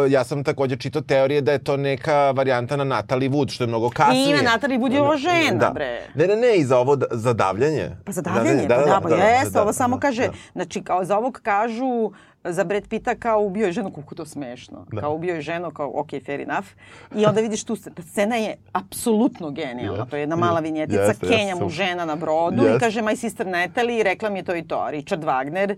ja 0.08 0.24
sam 0.24 0.44
takođe 0.44 0.76
čitao 0.76 1.02
teorije 1.02 1.40
da 1.40 1.52
je 1.52 1.58
to 1.58 1.76
neka 1.76 2.30
varijanta 2.30 2.76
na 2.76 2.84
Natalie 2.84 3.30
Wood, 3.30 3.50
što 3.50 3.64
je 3.64 3.68
mnogo 3.68 3.90
kasnije. 3.90 4.26
Nije, 4.26 4.42
Natalie 4.42 4.78
Wood 4.78 4.92
je 4.92 5.00
ova 5.02 5.16
žena, 5.16 5.58
da. 5.58 5.70
bre. 5.70 6.00
Ne, 6.14 6.26
ne, 6.26 6.36
ne, 6.36 6.56
i 6.56 6.64
za 6.64 6.78
ovo 6.78 6.96
da- 6.96 7.06
za 7.10 7.32
davljanje. 7.32 7.90
Pa 8.04 8.12
za 8.12 8.22
davljanje, 8.22 8.62
Da, 8.62 8.68
pa 8.68 8.80
da, 8.80 8.80
da, 8.80 8.86
da, 8.86 9.00
pa 9.00 9.08
da, 9.08 9.16
da, 9.16 9.22
jeste, 9.22 9.50
da, 9.50 9.62
ovo 9.62 9.72
samo 9.72 9.96
da, 9.96 10.00
kaže, 10.00 10.22
da. 10.22 10.32
znači 10.52 10.82
kao 10.82 11.04
za 11.04 11.18
ovog 11.18 11.40
kažu 11.42 12.12
za 12.44 12.64
Brad 12.64 12.88
Pitta 12.88 13.14
kao 13.14 13.40
ubio 13.40 13.66
je 13.66 13.72
ženu, 13.72 13.90
koliko 13.90 14.14
to 14.14 14.24
smešno. 14.26 14.86
Da. 14.92 15.00
Kao 15.00 15.14
ubio 15.14 15.34
je 15.34 15.40
ženu, 15.40 15.70
kao 15.70 15.92
ok, 15.94 16.10
fair 16.20 16.40
enough. 16.40 16.66
I 17.14 17.26
onda 17.26 17.40
vidiš 17.40 17.64
tu, 17.64 17.76
scenu. 17.76 17.96
scena 18.02 18.36
je 18.36 18.56
apsolutno 18.72 19.50
genijalna. 19.50 20.06
To 20.06 20.16
je 20.16 20.20
jedna 20.20 20.36
mala 20.36 20.60
vinjetica, 20.60 21.00
jeste, 21.00 21.26
Kenja 21.28 21.54
mu 21.54 21.60
super. 21.60 21.74
žena 21.76 22.04
na 22.04 22.16
brodu 22.16 22.62
i 22.62 22.66
Jeste. 22.66 22.78
kaže 22.78 23.00
my 23.02 23.16
sister 23.16 23.46
Natalie, 23.48 24.02
rekla 24.02 24.30
mi 24.30 24.38
je 24.38 24.42
to 24.42 24.56
i 24.56 24.62
to, 24.62 24.86
Richard 24.90 25.22
Wagner. 25.22 25.76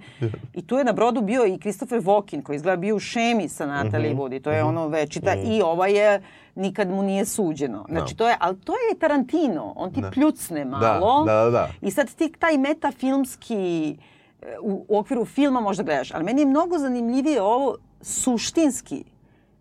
I 0.54 0.62
tu 0.62 0.76
je 0.76 0.84
na 0.84 0.92
brodu 0.92 1.20
bio 1.22 1.46
i 1.46 1.58
Christopher 1.58 2.00
Walken, 2.00 2.42
koji 2.42 2.56
izgleda 2.56 2.76
bio 2.76 2.96
u 2.96 3.00
šemi 3.00 3.48
sa 3.48 3.66
Natalie 3.66 4.10
Mhm. 4.10 4.20
Wood 4.20 4.36
i 4.36 4.40
to 4.40 4.50
je 4.50 4.64
ono 4.64 4.88
večita. 4.88 5.34
I 5.36 5.62
ova 5.62 5.86
je 5.86 6.22
nikad 6.54 6.90
mu 6.90 7.02
nije 7.02 7.24
suđeno. 7.24 7.86
Znači, 7.88 8.16
to 8.16 8.28
je, 8.28 8.36
ali 8.40 8.56
to 8.56 8.72
je 8.72 8.98
Tarantino. 8.98 9.72
On 9.76 9.92
ti 9.92 10.02
pljucne 10.12 10.64
malo. 10.64 11.24
Da, 11.24 11.32
da, 11.34 11.50
da. 11.50 11.68
I 11.80 11.90
sad 11.90 12.14
ti 12.14 12.32
taj 12.32 12.58
metafilmski 12.58 13.96
u, 14.62 14.84
u 14.88 14.98
okviru 14.98 15.24
filma 15.24 15.60
možda 15.60 15.82
gledaš, 15.82 16.10
ali 16.14 16.24
meni 16.24 16.40
je 16.40 16.46
mnogo 16.46 16.78
zanimljivije 16.78 17.42
ovo 17.42 17.76
suštinski. 18.00 19.04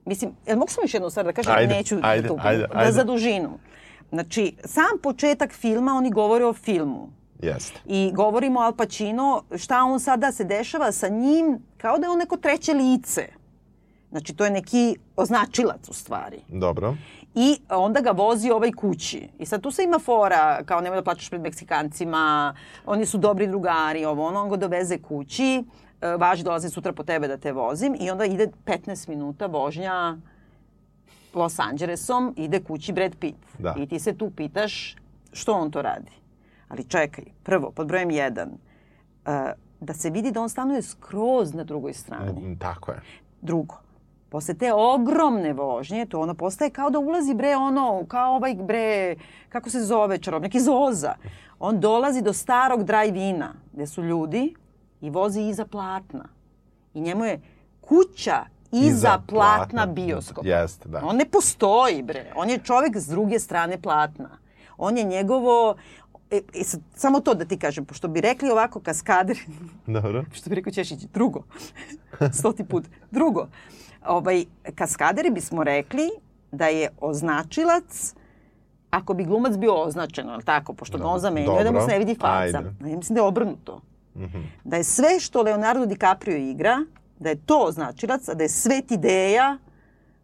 Mislim, 0.05 0.31
jel 0.47 0.57
mogu 0.57 0.71
samo 0.71 0.83
još 0.83 0.93
jednu 0.93 1.09
stvar 1.09 1.25
da 1.25 1.33
kažem? 1.33 1.53
Ajde, 1.55 1.75
Neću 1.75 1.95
ajde, 2.03 2.21
da 2.21 2.27
to 2.27 2.37
ajde, 2.43 2.67
da 2.73 2.79
ajde. 2.79 2.91
za 2.91 3.03
dužinu. 3.03 3.59
Znači, 4.09 4.55
sam 4.65 4.99
početak 5.03 5.53
filma, 5.53 5.93
oni 5.93 6.11
govore 6.11 6.45
o 6.45 6.53
filmu. 6.53 7.09
Jeste. 7.41 7.79
I 7.85 8.11
govorimo 8.13 8.59
o 8.59 8.63
Al 8.63 8.75
Pacino, 8.75 9.43
šta 9.57 9.83
on 9.83 9.99
sada 9.99 10.31
se 10.31 10.43
dešava 10.43 10.91
sa 10.91 11.07
njim, 11.07 11.59
kao 11.77 11.97
da 11.97 12.05
je 12.05 12.09
on 12.09 12.17
neko 12.17 12.37
treće 12.37 12.73
lice. 12.73 13.27
Znači, 14.11 14.35
to 14.35 14.45
je 14.45 14.51
neki 14.51 14.95
označilac 15.15 15.89
u 15.89 15.93
stvari. 15.93 16.39
Dobro. 16.47 16.95
I 17.35 17.57
onda 17.69 18.01
ga 18.01 18.11
vozi 18.11 18.51
ovaj 18.51 18.71
kući. 18.71 19.29
I 19.39 19.45
sad 19.45 19.61
tu 19.61 19.71
se 19.71 19.83
ima 19.83 19.99
fora, 19.99 20.63
kao 20.65 20.81
nemoj 20.81 20.95
da 20.95 21.03
plaćaš 21.03 21.29
pred 21.29 21.41
Meksikancima, 21.41 22.55
oni 22.85 23.05
su 23.05 23.17
dobri 23.17 23.47
drugari, 23.47 24.05
ovo 24.05 24.27
ono, 24.27 24.41
on 24.41 24.49
ga 24.49 24.55
doveze 24.57 24.97
kući, 24.97 25.63
e, 26.01 26.15
važi 26.17 26.43
dolazi 26.43 26.69
sutra 26.69 26.93
po 26.93 27.03
tebe 27.03 27.27
da 27.27 27.37
te 27.37 27.51
vozim 27.51 27.95
i 27.99 28.11
onda 28.11 28.25
ide 28.25 28.47
15 28.65 29.09
minuta 29.09 29.45
vožnja 29.45 30.17
Los 31.33 31.59
Angelesom, 31.59 32.33
ide 32.37 32.63
kući 32.63 32.93
Brad 32.93 33.15
Pitt. 33.15 33.37
Da. 33.59 33.75
I 33.77 33.87
ti 33.87 33.99
se 33.99 34.17
tu 34.17 34.29
pitaš 34.29 34.95
što 35.33 35.53
on 35.53 35.71
to 35.71 35.81
radi. 35.81 36.11
Ali 36.69 36.83
čekaj, 36.83 37.23
prvo, 37.43 37.71
pod 37.71 37.87
brojem 37.87 38.11
jedan, 38.11 38.49
e, 39.25 39.53
da 39.79 39.93
se 39.93 40.09
vidi 40.09 40.31
da 40.31 40.41
on 40.41 40.49
stanuje 40.49 40.81
skroz 40.81 41.53
na 41.53 41.63
drugoj 41.63 41.93
strani. 41.93 42.41
Mm, 42.41 42.57
Tako 42.59 42.91
je. 42.91 43.01
Drugo, 43.41 43.75
posle 44.31 44.53
te 44.53 44.73
ogromne 44.73 45.53
vožnje, 45.53 46.05
to 46.05 46.19
ono 46.19 46.33
postaje 46.33 46.71
kao 46.71 46.89
da 46.89 46.99
ulazi 46.99 47.33
bre 47.33 47.55
ono, 47.55 48.05
kao 48.07 48.35
ovaj 48.35 48.55
bre, 48.55 49.15
kako 49.49 49.69
se 49.69 49.79
zove 49.83 50.17
čarobnik 50.17 50.55
iz 50.55 50.67
Oza. 50.71 51.13
On 51.59 51.79
dolazi 51.79 52.21
do 52.21 52.33
starog 52.33 52.83
drive-ina 52.83 53.53
gde 53.73 53.87
su 53.87 54.03
ljudi 54.03 54.55
i 55.01 55.09
vozi 55.09 55.41
iza 55.41 55.65
platna. 55.65 56.25
I 56.93 57.01
njemu 57.01 57.25
je 57.25 57.41
kuća 57.81 58.45
iza, 58.71 58.87
Iza 58.87 59.21
platna, 59.27 59.57
platna. 59.57 59.85
bioskopa. 59.85 60.47
Jeste, 60.47 60.89
da. 60.89 61.01
On 61.03 61.15
ne 61.15 61.25
postoji 61.25 62.03
bre. 62.03 62.31
On 62.35 62.49
je 62.49 62.59
čovek 62.59 62.97
s 62.97 63.07
druge 63.07 63.39
strane 63.39 63.81
platna. 63.81 64.29
On 64.77 64.97
je 64.97 65.03
njegovo... 65.03 65.75
E, 66.31 66.41
e, 66.53 66.63
sad, 66.63 66.81
samo 66.95 67.19
to 67.19 67.33
da 67.33 67.45
ti 67.45 67.59
kažem, 67.59 67.85
pošto 67.85 68.07
bi 68.07 68.21
rekli 68.21 68.51
ovako 68.51 68.79
kaskader, 68.79 69.37
Dobro. 69.87 70.23
što 70.35 70.49
bi 70.49 70.55
rekao 70.55 70.73
Češić, 70.73 71.03
drugo, 71.13 71.43
stoti 72.39 72.63
put, 72.63 72.85
drugo, 73.11 73.47
ovaj, 74.03 74.45
kaskaderi 74.75 75.29
bismo 75.29 75.63
rekli 75.63 76.09
da 76.51 76.65
je 76.65 76.89
označilac 77.01 78.13
ako 78.89 79.13
bi 79.13 79.23
glumac 79.23 79.57
bio 79.57 79.75
označen, 79.75 80.29
ali 80.29 80.43
tako, 80.43 80.73
pošto 80.73 80.97
ga 80.97 81.05
on 81.05 81.19
zamenjuje, 81.19 81.63
da 81.63 81.71
mu 81.71 81.81
se 81.81 81.87
ne 81.87 81.99
vidi 81.99 82.15
faca. 82.15 82.33
Ajde. 82.33 82.59
Mhm. 82.59 82.87
Ja 82.87 82.97
mislim 82.97 83.15
da 83.15 83.21
je 83.21 83.27
obrnuto. 83.27 83.81
Da 84.63 84.77
je 84.77 84.83
sve 84.83 85.19
što 85.19 85.41
Leonardo 85.41 85.85
DiCaprio 85.85 86.37
igra, 86.37 86.77
da 87.19 87.29
je 87.29 87.35
to 87.37 87.59
označilac, 87.59 88.29
a 88.29 88.33
da 88.33 88.43
je 88.43 88.49
svet 88.49 88.91
ideja 88.91 89.57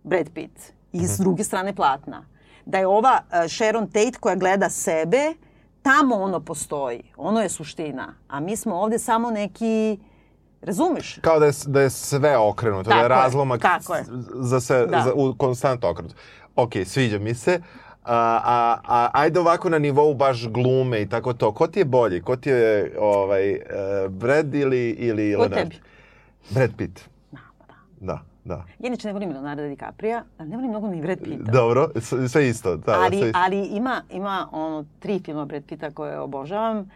Brad 0.03 0.29
Pitt. 0.29 0.59
I 0.93 0.97
Mhm. 0.97 1.05
s 1.05 1.17
druge 1.17 1.43
strane 1.43 1.75
platna. 1.75 2.25
Da 2.65 2.77
je 2.77 2.87
ova 2.87 3.21
uh, 3.21 3.49
Sharon 3.49 3.85
Tate 3.85 4.17
koja 4.19 4.35
gleda 4.35 4.69
sebe, 4.69 5.33
tamo 5.81 6.15
ono 6.15 6.39
postoji. 6.39 7.03
Ono 7.17 7.41
je 7.41 7.49
suština. 7.49 8.13
A 8.27 8.39
mi 8.39 8.55
smo 8.55 8.75
ovde 8.75 8.99
samo 8.99 9.31
neki... 9.31 9.99
Razumeš? 10.61 11.19
Kao 11.21 11.39
da 11.39 11.45
je, 11.45 11.51
da 11.67 11.81
je 11.81 11.89
sve 11.89 12.37
okrenuto, 12.37 12.83
da 12.83 12.89
Tako 12.89 12.99
je 12.99 13.03
je, 13.03 13.07
razlomak 13.09 13.61
tako 13.61 13.95
je. 13.95 14.03
za 14.33 14.59
sve, 14.59 14.87
Da. 14.87 15.01
za, 15.01 15.13
u 15.15 15.35
konstantno 15.35 15.89
okrenut. 15.89 16.15
Ok, 16.55 16.71
sviđa 16.85 17.19
mi 17.19 17.33
se. 17.33 17.61
A, 18.03 18.41
a, 18.45 18.77
a 18.85 19.09
ajde 19.13 19.39
ovako 19.39 19.69
na 19.69 19.79
nivou 19.79 20.13
baš 20.13 20.47
glume 20.47 21.01
i 21.01 21.09
tako 21.09 21.33
to. 21.33 21.51
Ko 21.51 21.67
ti 21.67 21.79
je 21.79 21.85
bolji? 21.85 22.21
Ko 22.21 22.35
ti 22.35 22.49
je 22.49 22.95
ovaj, 22.99 23.51
uh, 23.51 23.59
Brad 24.09 24.55
ili, 24.55 24.89
ili 24.89 25.33
Ko 25.33 25.41
Leonardo? 25.41 25.55
tebi? 25.63 25.75
Brad 26.49 26.69
Pitt. 26.77 26.99
Da, 27.31 27.37
pa 27.59 27.65
da. 27.65 27.75
Da, 28.03 28.21
da. 28.45 28.55
Ja 28.55 28.87
inače 28.87 29.07
ne 29.07 29.13
volim 29.13 29.31
Leonardo 29.31 29.63
DiCaprio, 29.63 30.21
ali 30.37 30.49
ne 30.49 30.55
volim 30.55 30.69
mnogo 30.69 30.87
ni 30.87 31.01
Brad 31.01 31.19
Pitta. 31.19 31.51
Dobro, 31.51 31.89
sve 32.29 32.49
isto. 32.49 32.75
Da, 32.77 32.83
sve 32.85 32.93
ali, 32.95 33.17
isto. 33.17 33.31
ali 33.35 33.65
ima, 33.65 34.01
ima 34.11 34.47
ono, 34.51 34.85
tri 34.99 35.19
filma 35.19 35.45
Brad 35.45 35.63
Pitta 35.63 35.91
koje 35.91 36.19
obožavam 36.19 36.89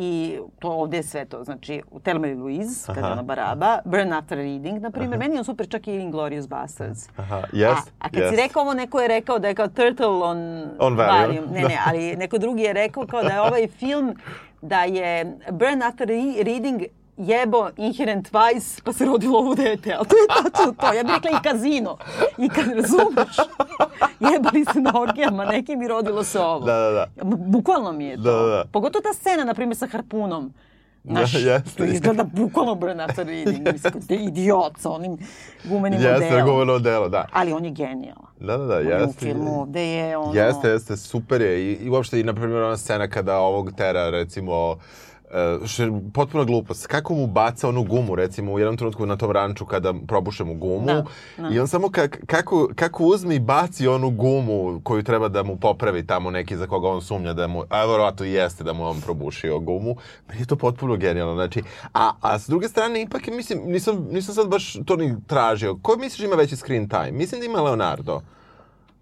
i 0.00 0.38
to 0.58 0.68
ovde 0.68 0.96
je 0.96 1.02
sve 1.02 1.24
to. 1.24 1.44
Znači, 1.44 1.82
u 1.90 2.00
Thelma 2.00 2.26
i 2.26 2.34
Louise, 2.34 2.86
kada 2.86 3.00
je 3.00 3.04
Aha. 3.04 3.12
ona 3.12 3.22
baraba, 3.22 3.78
Burn 3.84 4.12
After 4.12 4.38
Reading, 4.38 4.82
na 4.82 4.90
primjer, 4.90 5.18
meni 5.18 5.34
je 5.34 5.38
on 5.38 5.44
super 5.44 5.68
čak 5.68 5.88
i 5.88 5.94
Inglourious 5.94 6.48
Basterds. 6.48 7.08
Aha, 7.16 7.42
jest, 7.52 7.88
a, 7.88 8.06
a 8.06 8.08
kad 8.08 8.18
jest. 8.18 8.30
si 8.30 8.36
rekao 8.36 8.62
ovo, 8.62 8.74
neko 8.74 9.00
je 9.00 9.08
rekao 9.08 9.38
da 9.38 9.48
je 9.48 9.54
kao 9.54 9.68
Turtle 9.68 10.06
on, 10.06 10.64
On 10.78 10.96
Valium. 10.96 11.44
Ne, 11.50 11.60
ne, 11.62 11.78
ali 11.86 12.16
neko 12.16 12.38
drugi 12.38 12.62
je 12.62 12.72
rekao 12.72 13.06
kao 13.06 13.22
da 13.22 13.28
je 13.28 13.40
ovaj 13.40 13.68
film, 13.68 14.14
da 14.62 14.84
je 14.84 15.36
Burn 15.50 15.82
After 15.82 16.08
Re- 16.08 16.42
Reading 16.42 16.82
jebo 17.16 17.68
Inherent 17.76 18.28
Vice, 18.32 18.82
pa 18.84 18.92
se 18.92 19.04
rodilo 19.04 19.38
ovo 19.38 19.54
dete. 19.54 19.94
Ali 19.94 20.06
to 20.08 20.16
je 20.16 20.26
tačno 20.42 20.72
to. 20.72 20.92
Ja 20.92 21.02
bih 21.02 21.12
rekla 21.14 21.30
i 21.30 21.42
kazino. 21.42 21.96
I 22.38 22.48
kad 22.48 22.66
razumeš, 22.66 23.36
jebali 24.20 24.64
se 24.64 24.80
na 24.80 25.00
orgijama 25.00 25.44
nekim 25.44 25.82
i 25.82 25.88
rodilo 25.88 26.24
se 26.24 26.40
ovo. 26.40 26.66
Da, 26.66 26.74
da, 26.74 26.90
da. 26.90 27.06
Bukvalno 27.24 27.92
mi 27.92 28.04
je 28.04 28.16
to. 28.16 28.22
Da, 28.22 28.32
da, 28.32 28.46
da. 28.46 28.64
Pogotovo 28.64 29.02
ta 29.02 29.12
scena, 29.14 29.44
na 29.44 29.54
primjer, 29.54 29.76
sa 29.76 29.86
harpunom. 29.86 30.52
Znaš, 31.04 31.32
Da, 31.32 31.38
jeste. 31.38 31.70
to 31.76 31.84
izgleda 31.84 32.24
bukvalno 32.24 32.78
After 33.00 33.26
Reading. 33.26 33.68
Idiot 34.10 34.78
sa 34.78 34.90
onim 34.90 35.18
gumenim 35.64 36.00
Jeste, 36.00 36.24
modelom. 36.24 36.46
gumeno 36.46 36.78
delo, 36.78 37.08
da. 37.08 37.26
Ali 37.32 37.52
on 37.52 37.64
je 37.64 37.70
genijalan. 37.70 38.26
Da, 38.40 38.56
da, 38.56 38.64
da, 38.64 38.76
On 38.76 38.86
je 38.86 38.96
u 38.96 39.00
jeste. 39.00 39.26
filmu 39.26 39.60
ovde 39.60 39.88
je 39.88 40.16
ono... 40.16 40.34
Jeste, 40.34 40.68
jeste, 40.68 40.96
super 40.96 41.40
je. 41.40 41.60
I, 41.62 41.74
i 41.74 41.90
uopšte, 41.90 42.20
i 42.20 42.24
na 42.24 42.34
primjer, 42.34 42.62
ona 42.62 42.76
scena 42.76 43.08
kada 43.08 43.38
ovog 43.38 43.72
tera, 43.72 44.10
recimo, 44.10 44.70
Uh, 44.70 44.78
što 45.66 45.82
je 45.82 45.92
potpuno 46.14 46.44
glupost. 46.44 46.86
Kako 46.86 47.14
mu 47.14 47.26
baca 47.26 47.68
onu 47.68 47.84
gumu, 47.84 48.14
recimo, 48.14 48.52
u 48.52 48.58
jednom 48.58 48.76
trenutku 48.76 49.06
na 49.06 49.16
tom 49.16 49.30
ranču 49.30 49.66
kada 49.66 49.94
probuše 50.06 50.44
mu 50.44 50.54
gumu 50.54 50.86
Da, 50.86 51.04
da. 51.38 51.48
i 51.54 51.60
on 51.60 51.68
samo 51.68 51.90
kak, 51.90 52.18
kako, 52.26 52.68
kako 52.74 53.04
uzme 53.04 53.34
i 53.34 53.40
baci 53.40 53.88
onu 53.88 54.10
gumu 54.10 54.80
koju 54.84 55.02
treba 55.02 55.28
da 55.28 55.42
mu 55.42 55.56
popravi 55.56 56.06
tamo 56.06 56.30
neki 56.30 56.56
za 56.56 56.66
koga 56.66 56.88
on 56.88 57.02
sumnja 57.02 57.32
da 57.32 57.46
mu, 57.46 57.64
a 57.68 57.84
verovatno 57.86 58.26
i 58.26 58.32
jeste 58.32 58.64
da 58.64 58.72
mu 58.72 58.86
on 58.86 59.00
probušio 59.00 59.58
gumu. 59.58 59.96
Meni 60.28 60.40
je 60.40 60.46
to 60.46 60.56
potpuno 60.56 60.96
genijalno. 60.96 61.34
Znači, 61.34 61.62
a, 61.94 62.12
a 62.20 62.38
s 62.38 62.46
druge 62.48 62.68
strane, 62.68 63.02
ipak 63.02 63.28
je, 63.28 63.34
mislim, 63.34 63.60
nisam, 63.66 64.06
nisam 64.10 64.34
sad 64.34 64.48
baš 64.48 64.76
to 64.86 64.96
ni 64.96 65.16
tražio. 65.26 65.76
Ko 65.82 65.96
misliš 65.96 66.26
ima 66.26 66.36
veći 66.36 66.56
screen 66.56 66.88
time? 66.88 67.12
Mislim 67.12 67.40
da 67.40 67.46
ima 67.46 67.62
Leonardo. 67.62 68.20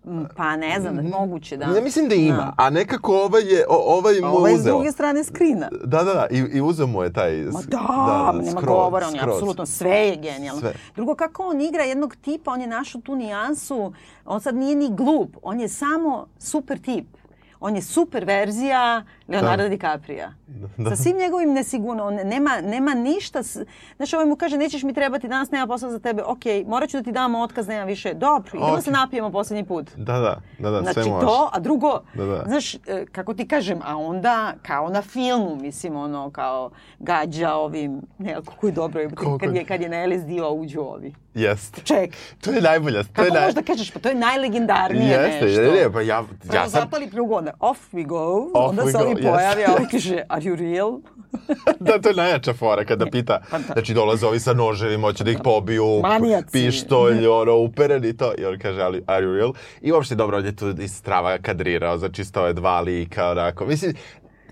Mm, 0.07 0.25
Pa 0.37 0.57
ne 0.57 0.81
znam, 0.81 0.97
moguće 0.97 1.57
da. 1.57 1.65
Ja 1.67 1.81
mislim 1.83 2.09
da 2.09 2.15
ima, 2.15 2.37
Da. 2.37 2.53
a 2.57 2.71
nekako 2.71 3.17
ovaj 3.17 3.43
je, 3.45 3.65
o, 3.69 3.97
ovaj 3.99 4.21
mu 4.21 4.27
Ovo 4.29 4.47
je 4.47 4.55
s 4.55 4.61
uzeo. 4.61 4.75
druge 4.75 4.93
strane 4.93 5.25
skrina. 5.25 5.69
Da, 5.85 6.03
da, 6.05 6.15
da, 6.15 6.27
i, 6.31 6.39
i 6.39 6.61
uzeo 6.61 6.87
mu 6.87 7.03
je 7.03 7.13
taj... 7.13 7.37
Ma 7.37 7.61
da, 7.63 8.33
nema 8.35 8.51
skroz, 8.51 8.65
govora, 8.67 9.07
on 9.07 9.15
je 9.15 9.21
skroz. 9.21 9.35
apsolutno 9.35 9.67
sve 9.67 9.91
je 9.99 10.17
genijalno. 10.17 10.61
Sve. 10.61 10.73
Drugo, 10.97 11.15
kako 11.15 11.43
on 11.43 11.61
igra 11.61 11.83
jednog 11.83 12.17
tipa, 12.17 12.51
on 12.51 12.61
je 12.61 12.67
našao 12.67 13.01
tu 13.01 13.15
nijansu, 13.17 13.93
on 14.25 14.41
sad 14.41 14.55
nije 14.55 14.77
ni 14.77 14.91
glup, 14.91 15.37
on 15.43 15.61
je 15.61 15.69
samo 15.69 16.27
super 16.39 16.79
tip. 16.79 17.07
On 17.61 17.77
je 17.77 17.83
super 17.83 18.25
verzija 18.25 19.05
Leonardo 19.29 19.63
Da. 19.63 19.69
DiCaprija. 19.69 20.33
Da. 20.77 20.91
Sa 20.91 20.97
svim 20.97 21.17
njegovim 21.17 21.53
nesigurno, 21.53 22.05
on 22.05 22.15
nema, 22.17 22.61
nema 22.63 22.95
ništa. 22.95 23.43
Znaš, 23.97 24.13
ovaj 24.13 24.27
mu 24.27 24.37
kaže, 24.37 24.57
nećeš 24.59 24.83
mi 24.83 24.95
trebati, 24.95 25.29
danas 25.29 25.51
nema 25.51 25.67
posla 25.67 25.91
za 25.91 25.99
tebe. 25.99 26.23
Ok, 26.23 26.39
morat 26.67 26.91
ću 26.91 26.97
da 26.97 27.03
ti 27.03 27.13
dam 27.13 27.35
otkaz, 27.35 27.69
nema 27.69 27.85
više. 27.85 28.15
Dobro, 28.15 28.51
idemo 28.51 28.67
Ok. 28.69 28.83
se 28.83 28.91
napijemo 28.91 29.31
posljednji 29.31 29.65
put. 29.65 29.91
Da, 29.97 30.13
da, 30.13 30.37
da, 30.59 30.71
da, 30.71 30.81
Znači 30.81 30.95
sve 30.95 31.05
može. 31.05 31.27
to, 31.27 31.51
a 31.53 31.59
drugo, 31.61 32.01
Da, 32.15 32.25
da. 32.25 32.43
znaš, 32.47 32.75
e, 32.75 32.79
kako 33.07 33.35
ti 33.35 33.49
kažem, 33.49 33.79
a 33.85 33.97
onda 33.97 34.55
kao 34.63 34.89
na 34.89 35.03
filmu, 35.03 35.57
mislim, 35.57 35.97
ono, 35.97 36.31
kao 36.31 36.71
gađa 36.99 37.55
ovim, 37.55 38.03
ne, 38.19 38.35
kako 38.37 38.67
je 38.67 38.73
dobro, 38.73 39.09
Kako- 39.11 39.39
kad 39.39 39.55
je, 39.57 39.65
kad 39.65 39.81
je 39.81 39.89
na 39.89 40.07
LSD, 40.07 40.31
a 40.39 40.49
uđu 40.51 40.81
ovi. 40.81 41.15
Jeste. 41.35 41.81
Ček, 41.83 42.15
To 42.41 42.51
je 42.51 42.61
najbolja. 42.63 43.03
To 43.03 43.09
kako 43.09 43.25
je 43.25 43.33
naj... 43.33 43.45
možda 43.45 43.63
kažeš, 43.63 43.91
pa 43.91 43.99
to 43.99 44.09
je 44.09 44.15
najlegendarnije 44.15 45.11
Jeste, 45.11 45.45
nešto. 45.47 45.61
ne, 45.63 45.71
ne, 45.71 45.93
pa 45.93 46.01
ja, 46.01 46.23
Prvo 46.41 46.55
ja 46.55 46.63
sam... 46.63 46.81
zapali 46.81 47.11
pljugu, 47.11 47.35
onda 47.35 47.53
off 47.61 47.93
we 47.93 48.07
go, 48.07 48.37
Off 48.55 48.71
onda 48.71 48.83
se 48.83 48.99
ovi 48.99 49.11
jeste. 49.11 49.16
Pojavi, 49.17 49.65
a 49.65 49.75
ovi 49.75 49.87
kaže, 49.91 50.23
are 50.29 50.43
you 50.43 50.57
real? 50.57 51.01
da, 51.81 52.01
to 52.01 52.09
je 52.09 52.15
najjača 52.15 52.55
fora 52.55 52.85
kada 52.85 53.07
pita, 53.07 53.41
Pa 53.51 53.59
da. 53.59 53.65
znači 53.73 53.95
dolaze 53.95 54.27
ovi 54.27 54.41
sa 54.41 54.53
noževima, 54.53 55.09
hoće 55.09 55.25
da 55.25 55.31
ih 55.31 55.39
pobiju, 55.45 56.01
Manijaci. 56.03 56.53
pištolj, 56.53 57.27
ono, 57.27 57.57
uperen 57.57 58.05
i 58.05 58.17
to, 58.17 58.33
i 58.39 58.45
on 58.45 58.59
kaže, 58.59 58.83
ali, 58.83 59.03
are 59.07 59.27
you 59.27 59.37
real? 59.37 59.53
I 59.81 59.93
uopšte, 59.93 60.15
dobro, 60.15 60.39
on 60.39 60.45
je 60.45 60.57
tu 60.57 60.75
iz 60.79 60.93
strava 60.93 61.39
kadrirao, 61.39 61.99
znači 61.99 62.25
sto 62.25 62.47
je 62.47 62.53
dva 62.53 62.81
lika, 62.81 63.31
onako, 63.31 63.67
mislim, 63.67 63.95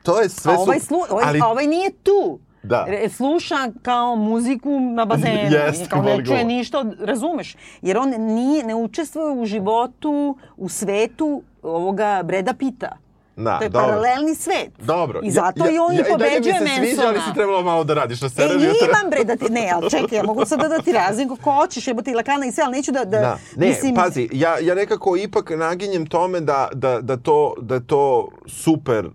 to 0.03 0.21
je 0.21 0.29
sve 0.29 0.55
a 0.55 0.59
ovaj, 0.59 0.81
su... 0.81 0.87
slu, 0.87 0.99
ovaj, 1.11 1.25
ali, 1.27 1.41
a 1.43 1.47
ovaj 1.47 1.67
nije 1.67 1.91
tu. 2.03 2.39
Da. 2.63 2.87
Sluša 3.09 3.57
kao 3.83 4.17
muziku 4.17 4.81
na 4.81 5.05
bazenu. 5.05 5.51
Jeste, 5.67 5.85
I 5.85 5.89
kao 5.89 6.03
ne 6.03 6.25
čuje 6.25 6.45
ništa, 6.45 6.85
razumeš? 7.01 7.57
Jer 7.83 7.99
on 7.99 8.11
nije, 8.19 8.65
ne 8.65 8.75
učestvuje 8.75 9.33
u 9.33 9.45
životu, 9.47 10.37
u 10.57 10.69
svetu 10.69 11.43
ovoga 11.63 12.23
Breda 12.25 12.55
Pita. 12.55 13.04
Da, 13.37 13.59
to 13.59 13.65
je 13.65 13.69
dobro. 13.69 13.87
paralelni 13.87 14.35
svet. 14.35 14.71
Dobro. 14.79 15.21
I 15.23 15.31
zato 15.31 15.65
i 15.65 15.79
on 15.79 15.95
i 15.95 15.97
dalje 15.97 16.11
pobeđuje 16.11 16.61
mi 16.61 16.69
se 16.69 16.75
sviđa, 16.77 17.03
ali 17.03 17.13
Mansona. 17.13 17.21
si 17.25 17.35
trebalo 17.35 17.63
malo 17.63 17.85
da 17.85 17.95
radiš 17.95 18.21
na 18.21 18.27
E, 18.27 18.31
scenu. 18.31 18.53
imam 18.55 19.11
bre 19.11 19.25
da 19.25 19.37
ti, 19.37 19.51
ne, 19.51 19.71
ali 19.73 19.91
čekaj, 19.91 20.19
ja 20.19 20.23
mogu 20.23 20.45
sad 20.45 20.59
da 20.61 20.79
ti 20.79 20.93
razim 20.93 21.29
kako 21.29 21.53
hoćeš, 21.53 21.87
jebote 21.87 22.11
i 22.11 22.15
lakana 22.15 22.47
i 22.47 22.53
sve, 22.53 22.65
ali 22.65 22.77
neću 22.77 22.93
da, 22.93 23.05
da, 23.05 23.19
Da. 23.19 23.39
Ne, 23.57 23.69
mislim, 23.69 23.95
pazi, 23.95 24.29
ja, 24.33 24.59
ja 24.59 24.75
nekako 24.75 25.17
ipak 25.17 25.51
naginjem 25.51 26.07
tome 26.07 26.41
da, 26.41 26.69
da, 26.73 27.01
da, 27.01 27.17
to, 27.17 27.55
da 27.59 27.81
to 27.81 28.29
super, 28.47 29.07
uh, 29.07 29.13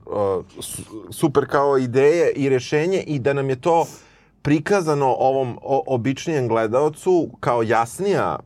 su- 0.59 0.81
super 1.11 1.47
kao 1.47 1.77
ideje 1.77 2.31
i 2.31 2.49
rešenje 2.49 2.99
i 2.99 3.19
da 3.19 3.33
nam 3.33 3.49
je 3.49 3.61
to 3.61 3.85
prikazano 4.41 5.07
ovom 5.09 5.59
o, 5.61 5.83
običnijem 5.87 6.47
gledaocu 6.47 7.29
kao 7.39 7.63
jasnija 7.63 8.39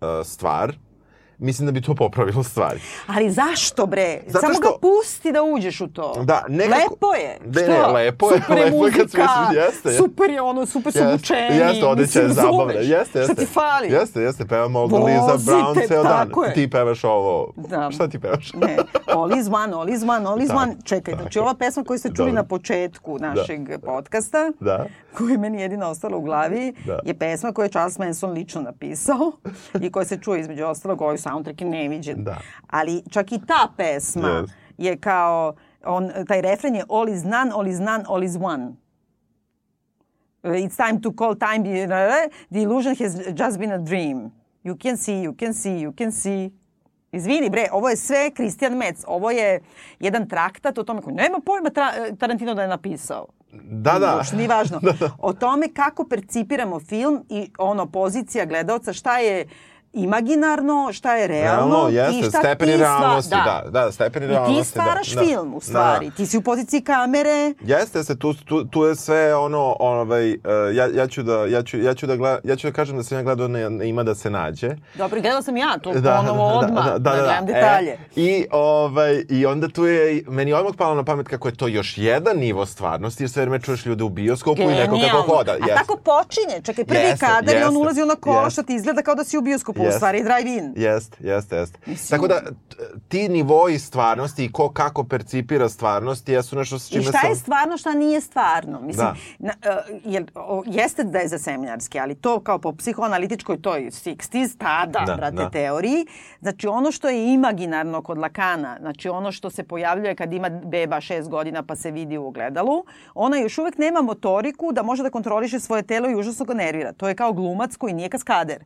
uh, 0.00 0.08
stvar, 0.24 0.74
mislim 1.38 1.66
da 1.66 1.72
bi 1.72 1.80
to 1.80 1.94
popravilo 1.94 2.42
stvari. 2.44 2.80
Ali 3.06 3.30
zašto 3.30 3.86
bre? 3.86 4.20
Zato 4.26 4.40
Samo 4.40 4.54
što- 4.54 4.62
ga 4.62 4.68
pusti 4.80 5.32
da 5.32 5.42
uđeš 5.44 5.80
u 5.80 5.86
to. 5.88 6.22
Da, 6.22 6.44
nekako- 6.48 6.80
Lepo 6.82 7.14
je. 7.14 7.38
Šta? 7.52 7.60
ne, 7.62 7.86
lepo 7.88 8.26
je, 8.26 8.36
Super 8.36 8.58
je 8.58 8.64
lepo 8.64 8.86
je 8.86 8.92
kad 8.92 9.00
muzika, 9.00 9.22
svi- 9.46 9.56
jeste, 9.56 9.88
je. 9.88 9.94
super 9.94 10.30
je 10.30 10.40
ono, 10.42 10.66
super 10.66 10.92
su 10.92 10.98
obučeni. 11.02 11.56
Jeste, 11.56 11.86
odeća 11.86 12.20
je 12.20 12.28
zabavna. 12.30 12.72
Jeste, 12.72 12.92
jeste. 13.18 13.22
Šta 13.24 13.34
ti 13.34 13.46
fali? 13.46 13.88
Jeste, 13.90 14.20
jeste, 14.20 14.46
pevamo 14.46 14.78
ovdje 14.80 14.98
Liza 14.98 15.36
Brown 15.36 15.88
ceo 15.88 16.02
dan. 16.02 16.30
je. 16.46 16.54
Ti 16.54 16.70
pevaš 16.70 17.04
ovo. 17.04 17.52
Da. 17.58 17.90
Šta 17.90 18.08
ti 18.08 18.18
pevaš? 18.18 18.52
Ne, 18.54 18.76
all 19.06 19.32
is 19.32 19.46
one, 19.48 19.72
all 19.72 19.88
is 19.88 20.02
one, 20.04 20.26
all 20.26 20.42
is 20.42 20.48
Tako, 20.48 20.60
one. 20.60 20.76
Čekaj, 20.84 21.14
znači 21.14 21.34
tako. 21.34 21.40
ova 21.40 21.54
pesma 21.54 21.84
koju 21.84 21.98
ste 21.98 22.08
čuli 22.08 22.16
Dobro. 22.26 22.32
na 22.34 22.44
početku 22.44 23.18
našeg 23.18 23.60
podcasta, 23.80 24.52
Da. 24.60 24.86
koja 25.12 25.32
je 25.32 25.38
meni 25.38 25.62
jedina 25.62 25.88
ostala 25.88 26.16
u 26.16 26.22
glavi, 26.22 26.72
Da. 26.86 26.98
je 27.04 27.14
pesma 27.14 27.52
koju 27.52 27.64
je 27.64 27.70
Charles 27.70 27.98
Manson 27.98 28.30
lično 28.32 28.60
napisao 28.62 29.32
i 29.80 29.92
koja 29.92 30.04
se 30.04 30.18
čuje 30.18 30.40
između 30.40 30.64
ostalog, 30.64 31.00
ovaj 31.02 31.18
soundtrack 31.26 31.60
je 31.60 31.66
neviđen. 31.66 32.24
Da. 32.24 32.38
Ali 32.68 33.02
čak 33.10 33.32
i 33.32 33.40
ta 33.46 33.68
pesma 33.76 34.28
Yes. 34.28 34.48
je 34.78 34.96
kao, 34.96 35.54
on, 35.84 36.10
taj 36.28 36.40
refren 36.40 36.74
je 36.74 36.84
all 36.90 37.08
is 37.08 37.24
none, 37.24 37.50
all 37.54 37.66
is 37.66 37.78
none, 37.80 38.04
all 38.08 38.22
is 38.22 38.36
one. 38.36 38.72
Uh, 40.42 40.50
It's 40.52 40.76
time 40.76 41.00
to 41.00 41.12
call 41.12 41.34
time, 41.34 41.62
the 42.50 42.62
illusion 42.62 42.94
has 42.96 43.14
just 43.36 43.58
been 43.58 43.72
a 43.72 43.78
dream. 43.78 44.32
You 44.64 44.76
can 44.76 44.96
see, 44.96 45.22
you 45.22 45.34
can 45.34 45.54
see, 45.54 45.80
you 45.80 45.92
can 45.92 46.12
see. 46.12 46.50
Izvini 47.12 47.50
bre, 47.50 47.68
ovo 47.72 47.88
je 47.88 47.96
sve 47.96 48.30
Christian 48.30 48.76
Metz. 48.76 49.04
Ovo 49.06 49.30
je 49.30 49.60
jedan 50.00 50.28
traktat 50.28 50.78
o 50.78 50.82
tome 50.82 51.02
koji 51.02 51.14
nema 51.14 51.38
pojma 51.46 51.70
Tarantino 52.18 52.54
da 52.54 52.62
je 52.62 52.68
napisao. 52.68 53.26
Da, 53.62 53.98
da. 53.98 54.14
Uopšte 54.16 54.36
nije 54.36 54.48
važno. 54.48 54.80
O 55.18 55.32
tome 55.32 55.68
kako 55.68 56.04
percipiramo 56.04 56.80
film 56.80 57.24
i 57.28 57.50
ono 57.58 57.86
pozicija 57.86 58.44
gledaoca, 58.44 58.92
šta 58.92 59.18
je 59.18 59.46
imaginarno, 59.96 60.92
šta 60.92 61.16
je 61.16 61.26
realno, 61.26 61.74
Realno, 61.74 61.90
i 61.90 61.94
jeste, 61.94 62.28
šta 62.28 62.38
stepeni 62.38 62.72
ti 62.72 62.78
realnosti, 62.78 63.34
da, 63.44 63.62
da, 63.70 63.92
stepeni 63.92 64.26
I 64.26 64.28
ti 64.28 64.32
realnosti, 64.32 64.64
stvaraš 64.64 65.08
da, 65.08 65.20
da. 65.20 65.26
film, 65.26 65.48
u 65.48 65.56
Da, 65.56 65.60
stvari. 65.60 66.08
da. 66.08 66.14
Ti 66.14 66.26
si 66.26 66.38
u 66.38 66.42
poziciji 66.42 66.80
kamere, 66.80 67.54
Jeste, 67.60 67.98
jeste, 67.98 68.16
tu, 68.16 68.34
tu, 68.34 68.64
tu 68.64 68.84
je 68.84 68.96
sve 68.96 69.36
ono, 69.36 69.76
ovaj, 69.80 70.32
uh, 70.32 70.38
ja, 70.74 70.88
ja, 70.94 71.06
ću 71.06 71.22
da, 71.22 71.46
ja, 71.46 71.62
ću, 71.62 71.78
ja, 71.78 71.94
ću 71.94 72.06
da 72.06 72.16
gleda, 72.16 72.38
ja 72.44 72.56
ću 72.56 72.66
da 72.66 72.72
kažem 72.72 72.96
da 72.96 73.02
sam 73.02 73.18
ja 73.18 73.22
gledao 73.22 73.48
na, 73.48 73.68
na 73.68 73.84
ima 73.84 74.02
da 74.02 74.14
se 74.14 74.30
nađe. 74.30 74.70
Dobro, 74.94 75.20
gledala 75.20 75.42
sam 75.42 75.56
ja 75.56 75.78
to 75.78 75.92
ponovo 75.92 76.46
odmah, 76.48 76.86
da, 76.86 77.10
gledam 77.12 77.46
detalje. 77.46 77.90
E, 77.90 77.98
I, 78.16 78.46
ovaj, 78.52 79.24
I 79.28 79.46
onda 79.46 79.68
tu 79.68 79.86
je, 79.86 80.22
meni 80.28 80.50
je 80.50 80.56
odmah 80.56 80.74
palo 80.78 80.94
na 80.94 81.04
pamet 81.04 81.28
kako 81.28 81.48
je 81.48 81.54
to 81.54 81.66
još 81.68 81.98
jedan 81.98 82.36
nivo 82.36 82.66
stvarnosti, 82.66 83.22
jer 83.22 83.30
sve 83.30 83.42
vreme 83.42 83.60
čuješ 83.60 83.86
ljude 83.86 84.04
u 84.04 84.08
bioskopu 84.08 84.62
i 84.62 84.66
neko 84.66 84.80
kako 84.80 84.96
Genijalno. 84.96 85.22
hoda. 85.22 85.52
A 85.52 85.56
Jeste. 85.56 85.74
tako 85.74 85.96
počinje. 85.96 86.62
Čekaj, 86.62 86.84
prvi 86.84 87.00
Jeste, 87.00 87.26
kadar 87.26 87.54
i 87.54 87.58
on 87.58 87.62
jeste, 87.62 87.78
ulazi 87.78 88.00
na 88.00 88.14
kola 88.16 88.36
jeste. 88.38 88.50
što 88.50 88.62
ti 88.62 88.74
izgleda 88.74 89.02
kao 89.02 89.14
da 89.14 89.24
si 89.24 89.38
u 89.38 89.40
bioskopu, 89.40 89.82
u 89.86 89.88
Jeste. 89.88 89.98
stvari 89.98 90.22
drive-in. 90.22 90.72
Jeste, 90.76 91.16
jeste, 91.20 91.56
jeste. 91.56 91.78
Tako 92.10 92.28
da, 92.28 92.40
ti 93.08 93.28
nivoji 93.28 93.78
stvarnosti 93.78 94.44
i 94.44 94.52
ko 94.52 94.68
kako 94.70 95.04
percipira 95.04 95.68
stvarnost 95.68 96.28
jesu 96.28 96.56
nešto 96.56 96.78
s 96.78 96.90
I 96.90 96.92
čime 96.92 97.02
šta 97.02 97.18
sam... 97.20 97.30
je 97.30 97.36
stvarno, 97.36 97.76
šta 97.76 97.94
nije 97.94 98.20
stvarno? 98.20 98.80
Mislim, 98.80 99.06
Da. 99.06 99.14
na, 99.38 99.52
uh, 99.70 100.00
jer, 100.04 100.24
o, 100.34 100.62
jeste 100.66 101.04
da 101.04 101.18
je 101.18 101.28
za 101.28 101.38
seminarski, 101.38 101.98
ali 101.98 102.14
to 102.14 102.40
kao 102.40 102.58
po 102.58 102.72
psihoanalitičkoj 102.72 103.62
toj 103.62 103.80
60s, 103.80 104.58
tada, 104.58 105.04
Da, 105.06 105.16
brate, 105.16 105.36
da. 105.36 105.50
teoriji, 105.50 106.06
znači 106.40 106.66
ono 106.66 106.92
što 106.92 107.08
je 107.08 107.34
imaginarno 107.34 108.02
kod 108.02 108.18
Lakana, 108.18 108.76
znači 108.80 109.08
ono 109.08 109.32
što 109.32 109.50
se 109.50 109.62
pojavljuje 109.62 110.14
kad 110.14 110.32
ima 110.32 110.48
beba 110.48 111.00
šest 111.00 111.28
godina 111.28 111.62
pa 111.62 111.76
se 111.76 111.90
vidi 111.90 112.18
u 112.18 112.26
ogledalu, 112.26 112.84
ona 113.14 113.36
još 113.36 113.58
uvek 113.58 113.78
nema 113.78 114.02
motoriku 114.02 114.72
da 114.72 114.82
može 114.82 115.02
da 115.02 115.10
kontroliše 115.10 115.60
svoje 115.60 115.82
telo 115.82 116.10
i 116.10 116.14
užasno 116.14 116.44
ga 116.44 116.54
nervira. 116.54 116.92
To 116.92 117.08
je 117.08 117.14
kao 117.14 117.32
glumac 117.32 117.76
koji 117.76 117.92
nije 117.92 118.08
kaskader. 118.08 118.64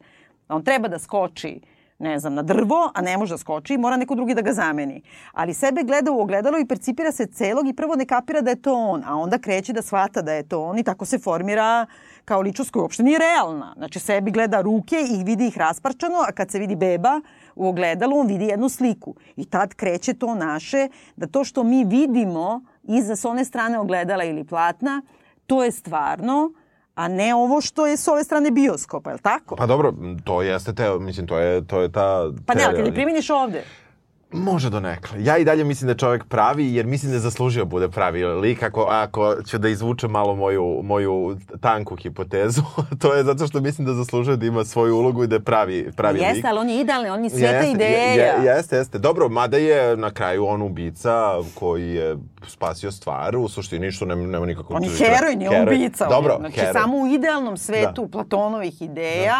On 0.50 0.64
treba 0.64 0.88
da 0.88 0.98
skoči 0.98 1.60
ne 2.00 2.18
znam, 2.18 2.34
na 2.34 2.42
drvo, 2.42 2.90
a 2.94 3.00
ne 3.00 3.16
može 3.16 3.34
da 3.34 3.38
skoči, 3.38 3.78
mora 3.78 3.96
neko 3.96 4.14
drugi 4.14 4.34
da 4.34 4.42
ga 4.42 4.52
zameni. 4.52 5.02
Ali 5.32 5.54
sebe 5.54 5.82
gleda 5.82 6.12
u 6.12 6.20
ogledalo 6.20 6.58
i 6.58 6.66
percipira 6.66 7.12
se 7.12 7.26
celog 7.26 7.68
i 7.68 7.72
prvo 7.72 7.96
ne 7.96 8.06
kapira 8.06 8.40
da 8.40 8.50
je 8.50 8.62
to 8.62 8.74
on, 8.74 9.02
a 9.06 9.16
onda 9.16 9.38
kreće 9.38 9.72
da 9.72 9.82
shvata 9.82 10.22
da 10.22 10.32
je 10.32 10.48
to 10.48 10.62
on 10.62 10.78
i 10.78 10.82
tako 10.82 11.04
se 11.04 11.18
formira 11.18 11.86
kao 12.24 12.40
ličnost 12.40 12.70
koja 12.70 12.82
uopšte 12.82 13.02
nije 13.02 13.18
realna. 13.18 13.74
Znači 13.76 13.98
sebi 13.98 14.30
gleda 14.30 14.60
ruke 14.60 14.96
i 15.10 15.24
vidi 15.24 15.46
ih 15.46 15.58
rasparčano, 15.58 16.16
a 16.28 16.32
kad 16.32 16.50
se 16.50 16.58
vidi 16.58 16.76
beba 16.76 17.20
u 17.54 17.68
ogledalu, 17.68 18.18
on 18.18 18.26
vidi 18.26 18.44
jednu 18.44 18.68
sliku. 18.68 19.14
I 19.36 19.44
tad 19.44 19.74
kreće 19.74 20.14
to 20.14 20.34
naše, 20.34 20.88
da 21.16 21.26
to 21.26 21.44
što 21.44 21.62
mi 21.62 21.84
vidimo 21.84 22.62
iza 22.82 23.16
s 23.16 23.24
one 23.24 23.44
strane 23.44 23.78
ogledala 23.78 24.24
ili 24.24 24.44
platna, 24.44 25.02
to 25.46 25.64
je 25.64 25.72
stvarno, 25.72 26.52
a 27.00 27.08
ne 27.08 27.34
ovo 27.34 27.60
što 27.60 27.86
je 27.86 27.96
s 27.96 28.08
ove 28.08 28.24
strane 28.24 28.50
bioskopa, 28.50 29.10
je 29.10 29.14
li 29.14 29.20
tako? 29.20 29.56
Pa 29.56 29.66
dobro, 29.66 29.94
to 30.24 30.42
jeste 30.42 30.74
teo, 30.74 30.98
mislim, 30.98 31.26
to 31.26 31.38
je, 31.38 31.66
to 31.66 31.80
je 31.80 31.92
ta 31.92 32.30
Pa 32.46 32.54
ne, 32.54 32.64
ali 32.64 32.76
kad 32.76 32.86
je 32.86 32.92
primjeniš 32.92 33.30
ovde. 33.30 33.64
Može 34.32 34.70
do 34.70 34.80
nekle. 34.80 35.18
Ja 35.20 35.38
i 35.38 35.44
dalje 35.44 35.64
mislim 35.64 35.86
da 35.86 35.92
je 35.92 35.98
čovjek 35.98 36.24
pravi, 36.24 36.74
jer 36.74 36.86
mislim 36.86 37.10
da 37.10 37.16
je 37.16 37.20
zaslužio 37.20 37.64
bude 37.64 37.88
pravi 37.88 38.24
lik. 38.24 38.62
Ako, 38.62 38.82
ako 38.82 39.36
ću 39.42 39.58
da 39.58 39.68
izvučem 39.68 40.10
malo 40.10 40.34
moju, 40.34 40.80
moju 40.82 41.36
tanku 41.60 41.96
hipotezu, 41.96 42.62
to 43.00 43.14
je 43.14 43.24
zato 43.24 43.46
što 43.46 43.60
mislim 43.60 43.86
da 43.86 43.94
zaslužuje 43.94 44.36
da 44.36 44.46
ima 44.46 44.64
svoju 44.64 44.96
ulogu 44.96 45.24
i 45.24 45.26
da 45.26 45.34
je 45.34 45.40
pravi, 45.40 45.90
pravi 45.92 46.18
lik. 46.18 46.28
Jeste, 46.28 46.48
ali 46.48 46.58
on 46.58 46.68
je 46.68 46.80
idealni, 46.80 47.08
on 47.10 47.24
je 47.24 47.30
sveta 47.30 47.46
Jeste, 47.48 47.70
ideja. 47.70 47.98
je- 47.98 48.16
je- 48.16 48.44
jeste, 48.46 48.76
jeste. 48.76 48.98
Dobro, 48.98 49.28
mada 49.28 49.56
je 49.56 49.96
na 49.96 50.10
kraju 50.10 50.46
on 50.46 50.62
ubica 50.62 51.18
koji 51.54 51.88
je 51.88 52.16
spasio 52.46 52.90
stvar, 52.92 53.36
u 53.36 53.48
suštini 53.48 53.92
što 53.92 54.04
nema, 54.04 54.22
nema 54.22 54.46
nikakvog... 54.46 54.72
On 54.72 54.84
je 54.84 54.90
heroj, 54.90 55.36
nije 55.36 55.62
ubica. 55.62 56.04
on 56.04 56.10
je- 56.10 56.16
Dobro, 56.16 56.36
znači, 56.38 56.54
heroj. 56.56 56.72
samo 56.72 56.96
u 56.96 57.06
idealnom 57.08 57.56
svetu 57.56 58.02
Da. 58.02 58.08
Platonovih 58.08 58.82
ideja 58.82 59.36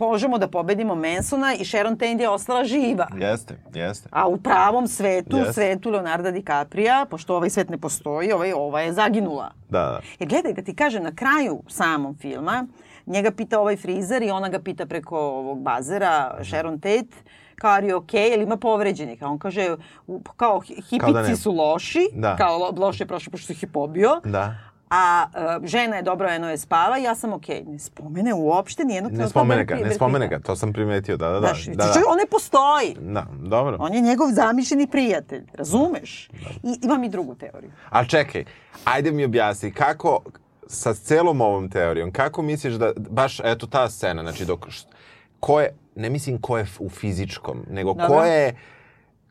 možemo 0.00 0.38
da 0.38 0.48
pobedimo 0.48 0.94
Mansona 0.96 1.54
i 1.54 1.64
Sharon 1.64 1.94
Tate 1.94 2.12
je 2.14 2.28
ostala 2.28 2.64
živa. 2.64 3.06
Jeste, 3.16 3.58
jeste. 3.74 4.08
A 4.12 4.26
u 4.28 4.36
pravom 4.36 4.88
svetu, 4.88 5.36
Jeste. 5.36 5.52
svetu 5.52 5.90
Leonarda 5.90 6.30
DiCaprija, 6.30 7.06
pošto 7.06 7.36
ovaj 7.36 7.50
svet 7.50 7.68
ne 7.70 7.78
postoji, 7.78 8.32
ovaj, 8.32 8.52
ova 8.52 8.80
je 8.80 8.92
zaginula. 8.92 9.50
Da, 9.70 9.80
da. 9.80 10.00
Jer 10.18 10.28
gledaj, 10.28 10.52
da 10.52 10.62
ti 10.62 10.74
kaže 10.74 11.00
na 11.00 11.12
kraju 11.12 11.62
samom 11.68 12.14
filma, 12.14 12.66
njega 13.06 13.30
pita 13.30 13.60
ovaj 13.60 13.76
frizer 13.76 14.22
i 14.22 14.30
ona 14.30 14.48
ga 14.48 14.58
pita 14.58 14.86
preko 14.86 15.18
ovog 15.18 15.60
bazera, 15.60 16.38
Sharon 16.42 16.80
Tate, 16.80 17.06
kao 17.54 17.70
are 17.70 17.86
you 17.86 17.96
okay, 17.96 18.34
ili 18.34 18.42
ima 18.42 18.56
povređenih. 18.56 19.22
A 19.22 19.28
on 19.28 19.38
kaže, 19.38 19.76
kao 20.36 20.60
hi- 20.60 20.98
Kao 20.98 21.12
da 21.12 21.18
hipici 21.18 21.30
ne. 21.30 21.36
su 21.36 21.52
loši, 21.52 22.08
Da. 22.14 22.36
kao 22.36 22.58
lo, 22.58 22.74
loše 22.78 23.02
je 23.04 23.08
prošlo 23.08 23.30
pošto 23.30 23.52
ih 23.52 23.62
je 23.62 23.68
pobio, 23.68 24.20
Da. 24.24 24.54
A 24.90 25.26
e, 25.62 25.66
žena 25.66 25.96
je 25.96 26.02
dobro, 26.02 26.28
eno 26.28 26.50
je 26.50 26.58
spava, 26.58 26.96
ja 26.96 27.14
sam 27.14 27.32
okej. 27.32 27.64
Ne 27.66 27.78
spomene 27.78 28.34
uopšte 28.34 28.84
nijednog 28.84 29.12
Ne 29.12 29.28
spomene 29.28 29.64
ga, 29.64 29.74
ne 29.74 29.94
spomene 29.94 30.28
ga, 30.28 30.38
to 30.38 30.56
sam 30.56 30.72
primetio, 30.72 31.16
da, 31.16 31.28
da, 31.28 31.40
da. 31.40 31.40
Znaš, 31.40 31.66
da, 31.66 31.72
znači, 31.72 31.98
da. 31.98 32.10
on 32.10 32.18
ne 32.18 32.26
postoji. 32.30 32.96
Da, 33.00 33.26
dobro. 33.40 33.76
On 33.80 33.94
je 33.94 34.00
njegov 34.00 34.30
zamišljeni 34.32 34.86
prijatelj, 34.86 35.44
razumeš? 35.54 36.30
I 36.62 36.78
imam 36.82 37.04
i 37.04 37.08
drugu 37.08 37.34
teoriju. 37.34 37.70
Ali 37.90 38.08
čekaj, 38.08 38.44
ajde 38.84 39.12
mi 39.12 39.24
objasni, 39.24 39.72
kako, 39.72 40.20
sa 40.66 40.94
celom 40.94 41.40
ovom 41.40 41.70
teorijom, 41.70 42.12
kako 42.12 42.42
misliš 42.42 42.74
da, 42.74 42.92
baš, 42.96 43.40
eto 43.44 43.66
ta 43.66 43.90
scena, 43.90 44.22
znači 44.22 44.44
dok, 44.44 44.66
ko 45.40 45.60
je, 45.60 45.74
ne 45.96 46.10
mislim 46.10 46.38
ko 46.40 46.58
je 46.58 46.66
u 46.78 46.88
fizičkom, 46.88 47.64
nego 47.70 47.94
ko 47.94 48.00
Dobro. 48.00 48.24
je, 48.24 48.54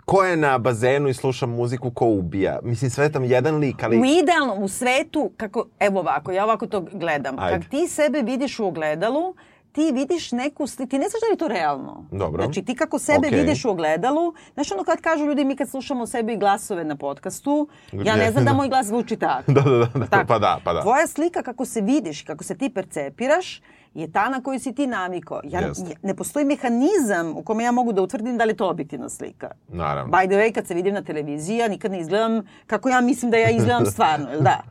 ko 0.05 0.23
je 0.23 0.37
na 0.37 0.57
bazenu 0.57 1.09
i 1.09 1.13
sluša 1.13 1.45
muziku, 1.45 1.91
ko 1.91 2.05
ubija. 2.05 2.59
Mislim, 2.63 2.91
sve 2.91 3.11
tam 3.11 3.23
jedan 3.23 3.55
lik, 3.55 3.83
ali... 3.83 3.99
U 3.99 4.05
idealnom, 4.05 4.63
u 4.63 4.67
svetu, 4.67 5.31
kako, 5.37 5.65
evo 5.79 5.99
ovako, 5.99 6.31
ja 6.31 6.43
ovako 6.43 6.67
to 6.67 6.81
gledam. 6.91 7.39
Ajde. 7.39 7.59
Kad 7.59 7.69
ti 7.69 7.87
sebe 7.87 8.21
vidiš 8.21 8.59
u 8.59 8.65
ogledalu, 8.65 9.35
ti 9.73 9.91
vidiš 9.93 10.31
neku 10.31 10.67
sliku, 10.67 10.89
ti 10.89 10.99
ne 10.99 11.09
znaš 11.09 11.21
da 11.21 11.27
li 11.27 11.33
je 11.33 11.37
to 11.37 11.47
realno. 11.47 12.05
Dobro. 12.11 12.43
Znači 12.43 12.61
ti 12.61 12.75
kako 12.75 12.99
sebe 12.99 13.27
Okej. 13.27 13.39
vidiš 13.39 13.65
u 13.65 13.69
ogledalu, 13.69 14.33
znaš 14.53 14.71
ono 14.71 14.83
kad 14.83 15.01
kažu 15.01 15.25
ljudi 15.25 15.45
mi 15.45 15.55
kad 15.55 15.69
slušamo 15.69 16.07
sebi 16.07 16.37
glasove 16.37 16.83
na 16.83 16.95
podcastu, 16.95 17.67
ja 17.91 18.15
ne 18.15 18.31
znam 18.31 18.45
da 18.45 18.53
moj 18.53 18.69
glas 18.69 18.87
zvuči 18.87 19.15
tako. 19.15 19.51
Da, 19.51 19.61
da, 19.61 19.77
da, 19.77 19.99
da, 19.99 20.05
Tako. 20.05 20.27
pa 20.27 20.39
da, 20.39 20.59
pa 20.63 20.73
da. 20.73 20.81
Tvoja 20.81 21.07
slika 21.07 21.43
kako 21.43 21.65
se 21.65 21.81
vidiš, 21.81 22.21
kako 22.21 22.43
se 22.43 22.57
ti 22.57 22.69
percepiraš, 22.69 23.61
je 23.93 24.11
ta 24.11 24.29
na 24.29 24.43
koju 24.43 24.59
si 24.59 24.75
ti 24.75 24.87
naviko. 24.87 25.41
Ja, 25.43 25.59
Jeste. 25.59 25.95
ne 26.01 26.15
postoji 26.15 26.45
mehanizam 26.45 27.37
u 27.37 27.43
kome 27.43 27.63
ja 27.63 27.71
mogu 27.71 27.93
da 27.93 28.01
utvrdim 28.01 28.37
da 28.37 28.43
li 28.43 28.51
je 28.51 28.57
to 28.57 28.69
objektivna 28.69 29.09
slika. 29.09 29.51
Naravno. 29.67 30.17
By 30.17 30.27
the 30.27 30.35
way, 30.35 30.53
kad 30.53 30.67
se 30.67 30.73
vidim 30.73 30.93
na 30.93 31.01
televiziji, 31.01 31.57
ja 31.57 31.67
nikad 31.67 31.91
ne 31.91 31.99
izgledam 31.99 32.41
kako 32.67 32.89
ja 32.89 33.01
mislim 33.01 33.31
da 33.31 33.37
ja 33.37 33.49
izgledam 33.49 33.85
stvarno, 33.85 34.29
jel 34.29 34.41
da? 34.41 34.61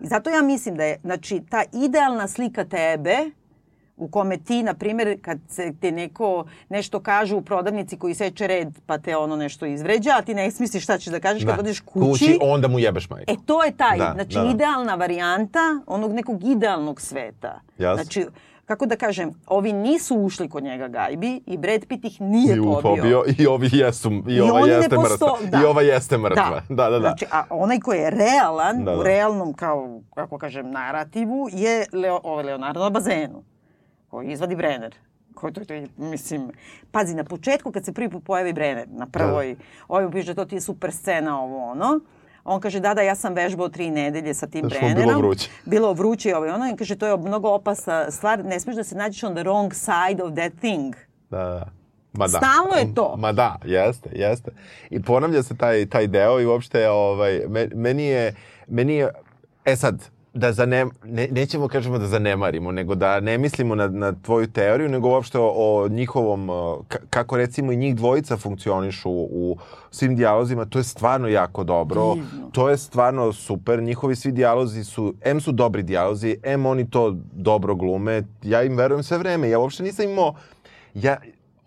I 0.00 0.06
zato 0.12 0.30
ja 0.30 0.42
mislim 0.42 0.76
da 0.76 0.84
je, 0.84 0.98
znači, 1.04 1.42
ta 1.50 1.64
idealna 1.72 2.28
slika 2.28 2.64
tebe, 2.64 3.16
u 3.96 4.08
kome 4.08 4.36
ti, 4.36 4.62
na 4.62 4.74
primjer, 4.74 5.18
kad 5.22 5.38
se 5.48 5.74
te 5.80 5.92
neko 5.92 6.44
nešto 6.68 7.00
kaže 7.00 7.34
u 7.34 7.42
prodavnici 7.42 7.98
koji 7.98 8.14
seče 8.14 8.46
red, 8.46 8.68
pa 8.86 8.98
te 8.98 9.16
ono 9.16 9.36
nešto 9.36 9.66
izvređa, 9.66 10.10
a 10.18 10.22
ti 10.22 10.34
ne 10.34 10.50
smisliš 10.50 10.82
šta 10.84 10.98
ćeš 10.98 11.12
da 11.12 11.20
kažeš 11.20 11.44
kad 11.44 11.58
odeš 11.58 11.80
kući, 11.80 12.38
onda 12.42 12.68
mu 12.68 12.78
jebeš 12.78 13.10
majku. 13.10 13.32
E, 13.32 13.36
to 13.46 13.64
je 13.64 13.76
taj, 13.76 13.98
Da, 13.98 14.12
znači, 14.14 14.34
da, 14.34 14.42
da. 14.42 14.50
idealna 14.50 14.94
varijanta 14.94 15.80
onog 15.86 16.12
nekog 16.12 16.44
idealnog 16.44 17.00
sveta. 17.00 17.60
Jasno. 17.78 18.02
Znači, 18.02 18.26
kako 18.70 18.86
da 18.86 18.96
kažem, 18.96 19.30
ovi 19.48 19.72
nisu 19.74 20.16
ušli 20.16 20.48
kod 20.48 20.62
njega 20.62 20.88
gajbi 20.88 21.40
i 21.46 21.56
Brad 21.58 21.86
Pitt 21.86 22.04
ih 22.04 22.20
nije 22.20 22.54
I 22.54 22.58
pobio. 22.58 22.80
pobio, 22.82 23.24
i 23.38 23.46
ovi 23.46 23.68
jesu, 23.72 24.10
i, 24.28 24.40
ova 24.40 24.52
oni 24.52 24.66
ne 24.66 24.74
jeste 24.74 24.96
posto- 24.96 25.12
mrtva. 25.36 25.50
da. 25.50 25.58
I 25.58 25.66
ova 25.66 25.82
jeste 25.82 26.18
mrtva. 26.18 26.62
Da, 26.68 26.74
da, 26.76 26.90
da. 26.90 27.00
Znači, 27.00 27.26
a 27.30 27.44
onaj 27.50 27.80
koji 27.80 27.98
je 27.98 28.10
realan, 28.10 28.78
Da, 28.78 28.90
da. 28.92 28.98
u 28.98 29.02
realnom, 29.02 29.52
kao, 29.54 30.00
kako 30.14 30.38
kažem, 30.38 30.70
narativu, 30.70 31.48
je 31.52 31.86
Leo, 31.94 32.20
ovaj 32.24 32.44
Leonardo 32.44 32.80
na 32.80 32.90
bazenu, 32.90 33.42
koji 34.08 34.28
izvadi 34.28 34.56
Brenner. 34.56 34.94
Koji 35.34 35.52
to, 35.52 35.64
to, 35.64 35.74
mislim, 35.98 36.50
pazi, 36.90 37.14
na 37.14 37.24
početku 37.24 37.72
kad 37.72 37.84
se 37.84 37.92
prvi 37.92 38.08
put 38.10 38.24
pojavi 38.24 38.52
Brenner, 38.52 38.86
na 38.88 39.06
prvoj, 39.08 39.56
ovaj 39.88 40.04
mu 40.04 40.12
piše 40.12 40.34
to 40.34 40.44
ti 40.44 40.54
je 40.54 40.60
super 40.60 40.92
scena, 40.92 41.40
ovo 41.40 41.64
ono, 41.66 42.00
on 42.44 42.60
kaže, 42.60 42.80
da, 42.80 42.94
da, 42.94 43.02
ja 43.02 43.14
sam 43.14 43.34
vežbao 43.34 43.68
tri 43.68 43.90
nedelje 43.90 44.34
sa 44.34 44.46
tim 44.46 44.68
Znaš, 44.68 44.82
mu 44.82 44.94
bilo 44.94 45.18
vruće. 45.18 45.50
Bilo 45.64 45.92
vruće 45.92 46.30
i 46.30 46.32
ovo 46.32 46.46
i 46.46 46.50
ono. 46.50 46.70
I 46.70 46.76
kaže, 46.76 46.96
to 46.96 47.06
je 47.06 47.16
mnogo 47.16 47.48
opasna 47.48 48.10
stvar. 48.10 48.44
Ne 48.44 48.60
smiješ 48.60 48.76
da 48.76 48.84
se 48.84 48.94
nađeš 48.94 49.22
on 49.22 49.34
the 49.34 49.44
wrong 49.44 49.74
side 49.74 50.22
of 50.22 50.34
that 50.34 50.52
thing. 50.60 50.94
Da, 51.30 51.38
da. 51.38 51.68
Ma 52.12 52.26
da. 52.26 52.38
Stalno 52.38 52.76
je 52.78 52.94
to. 52.94 53.16
Ma 53.18 53.32
da, 53.32 53.58
jeste, 53.64 54.10
jeste. 54.12 54.50
I 54.90 55.02
ponavlja 55.02 55.42
se 55.42 55.56
taj, 55.56 55.86
taj 55.86 56.06
deo 56.06 56.40
i 56.40 56.46
uopšte, 56.46 56.88
ovaj, 56.88 57.40
me- 57.48 57.68
meni 57.74 58.04
je, 58.04 58.34
meni 58.66 58.94
je, 58.94 59.08
e 59.64 59.76
sad, 59.76 60.02
da 60.34 60.52
zanem, 60.52 60.90
ne, 61.04 61.28
nećemo 61.30 61.68
kažemo 61.68 61.98
da 61.98 62.06
zanemarimo, 62.06 62.72
nego 62.72 62.94
da 62.94 63.20
ne 63.20 63.38
mislimo 63.38 63.74
na, 63.74 63.88
na 63.88 64.12
tvoju 64.12 64.46
teoriju, 64.46 64.88
nego 64.88 65.08
uopšte 65.08 65.38
o, 65.38 65.52
o 65.56 65.88
njihovom, 65.88 66.48
kako 67.10 67.36
recimo 67.36 67.72
i 67.72 67.76
njih 67.76 67.96
dvojica 67.96 68.36
funkcionišu 68.36 69.10
u 69.10 69.56
svim 69.90 70.16
dijalozima, 70.16 70.64
to 70.64 70.78
je 70.78 70.84
stvarno 70.84 71.28
jako 71.28 71.64
dobro. 71.64 72.14
Divno. 72.14 72.50
To 72.52 72.68
je 72.68 72.76
stvarno 72.76 73.32
super. 73.32 73.82
Njihovi 73.82 74.16
svi 74.16 74.32
dijalozi 74.32 74.84
su, 74.84 75.14
em 75.24 75.40
su 75.40 75.52
dobri 75.52 75.82
dijalozi, 75.82 76.36
em 76.42 76.66
oni 76.66 76.90
to 76.90 77.16
dobro 77.32 77.74
glume. 77.74 78.22
Ja 78.42 78.62
im 78.62 78.76
verujem 78.76 79.02
sve 79.02 79.18
vreme. 79.18 79.50
Ja 79.50 79.58
uopšte 79.58 79.82
nisam 79.82 80.10
imao, 80.10 80.34
ja, 80.94 81.16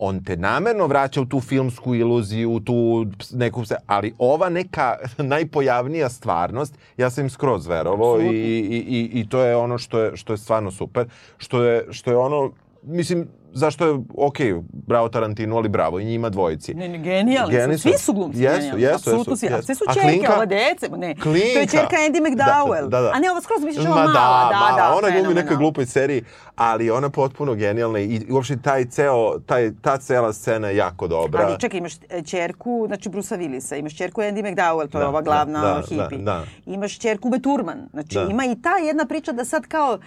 on 0.06 0.24
te 0.24 0.38
namerno 0.38 0.88
vraća 0.88 1.22
u 1.22 1.26
tu 1.26 1.39
filmsku 1.39 1.95
iluziju, 1.95 2.51
u 2.51 2.60
tu 2.60 3.06
neku, 3.32 3.64
ali 3.88 4.14
ova 4.18 4.49
neka 4.49 4.95
najpojavnija 5.34 6.10
stvarnost, 6.10 6.78
ja 6.97 7.10
sam 7.10 7.24
im 7.24 7.30
skroz 7.30 7.68
verovao 7.68 8.22
i, 8.22 8.26
i, 8.26 8.84
i, 8.88 9.20
i 9.20 9.30
to 9.30 9.41
je 9.41 9.56
ono 9.56 9.78
što 9.78 9.99
je, 9.99 10.18
što 10.18 10.34
je 10.34 10.38
stvarno 10.38 10.72
super. 10.72 11.08
Što 11.38 11.64
je, 11.64 11.86
što 11.91 12.12
je 12.12 12.18
ono, 12.18 12.51
mislim, 12.86 13.28
zašto 13.54 13.86
je, 13.86 13.94
ok, 14.18 14.38
bravo 14.72 15.10
Tarantino, 15.10 15.58
ali 15.58 15.70
bravo 15.70 16.00
i 16.00 16.06
njima 16.06 16.30
dvojici. 16.30 16.74
Ne, 16.74 16.90
ne, 16.90 16.98
genijalni 16.98 17.56
Geni 17.56 17.78
su. 17.78 17.82
Svi 17.82 17.98
su 17.98 18.14
glumci 18.14 18.40
Jesu, 18.40 18.56
genijalni. 18.56 18.82
jesu, 18.82 18.96
Apsolutno 18.96 19.36
svi. 19.36 19.48
Jesu. 19.48 19.62
sve 19.62 19.76
su 19.76 19.84
čerke, 19.86 20.10
Klinka? 20.10 20.34
ova 20.34 20.46
dece. 20.46 20.90
Ne, 20.90 21.16
to 21.16 21.22
Klinka. 21.22 21.60
je 21.60 21.68
čerka 21.68 21.96
Andy 21.98 22.22
McDowell. 22.22 22.82
Da, 22.82 22.88
da, 22.92 23.02
da. 23.02 23.12
A 23.14 23.20
ne, 23.20 23.32
ova 23.32 23.42
skroz 23.42 23.64
misliš 23.64 23.86
ova 23.86 23.96
mala. 23.96 24.08
da, 24.08 24.50
Da, 24.52 24.76
da, 24.78 24.96
ona 24.98 25.10
glumi 25.12 25.34
nekoj 25.36 25.58
glupoj 25.58 25.86
seriji, 25.86 26.24
ali 26.56 26.92
ona 26.92 27.10
potpuno 27.10 27.54
genijalna 27.56 28.00
i, 28.00 28.06
i 28.06 28.32
uopšte 28.32 28.58
taj 28.58 28.86
ceo, 28.86 29.40
taj, 29.40 29.72
ta 29.82 29.98
cela 29.98 30.34
scena 30.34 30.68
je 30.68 30.76
jako 30.78 31.08
dobra. 31.08 31.46
Ali 31.46 31.60
čekaj, 31.60 31.78
imaš 31.78 31.94
e, 32.10 32.22
ćerku, 32.22 32.84
znači 32.88 33.10
Brusa 33.10 33.38
Willisa, 33.38 33.80
imaš 33.80 33.96
ćerku 33.96 34.22
Andy 34.22 34.44
McDowell, 34.44 34.90
to 34.90 34.98
je 34.98 35.02
Da, 35.02 35.10
ova 35.10 35.22
da, 35.22 35.26
glavna 35.26 35.62
da, 35.62 35.82
hipi. 35.82 36.18
da, 36.18 36.24
da. 36.24 36.44
Imaš 36.66 36.98
ćerku 36.98 37.28
Uma 37.28 37.38
Thurman. 37.40 37.90
Znači 37.92 38.14
Da. 38.14 38.22
ima 38.24 38.46
i 38.46 38.56
ta 38.56 38.78
jedna 38.78 39.06
priča 39.06 39.32
da 39.32 39.46
sad 39.46 39.68
kao, 39.68 39.98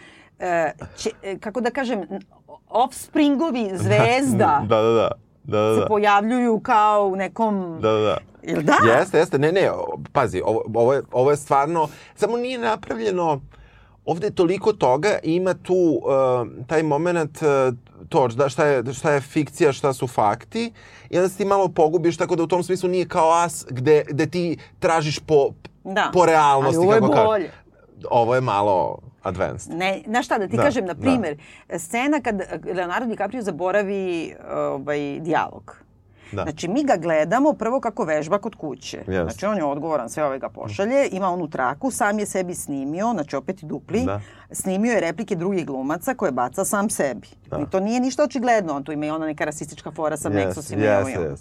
će, 0.96 1.10
e, 1.22 1.38
kako 1.38 1.60
da 1.60 1.70
kažem, 1.70 2.02
offspringovi 2.68 3.70
zvezda 3.84 4.62
Da, 4.68 4.82
da, 4.82 4.90
da. 4.92 5.10
Da, 5.44 5.58
da, 5.58 5.74
se 5.74 5.80
da. 5.80 5.86
pojavljuju 5.86 6.60
kao 6.60 7.06
u 7.06 7.16
nekom... 7.16 7.78
Da, 7.80 7.92
da, 7.92 7.98
da. 7.98 8.18
Jel 8.42 8.62
da? 8.62 8.76
Jeste, 8.98 9.18
jeste. 9.18 9.38
Ne, 9.38 9.52
ne, 9.52 9.70
pazi, 10.12 10.42
ovo, 10.44 10.62
ovo, 10.74 10.94
je, 10.94 11.02
ovo 11.12 11.30
je 11.30 11.36
stvarno, 11.36 11.88
samo 12.14 12.36
nije 12.36 12.58
napravljeno, 12.58 13.40
ovde 14.04 14.26
je 14.26 14.34
toliko 14.34 14.72
toga, 14.72 15.18
ima 15.22 15.54
tu 15.54 15.74
uh, 15.74 16.66
taj 16.66 16.82
moment, 16.82 17.42
uh, 17.42 17.74
to 18.08 18.28
da, 18.28 18.48
šta, 18.48 18.66
je, 18.66 18.92
šta 18.92 19.12
je 19.12 19.20
fikcija, 19.20 19.72
šta 19.72 19.92
su 19.92 20.06
fakti, 20.06 20.72
i 21.10 21.16
onda 21.16 21.28
se 21.28 21.36
ti 21.36 21.44
malo 21.44 21.68
pogubiš, 21.68 22.16
tako 22.16 22.36
da 22.36 22.42
u 22.42 22.46
tom 22.46 22.62
smislu 22.62 22.88
nije 22.88 23.08
kao 23.08 23.32
as 23.32 23.66
gde, 23.70 24.04
gde 24.08 24.26
ti 24.26 24.58
tražiš 24.78 25.18
po, 25.18 25.50
Da. 25.84 26.10
po 26.12 26.26
realnosti. 26.26 26.76
Ali 26.76 26.86
ovo 26.86 26.94
je 26.94 27.00
kako 27.00 27.12
kažem. 27.12 27.26
bolje. 27.26 27.50
Ovo 28.10 28.34
je 28.34 28.40
malo 28.40 28.98
advanced. 29.26 29.72
Ne, 29.72 30.02
znaš 30.06 30.24
šta, 30.26 30.38
da 30.38 30.48
ti 30.48 30.56
Da, 30.56 30.62
kažem, 30.62 30.84
na 30.84 30.94
da. 30.94 31.00
primjer, 31.00 31.36
scena 31.78 32.20
kad 32.20 32.42
Leonardo 32.66 33.06
DiCaprio 33.06 33.42
zaboravi 33.42 34.34
ovaj, 34.50 35.20
dijalog. 35.20 35.76
Da. 36.32 36.42
Znači, 36.42 36.68
mi 36.68 36.84
ga 36.84 36.96
gledamo 36.96 37.52
prvo 37.52 37.80
kako 37.80 38.04
vežba 38.04 38.38
kod 38.38 38.54
kuće. 38.54 38.96
Jeste. 38.98 39.12
Znači, 39.22 39.46
on 39.46 39.56
je 39.56 39.64
odgovoran, 39.64 40.08
sve 40.08 40.24
ovaj 40.24 40.38
ga 40.38 40.48
pošalje, 40.48 41.08
ima 41.12 41.28
onu 41.28 41.50
traku, 41.50 41.90
sam 41.90 42.18
je 42.18 42.26
sebi 42.26 42.54
snimio, 42.54 43.10
znači 43.12 43.36
opet 43.36 43.62
i 43.62 43.66
dupli, 43.66 44.04
Da. 44.04 44.20
snimio 44.50 44.92
je 44.92 45.00
replike 45.00 45.36
drugih 45.36 45.66
glumaca 45.66 46.14
koje 46.14 46.32
baca 46.32 46.64
sam 46.64 46.90
sebi. 46.90 47.28
Da. 47.46 47.58
I 47.58 47.70
to 47.70 47.80
nije 47.80 48.00
ništa 48.00 48.22
očigledno, 48.24 48.74
on 48.74 48.84
tu 48.84 48.92
ima 48.92 49.06
i 49.06 49.10
ona 49.10 49.26
neka 49.26 49.44
rasistička 49.44 49.90
fora 49.90 50.16
sa 50.16 50.28
Jeste, 50.28 50.60
Nexusima 50.60 51.00
ovo 51.00 51.08
i 51.08 51.16
ono. 51.16 51.36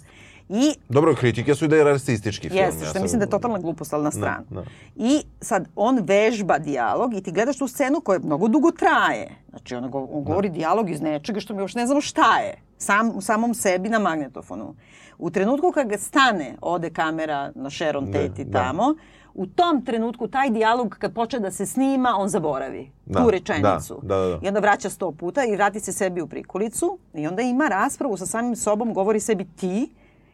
I 0.48 0.74
Dobro, 0.88 1.14
kritike 1.14 1.54
su 1.54 1.64
i 1.64 1.68
da 1.68 1.76
je 1.76 1.84
rasistički 1.84 2.48
film. 2.48 2.60
Jeste, 2.60 2.84
što 2.84 2.92
sam- 2.92 3.02
mislim 3.02 3.18
da 3.18 3.24
je 3.24 3.30
totalna 3.30 3.58
glupost, 3.58 3.92
ali 3.92 4.04
na 4.04 4.10
stranu. 4.10 4.44
da. 4.50 4.62
I 4.96 5.22
sad 5.40 5.68
on 5.76 5.98
vežba 5.98 6.58
dijalog 6.58 7.14
i 7.14 7.20
ti 7.20 7.32
gledaš 7.32 7.58
tu 7.58 7.68
scenu 7.68 8.00
koja 8.00 8.18
mnogo 8.18 8.48
dugo 8.48 8.70
traje. 8.70 9.28
Znači 9.50 9.74
on, 9.74 9.90
go, 9.90 9.98
on 10.02 10.24
govori 10.24 10.48
dijalog 10.48 10.90
iz 10.90 11.00
nečega 11.00 11.40
što 11.40 11.54
mi 11.54 11.62
još 11.62 11.74
ne 11.74 11.86
znamo 11.86 12.00
šta 12.00 12.38
je. 12.38 12.54
Sam, 12.78 13.10
u 13.10 13.20
samom 13.20 13.54
sebi 13.54 13.88
na 13.88 13.98
magnetofonu. 13.98 14.74
U 15.18 15.30
trenutku 15.30 15.72
kad 15.72 15.88
ga 15.88 15.98
stane, 15.98 16.54
ode 16.60 16.90
kamera 16.90 17.52
na 17.54 17.70
Sharon 17.70 18.06
Da, 18.06 18.12
Tate 18.20 18.42
i 18.42 18.44
da. 18.44 18.58
tamo, 18.58 18.94
u 19.34 19.46
tom 19.46 19.84
trenutku 19.84 20.28
taj 20.28 20.50
dijalog 20.50 20.96
kad 20.98 21.14
počne 21.14 21.38
da 21.40 21.50
se 21.50 21.66
snima, 21.66 22.14
on 22.16 22.28
zaboravi 22.28 22.90
Da, 23.06 23.20
tu 23.20 23.30
rečenicu. 23.30 23.98
da, 24.02 24.16
da, 24.16 24.26
da. 24.26 24.38
I 24.42 24.48
onda 24.48 24.60
vraća 24.60 24.90
sto 24.90 25.12
puta 25.12 25.44
i 25.44 25.52
vrati 25.52 25.80
se 25.80 25.92
sebi 25.92 26.20
u 26.20 26.26
prikolicu 26.26 26.98
i 27.14 27.26
onda 27.26 27.42
ima 27.42 27.68
raspravu 27.68 28.16
sa 28.16 28.26
samim 28.26 28.56
sobom, 28.56 28.94
govori 28.94 29.20
sebi 29.20 29.44
ti 29.46 29.90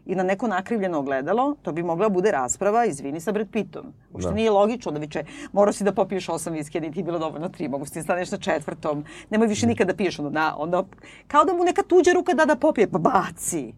i 0.07 0.15
na 0.15 0.23
neko 0.23 0.47
nakrivljeno 0.49 0.99
ogledalo, 0.99 1.55
to 1.63 1.73
bi 1.73 1.83
mogla 1.83 2.09
bude 2.09 2.31
rasprava, 2.31 2.85
izvini, 2.85 3.21
sa 3.21 3.33
Brad 3.33 3.47
Pittom. 3.53 3.87
Uopšte 4.13 4.29
Da. 4.29 4.35
nije 4.35 4.51
logično 4.51 4.93
da 4.93 4.99
viče, 4.99 5.25
morao 5.53 5.73
si 5.73 5.85
da 5.85 5.93
popiješ 5.93 6.29
osam 6.29 6.53
viskija, 6.53 6.81
niti 6.81 7.01
je 7.01 7.05
bilo 7.05 7.19
dovoljno 7.19 7.49
tri, 7.49 7.69
mogu 7.69 7.87
si 7.87 7.93
ti 7.93 8.03
staneš 8.03 8.31
na 8.31 8.39
četvrtom, 8.39 9.05
nemoj 9.31 9.47
više 9.47 9.67
nikad 9.67 9.87
da 9.87 9.95
piješ, 9.95 10.19
onda, 10.19 10.31
da, 10.31 10.55
onda 10.59 10.85
kao 11.27 11.45
da 11.45 11.53
mu 11.53 11.65
neka 11.65 11.83
tuđa 11.83 12.13
ruka 12.13 12.35
da 12.35 12.45
da 12.45 12.57
popije, 12.57 12.91
pa 12.91 12.99
baci. 12.99 13.75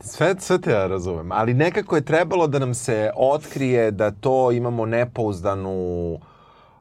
Sve, 0.00 0.34
sve 0.38 0.60
te 0.60 0.70
ja 0.70 0.86
razumem, 0.86 1.32
ali 1.32 1.54
nekako 1.54 1.96
je 1.96 2.04
trebalo 2.04 2.46
da 2.46 2.58
nam 2.58 2.74
se 2.74 3.10
otkrije 3.16 3.90
da 3.90 4.10
to 4.10 4.52
imamo 4.52 4.86
nepouzdanu 4.86 6.12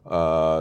uh, 0.06 0.12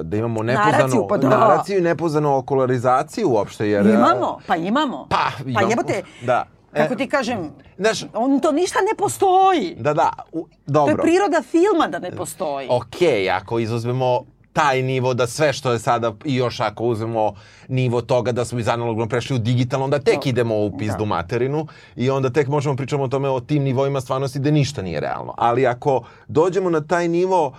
da 0.03 0.17
imamo 0.17 0.43
nepouzdanu 0.43 0.79
Naraciju, 0.79 1.07
pa 1.09 1.17
da. 1.17 1.29
naraciju 1.29 1.79
i 1.79 1.83
nepouzdanu 1.83 2.37
okularizaciju 2.37 3.29
uopšte. 3.29 3.69
Jer, 3.69 3.87
Imamo, 3.87 4.39
pa 4.47 4.57
imamo. 4.57 5.07
Pa, 5.11 5.17
pa 5.45 5.51
imamo. 5.51 5.69
jebote, 5.71 6.03
Da. 6.23 6.45
Kako 6.75 6.95
ti 6.95 7.09
kažem, 7.09 7.51
Znaš, 7.79 8.05
on 8.15 8.41
to 8.41 8.53
ništa 8.53 8.79
ne 8.81 8.97
postoji. 8.99 9.77
da, 9.77 9.95
da, 9.95 10.11
u, 10.33 10.43
To 10.43 10.49
dobro. 10.67 10.93
je 10.93 10.97
priroda 10.99 11.43
filma 11.43 11.87
da 11.89 11.99
ne 11.99 12.11
postoji. 12.11 12.69
Ok, 12.71 12.97
ako 13.33 13.59
izuzmemo 13.59 14.21
taj 14.53 14.83
nivo 14.83 15.15
da 15.15 15.27
sve 15.27 15.53
što 15.53 15.73
je 15.73 15.79
sada 15.79 16.15
i 16.25 16.35
još 16.35 16.61
ako 16.61 16.85
uzmemo 16.85 17.35
nivo 17.69 18.01
toga 18.01 18.33
da 18.33 18.45
smo 18.45 18.59
iz 18.59 18.69
analogno 18.69 19.09
prešli 19.09 19.37
u 19.37 19.41
digitalno, 19.41 19.85
onda 19.85 19.99
tek 19.99 20.15
Da. 20.17 20.31
idemo 20.31 20.57
u 20.57 20.79
pizdu 20.79 21.07
materinu 21.07 21.67
i 21.97 22.11
onda 22.11 22.31
tek 22.31 22.49
možemo 22.49 22.77
pričamo 22.77 23.05
o 23.05 23.09
tome 23.09 23.29
o 23.29 23.41
tim 23.41 23.63
nivoima 23.63 24.01
stvarnosti 24.01 24.39
da 24.39 24.51
ništa 24.51 24.83
nije 24.83 25.01
realno. 25.01 25.35
Ali 25.37 25.67
ako 25.67 26.05
dođemo 26.29 26.71
na 26.71 26.81
taj 26.81 27.09
nivo 27.09 27.55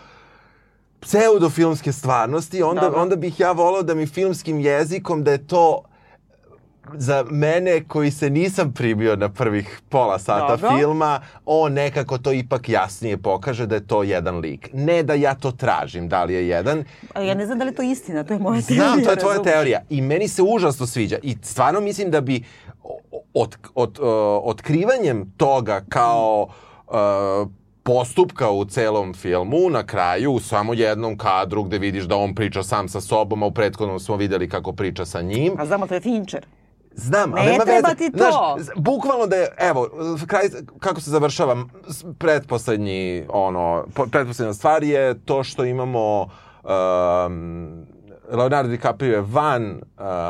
pseudofilmske 1.02 1.92
stvarnosti, 1.92 2.64
onda, 2.64 2.82
Dobro. 2.82 3.02
onda 3.02 3.16
bih 3.16 3.40
ja 3.40 3.52
volao 3.52 3.84
da 3.84 3.94
mi 3.94 4.08
filmskim 4.08 4.60
jezikom 4.60 5.24
da 5.24 5.32
je 5.32 5.48
to 5.48 5.82
za 6.94 7.26
mene 7.32 7.84
koji 7.88 8.12
se 8.12 8.30
nisam 8.30 8.74
primio 8.74 9.16
na 9.16 9.30
prvih 9.30 9.82
pola 9.90 10.20
sata 10.20 10.56
Dobro. 10.56 10.78
filma, 10.78 11.22
on 11.46 11.74
nekako 11.74 12.18
to 12.18 12.34
ipak 12.34 12.70
jasnije 12.70 13.18
pokaže 13.18 13.66
da 13.66 13.76
je 13.76 13.88
to 13.88 14.04
jedan 14.04 14.38
lik. 14.38 14.70
Ne 14.74 15.04
da 15.04 15.14
ja 15.14 15.36
to 15.36 15.52
tražim, 15.52 16.10
da 16.10 16.24
li 16.24 16.34
je 16.34 16.48
jedan. 16.48 16.84
Ali 17.14 17.28
ja 17.28 17.34
ne 17.34 17.46
znam 17.46 17.60
da 17.60 17.66
li 17.66 17.76
to 17.76 17.82
istina, 17.82 18.24
to 18.24 18.34
je 18.34 18.40
moja 18.40 18.62
teorija. 18.62 18.86
Znam, 18.86 19.04
to 19.04 19.12
je 19.12 19.18
tvoja 19.18 19.38
razumeš? 19.38 19.54
teorija. 19.54 19.82
I 19.90 20.02
meni 20.02 20.28
se 20.28 20.42
užasno 20.42 20.86
sviđa. 20.88 21.18
I 21.24 21.38
stvarno 21.42 21.82
mislim 21.82 22.12
da 22.12 22.22
bi 22.22 22.44
od, 23.34 23.58
od, 23.76 24.00
uh, 24.00 24.06
otkrivanjem 24.44 25.34
toga 25.38 25.82
kao 25.90 26.48
uh, 26.88 27.50
postupka 27.84 28.52
u 28.52 28.66
celom 28.66 29.14
filmu, 29.14 29.70
na 29.70 29.86
kraju 29.86 30.32
u 30.32 30.40
samo 30.40 30.74
jednom 30.74 31.18
kadru 31.18 31.64
gde 31.64 31.78
vidiš 31.78 32.04
da 32.04 32.16
on 32.16 32.36
priča 32.36 32.64
sam 32.64 32.90
sa 32.90 33.02
sobom, 33.02 33.44
a 33.44 33.46
u 33.46 33.52
prethodnom 33.52 34.00
smo 34.00 34.16
videli 34.16 34.50
kako 34.50 34.74
priča 34.74 35.06
sa 35.06 35.22
njim. 35.22 35.54
A 35.58 35.66
znamo, 35.66 35.88
to 35.88 35.94
je 35.94 36.02
Fincher. 36.02 36.46
Znam, 36.96 37.30
Ne 37.30 37.36
ali 37.38 37.52
nema 37.52 37.64
treba 37.64 37.88
veze. 37.90 37.96
ti 37.98 38.12
to. 38.12 38.24
Znaš, 38.58 38.68
bukvalno 38.78 39.26
da 39.28 39.36
je, 39.36 39.48
evo, 39.60 39.90
kraj, 40.28 40.44
kako 40.80 41.02
se 41.02 41.10
završava, 41.10 41.58
pretposlednji, 42.18 43.26
ono, 43.30 43.86
po- 43.94 44.06
pretposlednja 44.06 44.54
stvar 44.54 44.84
je 44.84 45.20
to 45.20 45.44
što 45.44 45.66
imamo 45.66 46.22
um, 46.64 47.86
Leonardo 48.30 48.70
DiCaprio 48.70 49.14
je 49.14 49.22
van 49.24 49.66
uh, 49.66 49.80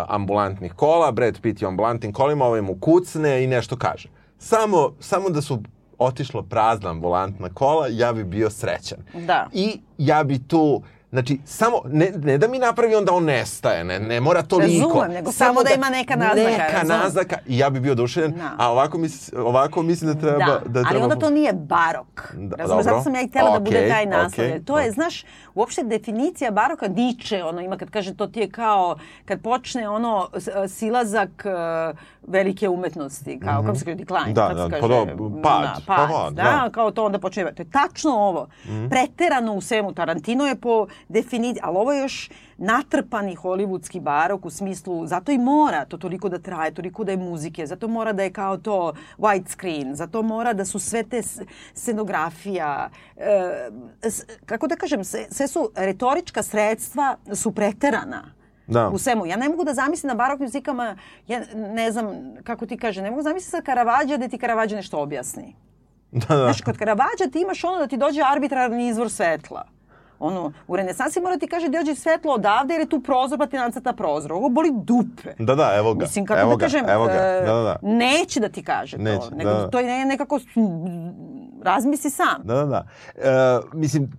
ambulantnih 0.08 0.74
kola, 0.74 1.12
Brad 1.12 1.40
Pitt 1.42 1.62
je 1.62 1.68
ambulantnim 1.68 2.14
kolima, 2.14 2.46
ovaj 2.46 2.62
mu 2.62 2.76
kucne 2.76 3.44
i 3.44 3.48
nešto 3.48 3.78
kaže. 3.78 4.10
Samo, 4.38 4.94
samo 5.00 5.30
da 5.30 5.42
su 5.42 5.60
otišlo 5.98 6.42
prazna 6.44 6.90
ambulantna 6.90 7.50
kola, 7.50 7.88
ja 7.88 8.14
bi 8.14 8.24
bio 8.24 8.50
srećan. 8.50 8.98
Da. 9.16 9.48
I 9.54 9.80
ja 9.98 10.24
bi 10.24 10.40
tu, 10.40 10.82
znači, 11.16 11.40
samo, 11.46 11.82
ne, 11.86 12.12
ne 12.16 12.38
da 12.38 12.48
mi 12.48 12.60
napravi 12.60 12.96
onda 12.96 13.14
on 13.14 13.24
nestaje, 13.24 13.84
ne, 13.84 14.00
ne 14.00 14.20
mora 14.20 14.42
toliko. 14.42 14.88
Razumem, 14.88 15.12
nego 15.12 15.32
samo 15.32 15.64
da 15.64 15.70
ima 15.70 15.90
neka 15.90 16.16
naznaka, 16.16 16.50
Neka 16.50 16.64
razumem. 16.74 17.00
naznaka 17.00 17.38
i 17.48 17.58
ja 17.58 17.70
bi 17.70 17.80
bio 17.80 17.92
oduševljen, 17.92 18.32
Da. 18.32 18.52
a 18.58 18.72
ovako, 18.72 18.98
mis, 18.98 19.34
ovako 19.36 19.82
mislim 19.84 20.14
da 20.14 20.20
treba... 20.20 20.38
da, 20.38 20.62
da 20.66 20.80
ali 20.80 20.90
treba... 20.90 21.04
onda 21.04 21.16
to 21.18 21.30
nije 21.30 21.54
barok. 21.54 22.34
Da, 22.34 22.56
Razumeš, 22.56 22.84
zato 22.84 23.02
sam 23.02 23.16
ja 23.16 23.22
i 23.22 23.28
htjela 23.28 23.50
da 23.50 23.60
bude 23.60 23.88
taj 23.90 24.06
naslov. 24.06 24.46
okej. 24.48 24.64
To 24.64 24.80
je, 24.80 24.92
znaš, 24.92 25.24
uopšte 25.56 25.84
definicija 25.84 26.52
baroka 26.52 26.88
diče, 26.88 27.44
ono 27.44 27.62
ima 27.62 27.78
kad 27.78 27.90
kaže 27.90 28.16
to 28.16 28.28
ti 28.28 28.40
je 28.40 28.50
kao, 28.50 28.96
kad 29.26 29.42
počne 29.42 29.90
ono 29.90 30.30
silazak 30.70 31.46
e, 31.46 31.94
velike 32.28 32.70
umetnosti, 32.70 33.40
kao, 33.40 33.64
kako 33.64 33.76
se 33.76 33.86
kaže, 33.86 33.96
decline. 33.96 34.34
Da, 34.34 34.42
kako 34.42 34.56
se 34.56 34.64
da, 34.64 34.70
kaže? 34.72 34.82
pa 34.82 34.88
da, 34.90 34.96
pad, 35.42 35.62
Da, 35.64 35.76
pa 35.88 35.96
pad, 35.96 36.10
pad, 36.10 36.34
da, 36.34 36.44
da. 36.44 36.70
kao 36.70 36.92
to 36.92 37.06
onda 37.06 37.20
počeva. 37.20 37.52
To 37.52 37.62
je 37.62 37.70
tačno 37.72 38.12
ovo. 38.12 38.48
Mhm. 38.66 38.88
Preterano 38.88 39.54
u 39.54 39.62
svemu. 39.62 39.94
Tarantino 39.94 40.46
je 40.46 40.56
po 40.58 40.88
definiciji, 41.10 41.62
ali 41.64 41.78
ovo 41.78 41.94
je 41.94 42.02
još 42.02 42.30
natrpani 42.58 43.36
hollywoodski 43.36 44.00
barok 44.00 44.46
u 44.46 44.50
smislu, 44.50 45.08
zato 45.08 45.32
i 45.32 45.38
mora 45.38 45.86
to 45.86 45.98
toliko 45.98 46.30
da 46.30 46.40
traje, 46.40 46.74
toliko 46.74 47.04
da 47.04 47.12
je 47.12 47.18
muzike, 47.20 47.66
zato 47.66 47.88
mora 47.88 48.14
da 48.14 48.24
je 48.24 48.32
kao 48.32 48.58
to 48.58 48.94
white 49.18 49.48
screen, 49.48 49.96
zato 49.96 50.22
mora 50.22 50.54
da 50.54 50.66
su 50.66 50.80
sve 50.80 51.04
te 51.04 51.22
scenografija, 51.76 52.90
e, 53.18 53.70
s- 54.04 54.24
kako 54.46 54.68
da 54.68 54.76
kažem, 54.76 55.04
sve, 55.04 55.26
sve 55.30 55.48
su 55.48 55.72
retorička 55.76 56.44
sredstva 56.44 57.18
su 57.34 57.52
preterana. 57.52 58.24
Da. 58.68 58.90
U 58.90 58.98
svemu. 58.98 59.26
Ja 59.26 59.38
ne 59.38 59.50
mogu 59.50 59.64
da 59.64 59.74
zamislim 59.74 60.08
na 60.08 60.16
barok 60.16 60.40
muzikama, 60.40 60.96
ja 61.28 61.40
ne 61.56 61.92
znam 61.92 62.06
kako 62.44 62.66
ti 62.66 62.78
kaže, 62.78 63.02
ne 63.02 63.10
mogu 63.10 63.24
zamisliti 63.24 63.52
sad 63.52 63.64
Karavađa 63.64 64.18
da 64.18 64.28
ti 64.28 64.38
Karavađa 64.38 64.76
nešto 64.76 65.00
objasni. 65.00 65.56
Da, 66.12 66.28
da. 66.28 66.44
Znaš, 66.44 66.62
kod 66.62 66.78
Karavađa 66.78 67.32
ti 67.32 67.42
imaš 67.42 67.64
ono 67.64 67.78
da 67.78 67.88
ti 67.88 67.98
dođe 67.98 68.22
arbitrarni 68.26 68.88
izvor 68.88 69.12
svetla. 69.12 69.66
Ono, 70.20 70.52
u 70.68 70.76
renesansi 70.76 71.22
mora 71.22 71.38
ti 71.38 71.48
kaže 71.48 71.70
da 71.70 71.78
dođe 71.78 71.96
svetlo 71.96 72.34
odavde 72.34 72.74
jer 72.74 72.82
je 72.82 72.90
tu 72.90 73.00
prozor 73.00 73.38
pa 73.38 73.46
ti 73.48 73.58
nacrta 73.58 73.94
prozor. 73.94 74.34
Ovo 74.34 74.50
boli 74.50 74.70
dupe. 74.74 75.34
Da, 75.40 75.56
da, 75.56 75.74
evo 75.76 75.94
ga. 75.94 76.00
Mislim, 76.02 76.26
kako 76.26 76.40
evo 76.42 76.50
da 76.50 76.56
ga, 76.56 76.62
kažem, 76.62 76.90
evo 76.90 77.06
ga. 77.06 77.12
e, 77.12 77.42
Da, 77.42 77.54
da, 77.54 77.62
da. 77.62 77.76
neće 77.84 78.40
da 78.40 78.50
ti 78.50 78.64
kaže 78.64 78.98
Neće, 78.98 79.30
to. 79.30 79.36
Nego 79.36 79.50
da, 79.50 79.56
da. 79.56 79.70
to 79.70 79.80
je 79.80 79.86
ne- 79.88 80.06
nekako, 80.06 80.40
razmisli 81.64 82.10
sam. 82.10 82.42
Da, 82.44 82.54
da, 82.56 82.66
da. 82.66 82.86
E, 83.18 83.32
mislim, 83.74 84.12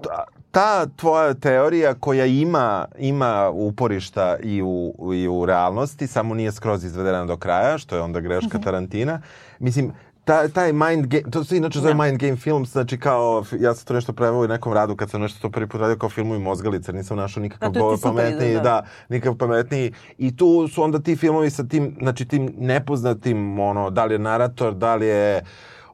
ta, 0.57 0.86
tvoja 0.96 1.34
teorija 1.34 1.94
koja 1.94 2.26
ima, 2.26 2.86
ima 2.98 3.50
uporišta 3.50 4.36
i 4.42 4.62
u, 4.62 4.94
i 5.14 5.28
u 5.28 5.46
realnosti, 5.46 6.07
samo 6.07 6.34
nije 6.34 6.52
skroz 6.52 6.84
izvedena 6.84 7.24
do 7.24 7.36
kraja, 7.36 7.78
što 7.78 7.96
je 7.96 8.02
onda 8.02 8.20
greška 8.20 8.59
Tarantina. 8.59 9.20
Mislim, 9.59 9.92
ta, 10.24 10.48
taj 10.48 10.72
mind 10.72 11.07
game, 11.07 11.22
to 11.30 11.44
se 11.44 11.57
inače 11.57 11.78
zove 11.78 11.94
Da. 11.94 12.04
mind 12.04 12.18
game 12.20 12.36
film, 12.36 12.66
znači 12.66 12.98
kao, 12.98 13.44
ja 13.61 13.74
sam 13.74 13.84
to 13.86 13.94
nešto 13.94 14.12
preveo 14.12 14.40
u 14.40 14.48
nekom 14.48 14.72
radu 14.72 14.96
kad 14.96 15.11
sam 15.11 15.20
nešto 15.20 15.40
to 15.42 15.50
prvi 15.50 15.66
put 15.66 15.80
radio 15.80 15.96
kao 15.96 16.09
filmu 16.09 16.34
i 16.34 16.38
mozgalice, 16.38 16.92
nisam 16.92 17.16
našao 17.16 17.42
nikakav 17.42 17.70
Da, 17.72 17.80
super 17.80 17.98
pametniji, 18.02 18.48
izgleda. 18.48 18.62
da, 18.62 18.86
nikakav 19.09 19.36
pametniji. 19.36 19.92
I 20.18 20.36
tu 20.36 20.68
su 20.68 20.82
onda 20.82 20.98
ti 20.98 21.16
filmovi 21.16 21.50
sa 21.50 21.64
tim, 21.64 21.96
znači 22.00 22.24
tim 22.24 22.54
nepoznatim, 22.59 23.61
ono, 23.61 23.90
da 23.90 24.04
li 24.04 24.14
je 24.14 24.18
narator, 24.18 24.74
da 24.74 24.94
li 24.94 25.07
je 25.07 25.42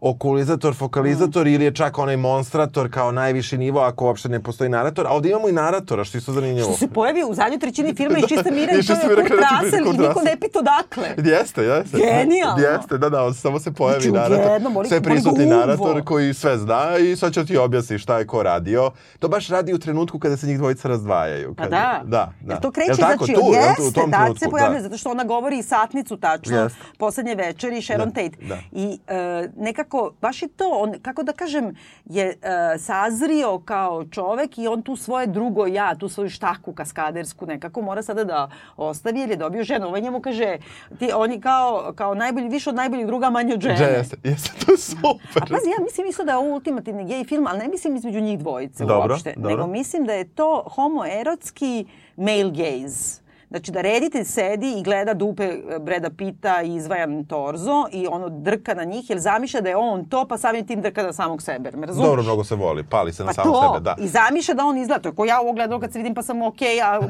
okulizator, 0.03 0.75
fokalizator 0.75 1.47
ili 1.47 1.65
je 1.65 1.75
čak 1.75 1.99
onaj 1.99 2.17
monstrator 2.17 2.91
kao 2.91 3.13
najviši 3.13 3.59
nivo 3.59 3.81
ako 3.81 4.05
uopšte 4.05 4.29
ne 4.29 4.41
postoji 4.41 4.71
narator. 4.71 5.07
A 5.07 5.11
ovdje 5.11 5.31
imamo 5.31 5.49
i 5.49 5.53
naratora, 5.55 6.05
što 6.05 6.17
je 6.17 6.21
isto 6.21 6.33
zanimljivo. 6.33 6.65
Što 6.65 6.77
se 6.77 6.89
pojavi 6.89 7.23
u 7.25 7.35
zadnjoj 7.35 7.59
trećini 7.59 7.95
filma 7.97 8.19
i 8.19 8.23
čista 8.23 8.51
mira 8.51 8.73
I 8.73 8.83
to 8.83 8.93
je 8.93 8.99
Kurt 9.01 9.23
biti 9.23 9.35
Russell 9.63 9.87
i 9.87 9.99
niko 9.99 10.21
ne 10.23 10.37
pita 10.37 10.59
odakle. 10.59 11.09
Jeste, 11.31 11.63
jeste. 11.63 11.99
Genijalno. 11.99 12.63
Jeste, 12.63 12.99
da, 12.99 13.09
da, 13.09 13.25
on 13.25 13.35
samo 13.35 13.59
se 13.59 13.73
pojavi 13.73 14.01
Znači, 14.01 14.13
narator. 14.13 14.47
odjednom, 14.47 14.75
boli- 14.75 14.89
sve 14.89 15.01
prisutni 15.03 15.47
narator 15.47 16.05
koji 16.05 16.35
sve 16.35 16.59
zna 16.59 16.83
i 16.99 17.17
sad 17.17 17.33
će 17.33 17.45
ti 17.45 17.57
objasni 17.57 17.99
šta 17.99 18.19
je 18.19 18.27
ko 18.27 18.43
radio. 18.43 18.91
To 19.19 19.29
baš 19.29 19.49
radi 19.49 19.75
u 19.75 19.79
trenutku 19.79 20.19
kada 20.19 20.37
se 20.37 20.47
njih 20.47 20.59
dvojica 20.59 20.89
razdvajaju. 20.89 21.55
Pa 21.55 21.63
Kada- 21.63 21.77
da. 21.77 22.01
Da, 22.07 22.33
da. 22.41 22.53
Jer 22.53 22.61
to 22.61 22.71
kreće, 22.71 22.91
Jel 22.91 22.97
tako? 22.99 23.25
znači, 23.27 23.33
tu, 23.35 23.41
jel 23.45 23.63
jeste, 23.63 23.83
u 23.83 23.93
tom 23.93 24.11
tad 24.11 24.21
trenutku, 24.21 24.39
se 24.39 24.51
pojavljuje, 24.51 24.79
da. 24.79 24.83
zato 24.83 24.97
što 24.97 25.11
ona 25.11 25.25
govori 25.25 25.59
i 25.59 25.63
satnicu 25.63 26.17
tačno, 26.17 26.57
Jeste. 26.59 26.79
poslednje 26.99 27.35
večeri, 27.37 27.83
Sharon 27.83 28.09
Da, 28.09 28.15
Tate. 28.15 28.37
da. 28.43 28.59
I 28.73 28.99
e, 29.09 29.49
nekako, 29.57 29.92
baš 30.21 30.43
je 30.43 30.49
to, 30.49 30.69
on, 30.71 30.95
kako 31.03 31.23
da 31.23 31.33
kažem, 31.33 31.77
je 32.05 32.27
e, 32.29 32.35
sazrio 32.79 33.59
kao 33.59 34.05
čovek 34.05 34.59
i 34.59 34.69
on 34.69 34.83
tu 34.83 34.97
svoje 34.97 35.27
drugo 35.27 35.67
ja, 35.67 35.95
tu 35.95 36.09
svoju 36.09 36.31
štaku 36.31 36.73
kaskadersku 36.73 37.47
nekako 37.47 37.83
mora 37.83 38.03
sada 38.03 38.25
da 38.25 38.51
ostavi 38.77 39.21
jer 39.21 39.31
je 39.31 39.37
dobio 39.37 39.65
ženu. 39.65 39.87
Ovaj 39.87 40.01
njemu 40.01 40.21
kaže, 40.21 40.59
ti, 40.99 41.11
on 41.15 41.33
je 41.33 41.41
kao, 41.41 41.93
kao 41.97 42.15
najbolji, 42.15 42.49
više 42.49 42.71
od 42.71 42.77
najboljih 42.77 43.07
druga, 43.07 43.31
manje 43.31 43.55
od 43.55 43.61
žene. 43.61 43.81
Jeste, 43.81 44.17
jeste, 44.25 44.51
to 44.67 44.73
je 44.73 44.79
super. 44.79 45.43
A 45.43 45.47
pazi, 45.47 45.71
ja 45.79 45.85
mislim 45.85 46.07
isto 46.07 46.25
da 46.25 46.33
je 46.33 46.39
ovo 46.39 46.55
ultimativni 46.55 47.05
gej 47.05 47.25
film, 47.25 47.47
ali 47.47 47.59
ne 47.59 47.69
mislim 47.69 47.97
između 47.97 48.21
njih 48.21 48.39
dvojice 48.39 48.85
Dobro, 48.85 49.13
uopšte. 49.13 49.35
dobro. 49.37 49.51
Nego 49.51 49.67
mislim 49.67 50.07
da 50.07 50.13
je 50.13 50.29
to 50.29 50.65
homoerotski 50.75 51.87
male 52.17 52.51
gaze. 52.51 53.22
Znači 53.53 53.73
da 53.73 53.81
reditelj 53.81 54.25
sedi 54.25 54.79
i 54.79 54.83
gleda 54.83 55.15
dupe 55.15 55.45
e, 55.45 55.79
Breda 55.79 56.11
Pita 56.11 56.63
i 56.63 56.75
izvajan 56.75 57.25
torzo 57.25 57.87
i 57.93 58.07
ono 58.07 58.29
drka 58.29 58.75
na 58.75 58.85
njih 58.85 59.11
jer 59.11 59.19
zamišlja 59.19 59.61
da 59.61 59.69
je 59.69 59.77
on 59.77 60.05
to 60.05 60.27
pa 60.29 60.39
samim 60.39 60.67
tim 60.67 60.81
drka 60.81 61.03
na 61.03 61.13
samog 61.13 61.43
sebe. 61.43 61.71
Me 61.75 61.87
razumiješ? 61.87 62.09
Dobro, 62.09 62.23
mnogo 62.23 62.45
se 62.45 62.55
voli, 62.55 62.85
pali 62.85 63.13
se 63.13 63.25
na 63.25 63.27
Pa 63.27 63.33
samog 63.33 63.55
to, 63.55 63.75
sebe, 63.75 63.85
da. 63.85 63.97
i 63.99 64.09
zamišlja 64.09 64.55
da 64.55 64.65
on 64.65 64.79
izgleda, 64.79 65.03
to 65.03 65.09
je 65.09 65.15
ko 65.15 65.25
ja 65.25 65.41
ovo 65.41 65.53
gledala 65.53 65.81
kad 65.81 65.93
se 65.93 65.99
vidim 65.99 66.15
pa 66.15 66.23
sam 66.23 66.43
okej, 66.43 66.83
a, 66.83 67.01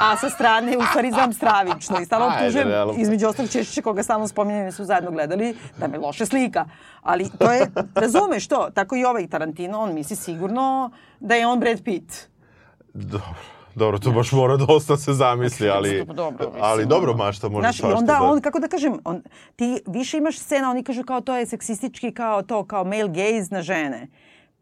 a 0.00 0.16
sa 0.16 0.30
strane 0.30 0.78
u 0.78 0.82
stvari 0.90 1.10
znam 1.10 1.32
stravično. 1.32 2.00
I 2.00 2.04
stalno 2.04 2.26
optužujem, 2.26 2.68
između 2.96 3.26
ostalih 3.26 3.50
Češića 3.50 3.82
koga 3.82 4.02
stalno 4.02 4.28
spominjem 4.28 4.72
su 4.72 4.84
zajedno 4.84 5.10
gledali, 5.10 5.56
da 5.78 5.88
me 5.88 5.98
loše 5.98 6.26
slika. 6.26 6.64
Ali 7.02 7.30
to 7.38 7.52
je, 7.52 7.66
razumeš 7.94 8.48
to, 8.48 8.68
tako 8.74 8.96
i 8.96 9.04
ovaj 9.04 9.28
Tarantino, 9.28 9.80
on 9.80 9.94
misli 9.94 10.16
sigurno 10.16 10.90
da 11.20 11.34
je 11.34 11.46
on 11.46 11.60
Brad 11.60 11.82
Pitt. 11.82 12.12
Dobro. 12.94 13.55
Dobro, 13.76 13.98
to 13.98 14.10
baš 14.10 14.32
mora 14.32 14.56
dosta 14.58 14.96
se 14.96 15.12
zamisli, 15.12 15.70
ali, 15.70 16.04
Pa 16.06 16.12
dobro, 16.12 16.52
ali 16.60 16.86
dobro 16.86 17.14
mašta 17.14 17.48
može 17.48 17.62
Znaš, 17.62 17.76
svašta 17.76 17.98
onda 17.98 18.12
da- 18.12 18.22
on, 18.22 18.40
kako 18.40 18.58
da 18.58 18.68
kažem, 18.68 18.98
on, 19.04 19.22
ti 19.56 19.80
više 19.86 20.18
imaš 20.18 20.38
scena, 20.38 20.70
oni 20.70 20.84
kažu 20.84 21.02
kao 21.02 21.20
to 21.20 21.36
je 21.36 21.46
seksistički, 21.46 22.12
kao 22.12 22.42
to, 22.42 22.64
kao 22.64 22.84
male 22.84 23.08
gaze 23.08 23.48
na 23.50 23.62
žene. 23.62 24.08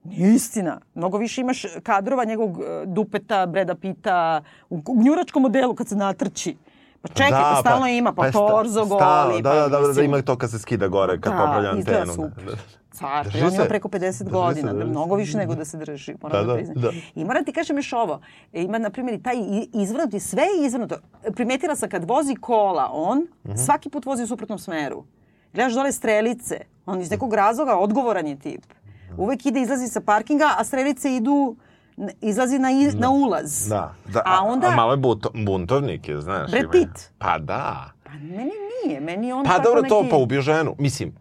Nije 0.05 0.35
istina. 0.35 0.81
Mnogo 0.95 1.19
više 1.19 1.41
imaš 1.41 1.63
kadrova 1.83 2.25
njegovog 2.25 2.59
e, 2.59 2.87
dupeta, 2.87 3.47
Breda 3.47 3.75
Pita, 3.75 4.43
u 4.71 4.83
u 4.87 4.95
gnjuračkom 4.95 5.43
modelu 5.43 5.75
kad 5.75 5.89
se 5.89 5.97
natrči. 5.97 6.57
Pa 7.03 7.09
čekaj, 7.09 7.31
pa, 7.31 7.57
stalno 7.61 7.87
ima, 7.89 8.13
pa, 8.13 8.31
sta- 8.31 8.49
torzo 8.49 8.85
goli. 8.85 9.01
Da, 9.43 9.49
pa, 9.49 9.55
da, 9.55 9.61
da, 9.61 9.69
da, 9.71 9.89
mislim, 9.89 10.05
ima 10.05 10.23
to 10.23 10.37
kad 10.37 10.51
se 10.51 10.59
skida 10.59 10.89
gore, 10.89 11.21
kad 11.21 11.33
popravlja 11.33 11.73
izgleda 11.73 12.01
antenu. 12.01 12.13
super. 12.15 12.59
Da. 12.95 12.99
Car, 12.99 13.25
Drži 13.25 13.43
on 13.43 13.55
ima 13.55 13.65
preko 13.65 13.89
50 13.89 13.99
Drži 14.01 14.15
se, 14.15 14.25
godina, 14.25 14.71
se. 14.71 14.85
mnogo 14.85 15.15
više 15.15 15.37
nego 15.39 15.55
da 15.55 15.65
se 15.65 15.77
drži, 15.77 16.15
moram 16.23 16.37
Da, 16.37 16.43
da, 16.43 16.47
da, 16.47 16.55
priznam. 16.55 16.77
da. 16.77 16.91
I 17.15 17.25
moram 17.25 17.45
ti 17.45 17.53
kažem 17.53 17.77
još 17.77 17.93
ovo, 17.93 18.21
e, 18.53 18.63
ima 18.63 18.79
na 18.79 18.91
primjer 18.91 19.15
i 19.15 19.23
taj 19.23 19.35
izvrnuti, 19.75 20.21
sve 20.21 20.43
je 20.43 20.67
izvrnuto. 20.67 20.97
Primetila 21.27 21.77
sam 21.77 21.89
kad 21.89 22.05
vozi 22.05 22.35
kola 22.37 22.91
on, 22.93 23.27
Mhm. 23.45 23.57
svaki 23.57 23.89
put 23.91 24.07
vozi 24.07 24.23
u 24.23 24.27
suprotnom 24.27 24.59
smeru. 24.59 25.05
Gledaš 25.55 25.73
dole 25.73 25.93
strelice, 25.93 26.55
on 26.87 27.01
iz 27.01 27.11
nekog 27.11 27.35
razloga 27.35 27.77
odgovoran 27.77 28.27
je 28.27 28.39
tip. 28.39 28.63
Uvek 29.17 29.47
ide, 29.47 29.61
izlazi 29.61 29.89
sa 29.89 30.01
parkinga, 30.03 30.51
a 30.59 30.65
strelice 30.65 31.17
idu, 31.17 31.57
izlazi 32.21 32.59
na, 32.59 32.71
i, 32.71 32.89
na 32.89 33.11
ulaz. 33.11 33.69
Da, 33.69 33.95
da. 34.07 34.23
A 34.27 34.43
onda- 34.43 34.67
A 34.67 34.71
malo 34.73 34.91
je 34.91 34.97
buto, 34.97 35.31
buntovnik 35.37 36.09
je, 36.09 36.21
znaš. 36.21 36.51
Brad 36.51 36.71
Pitt. 36.73 37.11
Pa 37.19 37.39
da. 37.39 37.91
Pa 38.05 38.11
meni 38.13 38.51
nije, 38.79 39.01
meni 39.01 39.33
on 39.33 39.45
Pa 39.45 39.51
tako 39.51 39.63
dobro, 39.65 39.83
neki... 39.83 39.89
to 39.91 40.05
pa 40.11 40.17
ubio 40.17 40.41
ženu. 40.43 40.75
Mislim, 40.79 41.15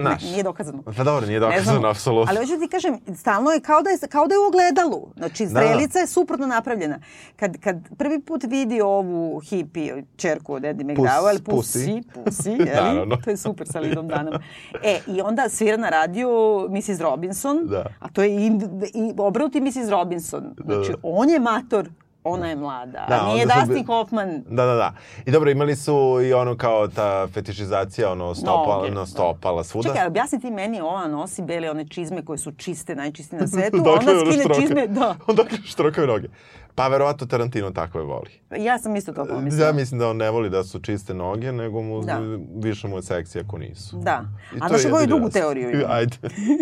znaš. 0.00 0.22
Ne, 0.22 0.30
nije 0.30 0.42
dokazano. 0.42 0.82
Pa 0.96 1.04
dobro, 1.04 1.26
nije 1.26 1.40
dokazano, 1.40 1.88
apsolutno. 1.88 2.30
Ali 2.30 2.46
hoću 2.46 2.60
ti 2.60 2.68
kažem, 2.68 2.98
stalno 3.16 3.50
je 3.50 3.60
kao 3.60 3.82
da 3.82 3.90
je, 3.90 3.98
kao 4.10 4.26
da 4.26 4.34
je 4.34 4.38
u 4.38 4.46
ogledalu. 4.46 5.08
Znači, 5.16 5.46
strelica 5.46 5.98
je 5.98 6.06
suprotno 6.06 6.46
napravljena. 6.46 6.98
Kad, 7.36 7.60
kad 7.60 7.76
prvi 7.98 8.20
put 8.20 8.44
vidi 8.44 8.80
ovu 8.80 9.40
hippie, 9.40 10.04
čerku 10.16 10.54
od 10.54 10.64
Eddie 10.64 10.86
McDowell, 10.86 11.38
Pussy, 11.42 12.02
je 12.58 12.80
li? 12.80 12.86
Naravno. 12.88 13.16
To 13.16 13.30
je 13.30 13.36
super 13.36 13.66
sa 13.68 13.80
Lidom 13.80 14.08
Danom. 14.08 14.34
E, 14.82 14.98
i 15.06 15.20
onda 15.20 15.48
svira 15.48 15.76
na 15.76 15.88
radiju 15.88 16.30
Mrs. 16.70 17.00
Robinson, 17.00 17.66
Da. 17.66 17.84
a 18.00 18.08
to 18.08 18.22
je 18.22 18.46
i, 18.46 18.46
i 18.94 19.14
obrnuti 19.18 19.60
Mrs. 19.60 19.88
Robinson. 19.90 20.54
Znači, 20.64 20.90
da. 20.90 20.96
on 21.02 21.30
je 21.30 21.38
mator, 21.40 21.88
ona 22.24 22.48
je 22.48 22.56
mlada. 22.56 23.06
Da, 23.08 23.26
nije 23.26 23.46
Dustin 23.46 23.74
bi- 23.74 23.84
Hoffman. 23.84 24.42
Da, 24.48 24.64
da, 24.64 24.74
da. 24.74 24.94
I 25.26 25.30
dobro, 25.30 25.50
imali 25.50 25.76
su 25.76 25.94
i 26.22 26.32
ono 26.32 26.56
kao 26.56 26.88
ta 26.88 27.26
fetišizacija, 27.28 28.12
ono 28.12 28.34
stopala, 28.34 28.88
no, 28.88 28.94
da. 28.94 29.06
stopala 29.06 29.64
svuda. 29.64 29.88
Čekaj, 29.88 30.06
objasni 30.06 30.40
ti 30.40 30.50
meni, 30.50 30.80
ova 30.80 31.08
nosi 31.08 31.42
bele 31.42 31.70
one 31.70 31.88
čizme 31.88 32.24
koje 32.24 32.38
su 32.38 32.52
čiste, 32.52 32.94
najčistije 32.94 33.40
na 33.40 33.46
svetu, 33.52 33.76
onda 33.76 34.30
skine 34.30 34.54
čizme, 34.56 34.86
da. 34.86 35.14
Onda 35.28 35.42
štrokaju 35.64 36.06
noge. 36.06 36.28
Pa 36.74 36.88
verovatno 36.88 37.26
Tarantino 37.26 37.70
takve 37.70 38.02
voli. 38.02 38.30
Ja 38.58 38.78
sam 38.78 38.96
isto 38.96 39.12
to 39.12 39.24
pomislila. 39.26 39.66
Ja 39.66 39.72
mislim 39.72 40.00
da 40.00 40.08
on 40.08 40.16
ne 40.16 40.30
voli 40.30 40.50
da 40.50 40.64
su 40.64 40.80
čiste 40.80 41.14
noge, 41.14 41.52
nego 41.52 41.82
mu, 41.82 42.02
Da. 42.02 42.20
više 42.56 42.88
mu 42.88 42.96
je 42.96 43.02
seksi 43.02 43.40
ako 43.40 43.58
nisu. 43.58 43.96
Da. 43.96 44.24
I 44.54 44.58
A 44.60 44.68
znaš 44.68 44.82
koju 44.92 45.06
drugu 45.06 45.28
teoriju 45.30 45.70
imam? 45.70 45.90
Ajde. 45.96 46.16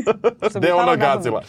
Gde 0.56 0.68
je 0.68 0.74
ona 0.74 0.96
gazila? 0.96 1.42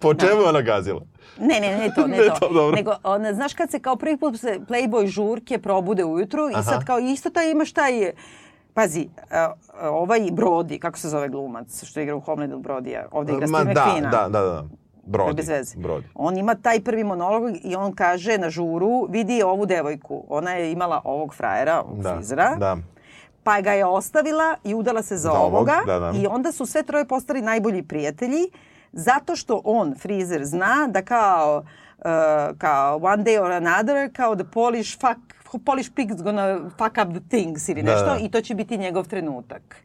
Po 0.00 0.14
čemu 0.14 0.40
je 0.40 0.48
ona 0.48 0.60
gazila? 0.60 1.00
Ne, 1.38 1.60
ne, 1.60 1.76
ne 1.78 1.90
to, 1.94 2.06
ne, 2.06 2.16
Ne 2.18 2.26
to. 2.40 2.48
to. 2.48 2.70
Nego, 2.70 2.94
ona, 3.02 3.34
znaš 3.34 3.54
kad 3.54 3.70
se 3.70 3.78
kao 3.80 3.96
prvi 3.96 4.16
put 4.16 4.40
se 4.40 4.60
Playboy 4.68 5.06
žurke 5.06 5.58
probude 5.58 6.04
ujutru 6.04 6.50
i 6.50 6.54
Aha. 6.54 6.62
sad 6.62 6.84
kao 6.84 6.98
isto 6.98 7.30
taj 7.30 7.50
imaš 7.50 7.72
taj, 7.72 8.12
pazi, 8.74 9.08
a, 9.30 9.52
ovaj 9.82 10.20
Brody, 10.20 10.78
kako 10.78 10.98
se 10.98 11.08
zove 11.08 11.28
glumac 11.28 11.84
što 11.84 12.00
igra 12.00 12.16
u 12.16 12.20
Homelandu 12.20 12.58
Brodija, 12.58 13.08
ovde 13.10 13.32
igra 13.32 13.46
Ma 13.46 13.58
Steve 13.58 13.74
da, 13.74 13.80
McQueen-a. 13.84 14.10
da, 14.10 14.28
da, 14.30 14.40
da. 14.40 14.64
Brodi. 15.06 15.34
Bez 15.34 15.48
veze. 15.48 15.78
Brodi. 15.78 16.06
On 16.14 16.36
ima 16.36 16.54
taj 16.54 16.80
prvi 16.80 17.04
monolog 17.04 17.42
i 17.64 17.76
on 17.76 17.94
kaže 17.94 18.38
na 18.38 18.50
žuru, 18.50 19.06
vidi 19.06 19.42
ovu 19.42 19.66
devojku. 19.66 20.24
Ona 20.28 20.52
je 20.52 20.72
imala 20.72 21.00
ovog 21.04 21.34
frajera, 21.34 21.82
ovog 21.82 22.02
Da, 22.02 22.14
frizera. 22.14 22.54
da. 22.56 22.76
Pa 23.42 23.60
ga 23.60 23.72
je 23.72 23.84
ostavila 23.86 24.56
i 24.64 24.74
udala 24.74 25.02
se 25.02 25.16
za, 25.16 25.22
Za 25.22 25.32
ovog, 25.32 25.54
ovoga. 25.54 25.76
da, 25.86 25.98
da. 25.98 26.12
I 26.12 26.26
onda 26.26 26.52
su 26.52 26.66
sve 26.66 26.82
troje 26.82 27.04
postali 27.04 27.42
najbolji 27.42 27.82
prijatelji. 27.82 28.50
Zato 28.92 29.36
što 29.36 29.60
on, 29.64 29.94
frizer, 29.94 30.44
zna 30.44 30.88
da 30.88 31.02
kao, 31.02 31.64
uh, 31.98 32.04
kao 32.58 32.96
one 32.96 33.24
day 33.24 33.40
or 33.40 33.52
another, 33.52 34.12
kao 34.12 34.36
the 34.36 34.44
Polish 34.44 34.98
fuck, 35.00 35.20
Polish 35.64 35.90
pig's 35.92 36.22
gonna 36.22 36.58
fuck 36.70 36.96
up 36.98 37.12
the 37.12 37.28
things 37.30 37.68
ili 37.68 37.82
Da, 37.82 37.90
nešto 37.90 38.06
da. 38.06 38.18
i 38.18 38.28
to 38.28 38.40
će 38.40 38.54
biti 38.54 38.78
njegov 38.78 39.04
trenutak. 39.04 39.76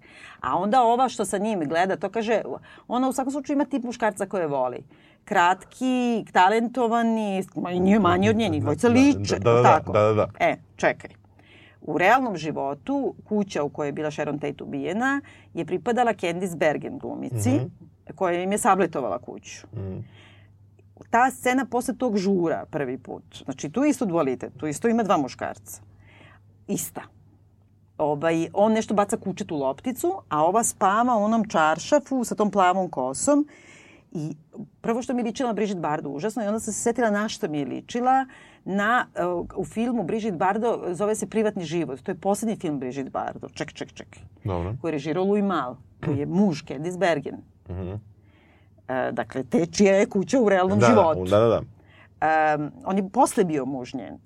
A 0.42 0.58
onda 0.58 0.82
ova 0.84 1.10
što 1.10 1.26
sa 1.26 1.38
njim 1.38 1.60
gleda, 1.62 1.96
to 1.96 2.10
kaže, 2.10 2.42
ona 2.88 3.10
u 3.10 3.14
svakom 3.14 3.32
slučaju 3.32 3.56
ima 3.56 3.66
tip 3.66 3.84
muškarca 3.84 4.26
koje 4.26 4.48
voli. 4.48 4.84
Kratki, 5.26 6.26
talentovani, 6.32 7.44
i 7.72 7.80
nije 7.80 8.00
manji 8.00 8.30
od 8.30 8.36
nje, 8.36 8.50
njih 8.50 8.62
dvojica 8.62 8.88
Da, 8.88 8.94
liče. 8.94 9.40
da, 9.40 9.54
da, 9.54 9.64
tako? 9.64 9.92
da, 9.92 10.02
da, 10.02 10.14
da. 10.14 10.28
E, 10.40 10.58
čekaj. 10.76 11.10
U 11.82 11.98
realnom 11.98 12.38
životu, 12.38 13.14
kuća 13.24 13.64
u 13.64 13.70
kojoj 13.70 13.88
je 13.88 13.94
bila 13.94 14.12
Sharon 14.12 14.40
Tate 14.40 14.64
ubijena 14.64 15.22
je 15.54 15.66
pripadala 15.66 16.14
Candice 16.14 16.58
Bergen 16.58 16.98
glumici, 16.98 17.50
Mhm. 17.50 17.66
koja 18.16 18.34
im 18.36 18.52
je 18.52 18.58
sabletovala 18.58 19.20
kuću. 19.20 19.68
Ta 21.10 21.32
scena 21.32 21.66
posle 21.66 21.96
tog 21.96 22.18
žura 22.18 22.66
prvi 22.66 22.98
put, 22.98 23.24
znači 23.46 23.70
tu 23.70 23.84
je 23.84 23.90
isto 23.90 24.06
dualitet, 24.06 24.54
tu 24.58 24.68
isto 24.68 24.88
ima 24.88 25.04
dva 25.04 25.18
muškarca. 25.18 25.82
Ista. 26.68 27.02
Ovaj, 27.98 28.48
on 28.54 28.74
nešto 28.74 28.94
baca 28.94 29.18
kučetu 29.18 29.56
lopticu, 29.56 30.22
a 30.30 30.46
ova 30.46 30.64
spava 30.64 31.16
u 31.16 31.24
onom 31.24 31.46
čaršafu 31.46 32.24
sa 32.24 32.36
tom 32.36 32.52
plavom 32.52 32.90
kosom 32.90 33.48
I 34.12 34.36
prvo 34.82 35.02
što 35.02 35.14
mi 35.14 35.22
je 35.22 35.26
ličila 35.26 35.50
na 35.50 35.54
Brigitte 35.54 35.80
Bardo 35.80 36.10
užasno 36.10 36.44
i 36.44 36.48
onda 36.48 36.60
sam 36.60 36.74
se 36.74 36.82
setila 36.82 37.10
na 37.10 37.30
što 37.30 37.48
mi 37.48 37.60
je 37.60 37.66
ličila 37.66 38.26
na, 38.66 39.06
uh, 39.36 39.48
u 39.58 39.66
filmu 39.66 40.04
Brigitte 40.04 40.38
Bardo 40.38 40.84
zove 40.90 41.16
se 41.16 41.28
Privatni 41.28 41.64
život. 41.64 42.00
To 42.00 42.12
je 42.12 42.16
poslednji 42.16 42.56
film 42.56 42.80
Brigitte 42.80 43.10
Bardo. 43.10 43.50
Ček, 43.50 43.74
ček, 43.74 43.94
ček. 43.94 44.08
Dobro. 44.44 44.76
Koji 44.82 44.90
je 44.90 44.94
režirao 44.94 45.24
Louis 45.24 45.44
Mal, 45.44 45.76
koji 46.06 46.18
je 46.18 46.26
muž 46.26 46.64
Candice 46.64 46.98
Bergen. 46.98 47.36
Mhm. 47.70 47.94
E, 48.88 49.12
dakle, 49.12 49.44
te 49.44 49.66
čija 49.66 49.96
je 49.96 50.06
kuća 50.06 50.40
u 50.40 50.50
realnom 50.50 50.80
Da, 50.80 50.86
životu. 50.86 51.26
da, 51.26 51.40
da, 51.40 51.48
da. 51.48 51.62
Um, 52.58 52.72
on 52.86 52.98
je 52.98 53.10
posle 53.10 53.44
bio 53.44 53.66
muž 53.66 53.94
njen. 53.94 54.18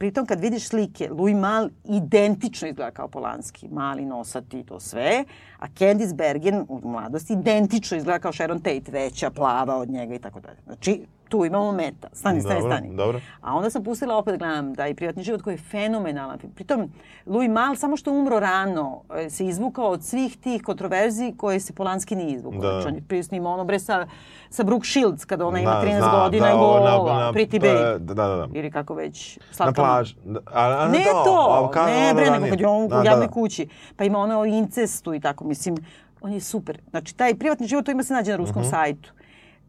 Pritom 0.00 0.26
kad 0.26 0.40
vidiš 0.40 0.68
slike, 0.68 1.08
Louis 1.10 1.36
Mal 1.36 1.68
identično 1.84 2.68
izgleda 2.68 2.90
kao 2.90 3.08
Polanski. 3.08 3.68
Mali, 3.68 4.04
nosati, 4.04 4.62
to 4.62 4.80
sve. 4.80 5.24
A 5.58 5.66
Candice 5.78 6.14
Bergen 6.14 6.64
u 6.68 6.80
mladosti 6.84 7.32
identično 7.32 7.96
izgleda 7.96 8.18
kao 8.18 8.32
Sharon 8.32 8.60
Tate, 8.60 8.92
veća, 8.92 9.30
plava 9.30 9.76
od 9.76 9.90
njega 9.90 10.14
i 10.14 10.18
tako 10.18 10.40
dalje. 10.40 10.56
Znači, 10.64 11.00
tu 11.30 11.44
imamo 11.44 11.72
meta. 11.72 12.08
Stani, 12.12 12.40
stani, 12.40 12.54
Dobro, 12.56 12.70
stani. 12.70 12.96
dobro. 12.96 13.20
A 13.40 13.54
onda 13.54 13.70
sam 13.70 13.84
pustila 13.84 14.16
opet 14.16 14.32
da 14.32 14.38
gledam 14.38 14.74
da 14.74 14.88
i 14.88 14.94
privatni 14.94 15.22
život 15.22 15.42
koji 15.42 15.54
je 15.54 15.58
fenomenalan. 15.60 16.38
Pritom, 16.54 16.92
Louis 17.26 17.50
Mal, 17.50 17.76
samo 17.76 17.96
što 17.96 18.10
je 18.10 18.18
umro 18.18 18.40
rano, 18.40 18.86
e, 19.16 19.30
se 19.30 19.46
izvukao 19.46 19.84
od 19.86 20.04
svih 20.04 20.36
tih 20.38 20.62
kontroverzi 20.62 21.34
koje 21.36 21.60
se 21.60 21.72
Polanski 21.72 22.16
nije 22.16 22.30
izvukao. 22.30 22.60
Da. 22.60 22.72
Znači, 22.72 22.88
on 22.88 22.94
je 22.94 23.02
prije 23.02 23.22
snimao 23.22 23.54
ono 23.54 23.64
bre 23.64 23.78
sa, 23.78 24.06
sa 24.50 24.62
Brooke 24.62 24.86
Shields, 24.86 25.24
kada 25.24 25.46
ona 25.46 25.60
ima 25.60 25.70
Da, 25.72 25.80
13 25.80 25.98
znam, 25.98 26.20
godina 26.20 26.46
da, 26.46 26.50
i 26.50 26.54
ovo 26.54 26.80
na- 26.80 26.96
gola, 26.96 27.14
na- 27.16 27.32
Pretty 27.32 27.60
Babe. 27.60 27.98
Da, 27.98 28.14
da, 28.14 28.36
da. 28.36 28.48
Ili 28.52 28.70
kako 28.70 28.94
već, 28.94 29.36
Na 29.38 29.42
slatka 29.50 29.82
plaži. 29.82 30.16
Da, 30.24 30.40
A, 30.46 30.64
a, 30.78 30.88
ne 30.88 31.04
to, 31.04 31.22
to, 31.24 31.70
a 31.74 31.86
ne 31.86 32.14
bre, 32.14 32.30
nego 32.30 32.46
kad 32.46 32.60
je 32.60 32.66
on 32.68 32.82
u 32.82 32.88
Da, 32.88 32.96
da, 32.96 33.02
javnoj 33.02 33.28
kući. 33.28 33.68
Pa 33.96 34.04
ima 34.04 34.18
ono 34.18 34.40
o 34.40 34.44
incestu 34.46 35.14
i 35.14 35.20
tako, 35.20 35.44
mislim, 35.44 35.76
on 36.20 36.32
je 36.32 36.40
super. 36.40 36.80
Znači, 36.90 37.16
taj 37.16 37.34
privatni 37.34 37.66
život, 37.66 37.84
to 37.84 37.90
ima 37.90 38.02
se 38.02 38.14
nađe 38.14 38.30
na 38.30 38.36
ruskom 38.36 38.62
Mhm. 38.62 38.70
sajtu. 38.70 39.12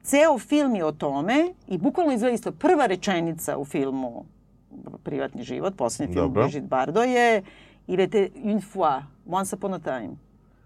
Ceo 0.04 0.40
film 0.40 0.76
je 0.76 0.86
o 0.86 0.92
tome 0.92 1.54
i 1.68 1.78
bukvalno 1.78 2.14
izgleda 2.14 2.34
isto. 2.34 2.52
Prva 2.52 2.86
rečenica 2.86 3.58
u 3.58 3.66
filmu 3.66 4.26
Privatni 5.04 5.44
život, 5.44 5.76
poslednji 5.76 6.16
film. 6.16 6.34
Brigitte 6.34 6.68
Bardo 6.68 7.02
je 7.02 7.44
Il 7.88 8.00
était 8.00 8.32
une 8.36 8.62
fois, 8.62 9.04
once 9.26 9.56
upon 9.56 9.74
a 9.74 9.80
time. 9.80 10.16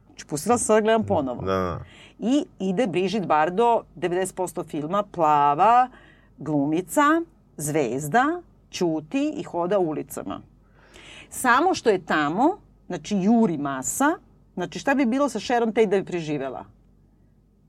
Znači, 0.06 0.26
pustila 0.26 0.58
sam 0.58 0.66
sad 0.66 0.76
da 0.76 0.82
gledam 0.82 1.04
ponovo. 1.04 1.42
Da, 1.42 1.54
da. 1.54 1.80
I 2.20 2.46
ide 2.60 2.88
Brigitte 2.88 3.28
Bardo, 3.28 3.84
90% 3.96 4.66
filma, 4.66 5.04
plava, 5.04 5.90
glumica, 6.38 7.22
zvezda, 7.58 8.42
ćuti 8.72 9.34
i 9.38 9.44
hoda 9.44 9.80
ulicama. 9.80 10.42
Samo 11.30 11.74
što 11.74 11.90
je 11.90 12.06
tamo, 12.06 12.58
znači 12.88 13.18
juri 13.18 13.58
masa, 13.58 14.18
znači 14.54 14.80
šta 14.80 14.96
bi 14.96 15.06
bilo 15.06 15.30
sa 15.30 15.40
Sharon 15.40 15.74
Tate 15.74 15.88
da 15.88 15.98
bi 15.98 16.06
preživela? 16.06 16.66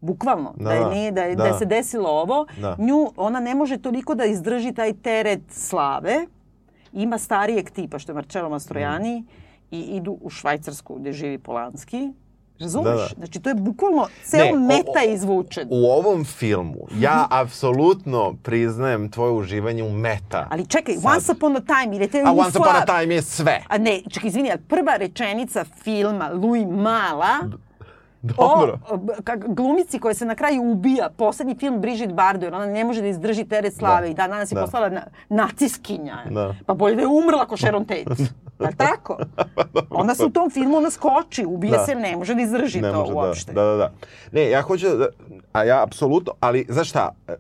Bukvalno, 0.01 0.55
da, 0.57 0.65
Da, 0.65 0.73
je, 0.73 0.87
nije, 0.87 1.13
da, 1.13 1.23
je, 1.23 1.37
da. 1.37 1.45
da 1.45 1.59
se 1.59 1.65
desilo 1.67 2.09
ovo, 2.11 2.47
Da. 2.59 2.77
nju, 2.79 3.13
ona 3.17 3.41
ne 3.41 3.55
može 3.55 3.79
toliko 3.79 4.15
da 4.15 4.25
izdrži 4.25 4.73
taj 4.73 4.93
teret 4.95 5.41
slave, 5.49 6.27
ima 6.93 7.19
starijeg 7.19 7.71
tipa, 7.71 7.99
što 7.99 8.13
je 8.13 8.17
Marcello 8.17 8.49
Mastrojani, 8.49 9.25
i 9.71 9.81
idu 9.81 10.19
u 10.21 10.31
Švajcarsku 10.31 10.95
gde 10.95 11.13
živi 11.13 11.39
Polanski. 11.39 12.13
Razumeš? 12.61 12.87
Da, 12.87 12.97
da. 12.97 13.09
Znači, 13.17 13.41
to 13.41 13.49
je 13.49 13.55
bukvalno 13.55 14.07
ceo 14.25 14.45
Ne, 14.45 14.53
o- 14.53 14.57
meta 14.59 15.01
o- 15.01 15.09
izvučen. 15.09 15.69
U 15.71 15.87
ovom 15.87 16.25
filmu 16.25 16.87
ja 16.95 17.27
apsolutno 17.31 18.35
priznajem 18.35 19.11
tvoje 19.11 19.33
uživanje 19.33 19.83
u 19.83 19.91
meta. 19.91 20.47
Ali 20.51 20.67
čekaj, 20.67 20.95
Sad. 20.95 21.13
Once 21.13 21.33
Upon 21.33 21.57
a 21.57 21.61
Time 21.61 21.97
ili 21.97 22.09
te 22.09 22.21
A 22.21 22.33
Once 22.33 22.59
Upon 22.59 22.69
a 22.73 22.85
Time 22.87 23.15
je 23.15 23.23
sve. 23.23 23.63
A 23.69 23.79
ne, 23.79 24.01
čekaj, 24.11 24.29
izvini, 24.29 24.51
prva 24.69 24.97
rečenica 24.97 25.65
filma 25.75 26.29
Louis 26.29 26.67
Mala 26.67 27.35
Dobro. 28.29 28.79
o 28.85 28.95
kak- 29.19 29.45
glumici 29.47 29.99
koja 29.99 30.15
se 30.15 30.25
na 30.25 30.35
kraju 30.35 30.63
ubija, 30.63 31.11
poslednji 31.11 31.55
film 31.55 31.81
Brigitte 31.81 32.15
Bardot, 32.15 32.53
ona 32.53 32.67
ne 32.67 32.85
može 32.85 33.01
da 33.01 33.07
izdrži 33.07 33.45
teret 33.45 33.75
slave 33.75 34.01
Da. 34.01 34.07
i 34.07 34.15
dan 34.15 34.31
danas 34.31 34.53
je 34.53 34.55
Da. 34.55 34.61
postala 34.61 34.89
na, 34.89 35.03
naciskinja. 35.31 36.17
Da. 36.31 36.55
Pa 36.67 36.75
bolje 36.75 36.95
da 36.97 37.03
je 37.03 37.09
umrla 37.09 37.47
ko 37.47 37.57
Sharon 37.57 37.85
Tate. 37.85 38.05
Li 38.61 38.77
tako? 38.77 39.19
Ona 39.91 40.15
se 40.15 40.25
u 40.25 40.31
tom 40.31 40.51
filmu 40.51 40.77
ona 40.77 40.91
skoči, 40.91 41.45
ubije 41.47 41.71
Da. 41.71 41.79
se, 41.79 41.95
ne 41.95 42.17
može 42.17 42.35
da 42.35 42.43
izdrži 42.43 42.81
ne 42.81 42.93
to 42.93 43.01
može, 43.01 43.13
uopšte. 43.13 43.53
Da, 43.53 43.63
da, 43.63 43.77
da. 43.77 43.93
Ne, 44.33 44.51
ja 44.51 44.63
hoću 44.63 44.87
da, 44.89 45.09
a 45.53 45.65
ja 45.65 45.83
apsolutno, 45.83 46.33
ali 46.41 46.67
znaš 46.69 46.89
šta, 46.89 47.11
e, 47.29 47.35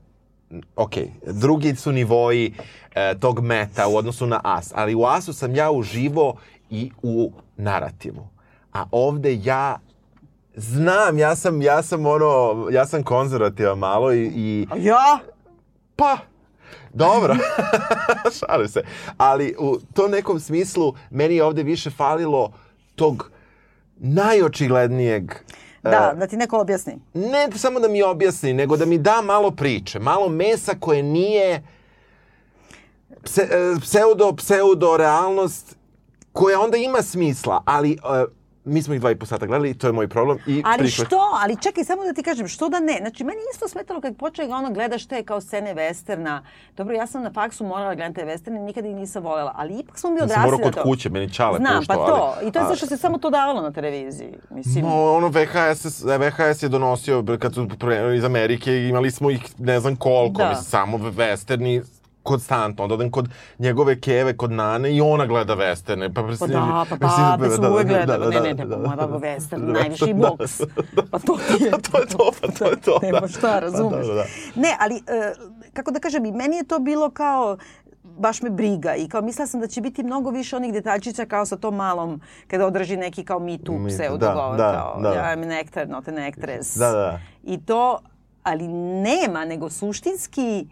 ok, 0.76 0.92
drugi 1.24 1.74
su 1.76 1.92
nivoji 1.92 2.54
e, 2.94 3.14
tog 3.14 3.40
meta 3.40 3.88
u 3.88 3.96
odnosu 3.96 4.26
na 4.26 4.40
As, 4.44 4.72
ali 4.74 4.94
u 4.94 5.04
Asu 5.04 5.32
sam 5.32 5.54
ja 5.54 5.70
uživo 5.70 6.34
i 6.70 6.90
u 7.02 7.32
narativu. 7.56 8.26
A 8.72 8.84
ovde 8.90 9.34
ja 9.34 9.78
znam, 10.56 11.18
ja 11.18 11.36
sam, 11.36 11.62
ja 11.62 11.82
sam 11.82 12.06
ono, 12.06 12.66
ja 12.70 12.86
sam 12.86 13.02
konzervativan 13.02 13.78
malo 13.78 14.12
i, 14.12 14.24
i 14.26 14.66
A 14.70 14.76
ja? 14.76 15.18
pa, 15.96 16.18
dobro, 16.92 17.34
šalim 18.38 18.68
se. 18.68 18.82
Ali 19.16 19.54
u 19.58 19.78
tom 19.94 20.10
nekom 20.10 20.40
smislu 20.40 20.94
meni 21.10 21.36
je 21.36 21.44
ovde 21.44 21.62
više 21.62 21.90
falilo 21.90 22.52
tog 22.94 23.30
najočiglednijeg 23.96 25.32
Da, 25.82 26.12
da 26.16 26.26
ti 26.26 26.36
neko 26.36 26.60
objasni. 26.60 26.98
ne 27.14 27.48
samo 27.54 27.80
da 27.80 27.88
mi 27.88 28.02
objasni, 28.02 28.52
nego 28.52 28.76
da 28.76 28.84
mi 28.86 28.98
da 28.98 29.22
malo 29.22 29.50
priče, 29.50 29.98
malo 29.98 30.28
mesa 30.28 30.72
koje 30.80 31.02
nije 31.02 31.62
pse, 33.22 33.42
e, 33.42 33.80
pseudo, 33.80 34.32
pseudo 34.36 34.96
realnost 34.96 35.76
koja 36.32 36.60
onda 36.60 36.76
ima 36.76 37.02
smisla, 37.02 37.62
ali 37.64 37.92
e, 37.92 37.96
mi 38.66 38.82
smo 38.82 38.94
ih 38.94 39.00
dva 39.00 39.10
i 39.10 39.16
po 39.16 39.26
sata 39.26 39.46
gledali 39.46 39.70
i 39.70 39.74
to 39.74 39.86
je 39.86 39.92
moj 39.92 40.08
problem. 40.08 40.38
I 40.46 40.62
Ali 40.66 40.78
prihvat- 40.78 41.06
što? 41.06 41.16
Ali 41.34 41.56
čekaj, 41.58 41.84
samo 41.84 42.04
da 42.04 42.12
ti 42.12 42.22
kažem, 42.22 42.48
što 42.48 42.68
da 42.68 42.80
ne? 42.80 42.96
Znači, 42.98 43.24
meni 43.24 43.38
isto 43.54 43.68
smetalo 43.68 44.00
kad 44.00 44.16
počeo 44.16 44.46
ono 44.48 44.70
gledaš 44.70 45.06
te 45.06 45.22
kao 45.22 45.40
scene 45.40 45.74
westerna. 45.74 46.40
Dobro, 46.76 46.94
ja 46.94 47.06
sam 47.06 47.22
na 47.22 47.32
faksu 47.32 47.64
morala 47.64 47.94
gledati 47.94 48.14
te 48.16 48.26
westerne, 48.26 48.58
nikad 48.60 48.84
ih 48.84 48.94
nisam 48.94 49.22
voljela, 49.22 49.52
ali 49.56 49.74
ipak 49.74 49.98
smo 49.98 50.10
mi 50.10 50.18
sam 50.18 50.24
odrasli 50.24 50.42
morao 50.44 50.58
na 50.58 50.64
kod 50.64 50.74
to. 50.74 50.82
kuće, 50.82 51.10
meni 51.10 51.30
čale 51.30 51.58
Znam, 51.58 51.76
puštao, 51.78 51.96
pa 51.98 52.06
to. 52.06 52.34
ali- 52.36 52.48
I 52.48 52.52
to 52.52 52.58
je 52.58 52.64
a- 52.64 52.68
zašto 52.68 52.86
se 52.86 52.96
samo 52.96 53.18
to 53.18 53.30
davalo 53.30 53.62
na 53.62 53.72
televiziji. 53.72 54.34
Mislim, 54.50 54.84
No, 54.84 55.12
ono 55.12 55.28
VHS, 55.28 55.84
VHS 56.02 56.62
je 56.62 56.68
donosio, 56.68 57.24
kad 57.38 57.54
su 57.54 57.68
iz 58.14 58.24
Amerike, 58.24 58.78
imali 58.78 59.10
smo 59.10 59.30
ih 59.30 59.54
ne 59.58 59.80
znam 59.80 59.96
koliko, 59.96 60.38
Da. 60.38 60.48
mislim, 60.48 60.64
samo 60.64 60.98
westerni 60.98 61.82
konstantno. 62.26 62.84
Onda 62.84 62.94
odem 62.94 63.10
kod 63.10 63.28
njegove 63.58 64.00
keve, 64.00 64.36
kod 64.36 64.52
Nane 64.52 64.92
i 64.92 65.00
ona 65.00 65.26
gleda 65.26 65.56
westerne. 65.56 66.12
Pa, 66.14 66.22
Pa 66.38 66.46
da, 66.46 66.84
pa 66.90 67.36
babe 67.38 67.50
su 67.50 67.62
uvek 67.62 67.86
gledale. 67.86 68.26
Ne, 68.28 68.40
ne, 68.40 68.54
ne, 68.54 68.68
pa 68.70 68.76
moja 68.76 68.96
baba 68.96 69.18
western, 69.18 69.72
najviši 69.72 70.14
boks. 70.22 70.60
Pa 71.10 71.18
to 71.18 71.36
ti 71.48 71.64
je. 71.64 71.70
to 71.70 71.98
je 71.98 72.06
to, 72.06 72.30
pa 72.40 72.48
to 72.48 72.64
je 72.64 72.80
to, 72.80 72.98
Nema 73.02 73.20
da. 73.20 73.28
šta, 73.28 73.58
razumeš. 73.58 74.06
Da, 74.06 74.14
da, 74.14 74.14
da. 74.14 74.24
Ne, 74.54 74.76
ali, 74.80 74.96
e, 74.96 75.32
kako 75.72 75.90
da 75.90 76.00
kažem, 76.00 76.24
i 76.24 76.32
meni 76.32 76.56
je 76.56 76.64
to 76.64 76.78
bilo 76.78 77.10
kao 77.10 77.56
baš 78.02 78.42
me 78.42 78.50
briga 78.50 78.94
i 78.94 79.08
kao 79.08 79.22
mislila 79.22 79.46
sam 79.46 79.60
da 79.60 79.66
će 79.66 79.80
biti 79.80 80.02
mnogo 80.02 80.30
više 80.30 80.56
onih 80.56 80.72
detaljčića 80.72 81.24
kao 81.24 81.46
sa 81.46 81.56
tom 81.56 81.74
malom 81.76 82.20
kada 82.46 82.66
održi 82.66 82.96
neki 82.96 83.24
kao 83.24 83.38
me 83.38 83.58
too 83.58 83.78
Me 83.78 83.88
pseudo 83.88 84.26
too, 84.26 84.50
da, 84.50 84.56
da, 84.56 84.72
kao 84.72 85.00
da. 85.02 85.30
am 85.32 85.42
an 85.42 85.52
actor, 85.52 85.88
not 85.88 86.08
an 86.08 86.18
actress. 86.18 86.76
Da, 86.76 86.86
da, 86.86 86.98
da. 86.98 87.20
I 87.44 87.60
to, 87.60 87.98
ali 88.42 88.68
nema, 89.02 89.44
nego 89.44 89.70
suštinski 89.70 90.66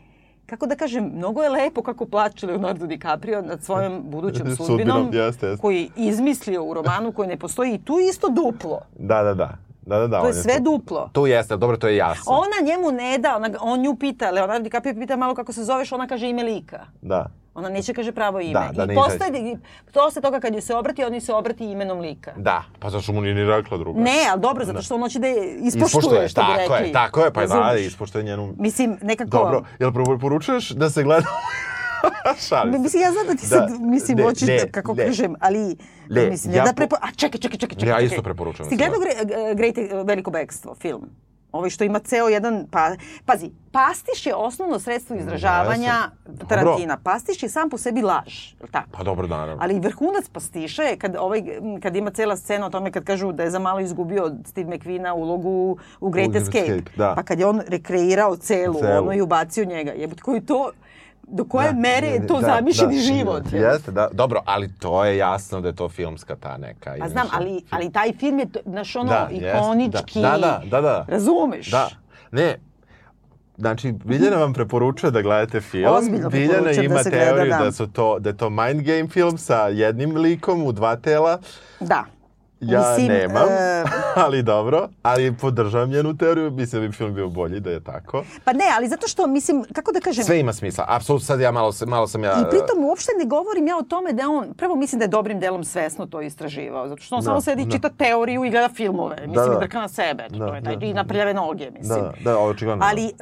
kako 0.47 0.66
da 0.66 0.76
kažem, 0.76 1.05
mnogo 1.14 1.42
je 1.42 1.51
lepo 1.51 1.82
kako 1.82 2.07
plače 2.07 2.47
Leonardo 2.47 2.86
DiCaprio 2.86 3.42
nad 3.42 3.62
svojom 3.62 4.03
budućom 4.05 4.47
Sudbinom, 4.57 4.66
sudbinom, 4.66 5.09
jeste, 5.12 5.47
jeste. 5.47 5.61
koji 5.61 5.80
je 5.82 5.88
izmislio 5.97 6.64
u 6.64 6.74
romanu 6.74 7.12
koji 7.12 7.28
ne 7.28 7.36
postoji 7.36 7.74
i 7.74 7.78
tu 7.78 7.99
isto 8.11 8.28
duplo. 8.28 8.80
Da, 8.99 9.22
da, 9.22 9.34
da. 9.34 9.64
Da, 9.87 9.99
da, 9.99 10.07
da. 10.07 10.20
To 10.20 10.26
je 10.26 10.35
sve 10.35 10.57
tu. 10.57 10.62
duplo. 10.62 11.11
To 11.12 11.26
jeste, 11.26 11.57
dobro, 11.57 11.76
to 11.76 11.89
je 11.89 11.97
jasno. 11.97 12.32
Ona 12.32 12.70
njemu 12.70 12.93
ne 12.93 13.18
da, 13.18 13.37
ona, 13.37 13.51
on 13.61 13.80
nju 13.80 13.97
pita, 13.97 14.30
Leonardo 14.30 14.62
DiCaprio 14.62 14.95
pita 14.95 15.16
malo 15.16 15.35
kako 15.35 15.53
se 15.53 15.64
zoveš, 15.64 15.93
ona 15.93 16.07
kaže 16.07 16.28
ime 16.28 16.43
lika. 16.43 16.80
Da. 17.03 17.26
Ona 17.55 17.68
neće 17.68 17.95
kaže 17.95 18.12
pravo 18.12 18.41
ime. 18.41 18.68
Da, 18.72 18.87
da, 18.87 18.93
I 18.93 18.97
postaje, 18.97 19.59
posle 19.95 20.22
toga 20.22 20.41
kad 20.41 20.53
joj 20.53 20.61
se 20.61 20.74
obrati, 20.74 21.05
on 21.05 21.12
joj 21.12 21.20
se 21.20 21.35
obrati 21.35 21.64
imenom 21.64 22.01
lika. 22.01 22.32
Da, 22.37 22.62
pa 22.78 22.91
zašto 22.91 23.12
mu 23.12 23.20
nije 23.20 23.35
ni 23.35 23.45
rekla 23.45 23.78
druga? 23.78 24.01
Ne, 24.01 24.26
ali 24.30 24.41
dobro, 24.41 24.64
zato 24.64 24.82
što 24.82 24.95
on 24.95 25.01
hoće 25.01 25.18
da 25.18 25.26
je 25.26 25.55
ispoštuje, 25.55 25.89
Ispoštuje, 25.89 26.28
što 26.28 26.41
bi 26.41 26.47
tako 26.47 26.74
rekli. 26.74 26.89
je, 26.89 26.93
tako 26.93 27.20
je, 27.20 27.32
pa 27.32 27.47
da, 27.47 27.74
ispoštuje 27.78 28.24
njenu... 28.24 28.55
Mislim, 28.59 28.99
nekako... 29.03 29.30
Dobro, 29.30 29.64
jel 29.78 29.93
preporučuješ 29.93 30.70
da 30.70 30.91
se 30.91 31.03
gleda... 31.03 31.26
Šalim. 32.48 32.82
Mislim, 32.82 33.02
ja 33.02 33.12
znam 33.12 33.26
da 33.26 33.34
ti 33.34 33.46
Da, 33.50 33.57
sad, 33.57 33.80
mislim, 33.80 34.16
ne, 34.18 34.24
hoćeš 34.24 34.48
ne, 34.48 34.57
da, 34.57 34.72
kako 34.72 34.94
ne. 34.94 35.07
kažem, 35.07 35.34
ali... 35.40 35.76
Ne, 36.11 36.30
mislim, 36.30 36.55
ja 36.55 36.59
ja 36.59 36.64
da 36.64 36.70
po- 36.70 36.76
prepo... 36.76 36.96
A 36.96 37.07
čekaj, 37.16 37.40
čekaj, 37.40 37.59
čekaj, 37.59 37.78
čekaj. 37.78 37.92
Ja 37.92 38.00
isto 38.00 38.22
preporučujem 38.22 38.70
da 38.70 38.76
se 38.76 38.76
gledao 38.76 39.00
Gre, 39.00 39.12
Great, 39.55 39.76
Veliko 40.07 40.30
bekstvo, 40.30 40.74
film? 40.74 41.09
Ovaj 41.52 41.70
što 41.70 41.84
ima 41.84 41.98
ceo 41.98 42.28
jedan, 42.28 42.66
pa, 42.70 42.90
pazi, 43.24 43.50
pastiš 43.72 44.26
je 44.26 44.34
osnovno 44.34 44.78
sredstvo 44.78 45.16
izražavanja 45.16 45.92
Dobro. 46.26 46.46
Tarantina. 46.46 46.96
Pastiš 46.96 47.42
je 47.42 47.48
sam 47.48 47.70
po 47.70 47.78
sebi 47.78 48.02
laž, 48.02 48.52
je 48.52 48.66
tako? 48.70 48.88
Pa 48.92 49.02
dobro, 49.02 49.26
naravno. 49.26 49.57
Ali 49.61 49.80
vrhunac 49.80 50.28
pastiša 50.28 50.82
je 50.82 50.96
kad, 50.96 51.16
ovaj, 51.18 51.42
kad 51.82 51.96
ima 51.96 52.11
cela 52.11 52.36
scena 52.36 52.66
o 52.66 52.70
tome 52.70 52.92
kad 52.92 53.05
kažu 53.05 53.32
da 53.32 53.42
je 53.42 53.50
za 53.50 53.59
malo 53.59 53.80
izgubio 53.80 54.24
od 54.24 54.34
Steve 54.44 54.68
McQueena 54.68 55.12
ulogu 55.12 55.76
u 56.00 56.11
Great 56.11 56.30
Great 56.30 56.42
Escape. 56.42 56.72
Escape, 56.72 56.90
da. 56.96 57.14
Pa 57.14 57.22
kad 57.22 57.38
je 57.38 57.46
on 57.46 57.61
rekreirao 57.68 58.36
celu, 58.36 58.74
Celu. 58.74 59.02
ono 59.02 59.12
i 59.12 59.20
ubacio 59.20 59.64
njega. 59.64 59.92
Jebote, 59.92 60.22
koji 60.22 60.40
to, 60.40 60.70
do 61.29 61.45
koje 61.45 61.72
Da, 61.72 61.79
mere 61.79 62.07
je 62.07 62.27
to 62.27 62.41
da, 62.41 62.47
zamišljeni 62.47 62.97
da, 62.97 63.03
život. 63.03 63.43
Jeste, 63.53 63.93
da. 63.93 64.09
Dobro, 64.12 64.43
ali 64.45 64.72
to 64.79 65.05
je 65.05 65.16
jasno 65.16 65.61
da 65.61 65.68
je 65.68 65.75
to 65.75 65.89
filmska 65.89 66.37
ta 66.37 66.57
neka. 66.57 66.95
Pa 67.01 67.09
znam, 67.09 67.27
ali, 67.33 67.62
ali 67.70 67.93
taj 67.93 68.12
film 68.12 68.39
je, 68.39 68.47
znaš, 68.66 68.97
ono, 68.97 69.09
Da, 69.09 69.29
jeste, 69.33 69.59
ikonički. 69.59 70.20
Da, 70.20 70.39
da, 70.39 70.62
da, 70.70 70.81
da. 70.81 71.05
Razumeš? 71.09 71.70
Da. 71.70 71.89
Ne, 72.33 72.59
Znači, 73.57 73.93
Biljana 73.93 74.37
vam 74.37 74.53
preporučuje 74.53 75.11
da 75.11 75.22
gledate 75.22 75.61
film. 75.61 75.95
Ozbiljno 75.95 76.31
Biljana 76.31 76.53
preporučujem 76.53 76.85
ima 76.85 76.95
da 76.95 77.03
se 77.03 77.11
gleda, 77.11 77.25
teoriju 77.25 77.51
da. 77.59 77.64
da. 77.64 77.72
su 77.72 77.87
to, 77.87 78.18
da 78.18 78.31
je 78.31 78.37
to 78.37 78.51
mind 78.51 78.83
game 78.83 79.09
film 79.09 79.39
sa 79.39 79.68
jednim 79.68 80.16
likom 80.16 80.62
u 80.62 80.72
dva 80.72 80.97
tela. 80.97 81.39
Da. 81.81 82.05
Ja 82.61 82.90
Mislim, 82.90 83.18
nemam, 83.18 83.48
e, 83.48 83.84
ali 84.24 84.42
dobro. 84.42 84.88
Ali 85.02 85.34
podržavam 85.36 85.90
njenu 85.90 86.16
teoriju, 86.16 86.50
mislim 86.50 86.82
da 86.82 86.88
bi 86.88 86.94
film 86.94 87.14
bio 87.14 87.28
bolji 87.28 87.61
da 87.61 87.70
je 87.70 87.80
tako. 87.80 88.24
Pa 88.44 88.52
ne, 88.52 88.64
ali 88.76 88.88
zato 88.88 89.09
što, 89.09 89.26
mislim, 89.26 89.64
kako 89.72 89.92
da 89.92 90.00
kažem... 90.00 90.24
Sve 90.24 90.40
ima 90.40 90.52
smisla. 90.52 90.84
Apsolutno 90.88 91.26
sad 91.26 91.40
ja 91.40 91.52
malo, 91.52 91.72
malo 91.86 92.07
sam 92.07 92.24
ja... 92.24 92.32
I 92.32 92.50
pritom 92.50 92.84
uopšte 92.84 93.12
ne 93.18 93.24
govorim 93.24 93.66
ja 93.66 93.76
o 93.76 93.82
tome 93.82 94.12
da 94.12 94.28
on, 94.28 94.55
prvo 94.55 94.76
mislim 94.76 94.98
da 94.98 95.05
je 95.05 95.09
dobrim 95.09 95.40
delom 95.40 95.64
svesno 95.64 96.07
to 96.07 96.20
istraživao, 96.20 96.88
zato 96.88 97.02
što 97.02 97.14
on 97.14 97.20
Da, 97.20 97.24
samo 97.24 97.40
sedi 97.40 97.62
i 97.62 97.66
da. 97.66 97.72
čita 97.72 97.88
teoriju 97.88 98.44
i 98.44 98.50
gleda 98.50 98.68
filmove. 98.68 99.16
Mislim, 99.26 99.50
da. 99.50 99.57
i 99.57 99.61
drka 99.61 99.80
na 99.80 99.88
sebe. 99.88 100.26
Da, 100.30 100.46
to 100.46 100.55
je 100.55 100.62
taj, 100.62 100.76
da. 100.76 100.86
I 100.86 100.94
na 100.94 101.05
prljave 101.05 101.34
noge, 101.34 101.70
mislim. 101.70 102.02
Da, 102.02 102.12
da, 102.24 102.38
očigledno. 102.38 102.84
Ali 102.90 103.07
e, 103.07 103.12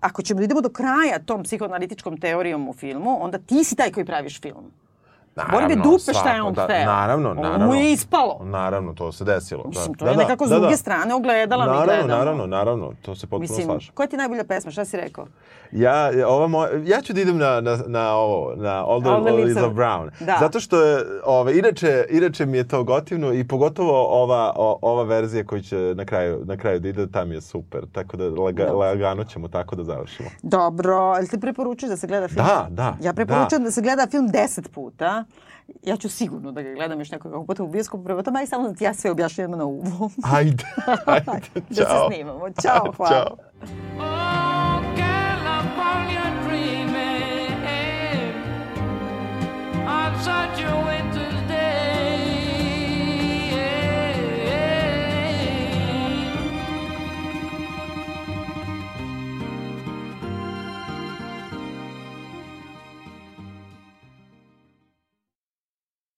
ako 0.00 0.22
ćemo 0.22 0.38
da 0.38 0.44
idemo 0.44 0.60
do 0.60 0.68
kraja 0.68 1.18
tom 1.26 1.42
psihoanalitičkom 1.42 2.20
teorijom 2.20 2.68
u 2.68 2.72
filmu, 2.72 3.24
onda 3.24 3.38
ti 3.38 3.64
si 3.64 3.76
taj 3.76 3.92
koji 3.92 4.06
praviš 4.06 4.40
film. 4.40 4.72
Boli 5.44 5.66
me 5.66 5.76
dupe 5.76 6.12
šta 6.12 6.28
je 6.28 6.42
on 6.42 6.54
da, 6.54 6.64
hteo. 6.64 6.84
Naravno, 6.86 7.30
Ovo 7.30 7.42
naravno. 7.42 7.66
mu 7.66 7.74
je 7.74 7.92
ispalo. 7.92 8.38
Naravno, 8.42 8.94
to 8.94 9.12
se 9.12 9.24
desilo. 9.24 9.64
Mislim, 9.66 9.92
da. 9.92 9.98
to 9.98 10.10
je 10.10 10.16
nekako 10.16 10.46
s 10.46 10.50
druge 10.50 10.76
strane 10.76 11.14
ogledala 11.14 11.64
mi 11.64 11.70
Naravno, 11.70 11.86
gledamo. 11.86 12.08
naravno, 12.08 12.46
naravno, 12.46 12.92
to 13.02 13.14
se 13.14 13.26
potpuno 13.26 13.40
Mislim, 13.40 13.64
slažem. 13.64 13.94
koja 13.94 14.06
ti 14.06 14.14
je 14.14 14.18
najbolja 14.18 14.44
pesma? 14.44 14.70
Šta 14.70 14.84
si 14.84 14.96
rekao? 14.96 15.26
Ja, 15.72 16.10
ova 16.26 16.46
moja, 16.46 16.70
ja 16.84 17.00
ću 17.00 17.12
da 17.12 17.20
idem 17.20 17.38
na, 17.38 17.60
na, 17.60 17.78
na 17.86 18.14
ovo, 18.14 18.54
na 18.56 18.84
All 18.90 19.00
the, 19.00 19.10
All 19.10 19.54
the 19.54 19.64
of 19.64 19.72
Brown. 19.72 20.10
Da. 20.20 20.36
Zato 20.40 20.60
što 20.60 20.82
je, 20.82 21.04
ove, 21.24 21.58
inače, 21.58 22.04
inače 22.10 22.46
mi 22.46 22.56
je 22.56 22.68
to 22.68 22.84
gotivno 22.84 23.32
i 23.32 23.48
pogotovo 23.48 24.22
ova, 24.22 24.52
o, 24.56 24.78
ova 24.82 25.02
verzija 25.02 25.44
koja 25.44 25.62
će 25.62 25.76
na 25.96 26.04
kraju, 26.04 26.42
na 26.44 26.56
kraju 26.56 26.80
da 26.80 26.88
ide, 26.88 27.06
tam 27.10 27.32
je 27.32 27.40
super. 27.40 27.80
Tako 27.92 28.16
da 28.16 28.24
laga, 28.24 28.64
Dobro. 28.64 28.78
lagano 28.78 29.24
ćemo 29.24 29.48
tako 29.48 29.76
da 29.76 29.84
završimo. 29.84 30.28
Dobro, 30.42 30.96
ali 30.96 31.28
ti 31.28 31.40
preporučuješ 31.40 31.90
da 31.90 31.96
se 31.96 32.06
gleda 32.06 32.28
film? 32.28 32.46
Da, 32.46 32.66
da, 32.70 32.96
Ja 33.02 33.12
preporučujem 33.12 33.64
da. 33.64 33.70
se 33.70 33.82
gleda 33.82 34.06
film 34.10 34.28
deset 34.28 34.72
puta. 34.72 35.24
Ja 35.82 35.96
ću 35.96 36.08
sigurno 36.08 36.52
da 36.52 36.62
ga 36.62 36.72
gledam 36.74 36.98
još 36.98 37.10
nekoliko 37.10 37.44
puta 37.44 37.62
u 37.62 37.68
bioskopu. 37.68 38.04
Prema 38.04 38.22
tome, 38.22 38.40
aj 38.40 38.46
samo 38.46 38.68
da 38.68 38.74
ti 38.74 38.84
ja 38.84 38.94
sve 38.94 39.10
objašnjujem 39.10 39.50
na 39.50 39.64
uvo. 39.64 40.10
Ajde, 40.32 40.64
ajde, 41.06 41.26
da 41.54 41.74
se 41.74 41.82
čao. 41.84 42.10
snimamo. 42.10 42.50
Ćao, 42.62 42.92
hvala. 42.96 43.10
Ćao. 43.10 44.55
outside 50.16 50.58
your 50.58 50.84
window. 50.86 51.35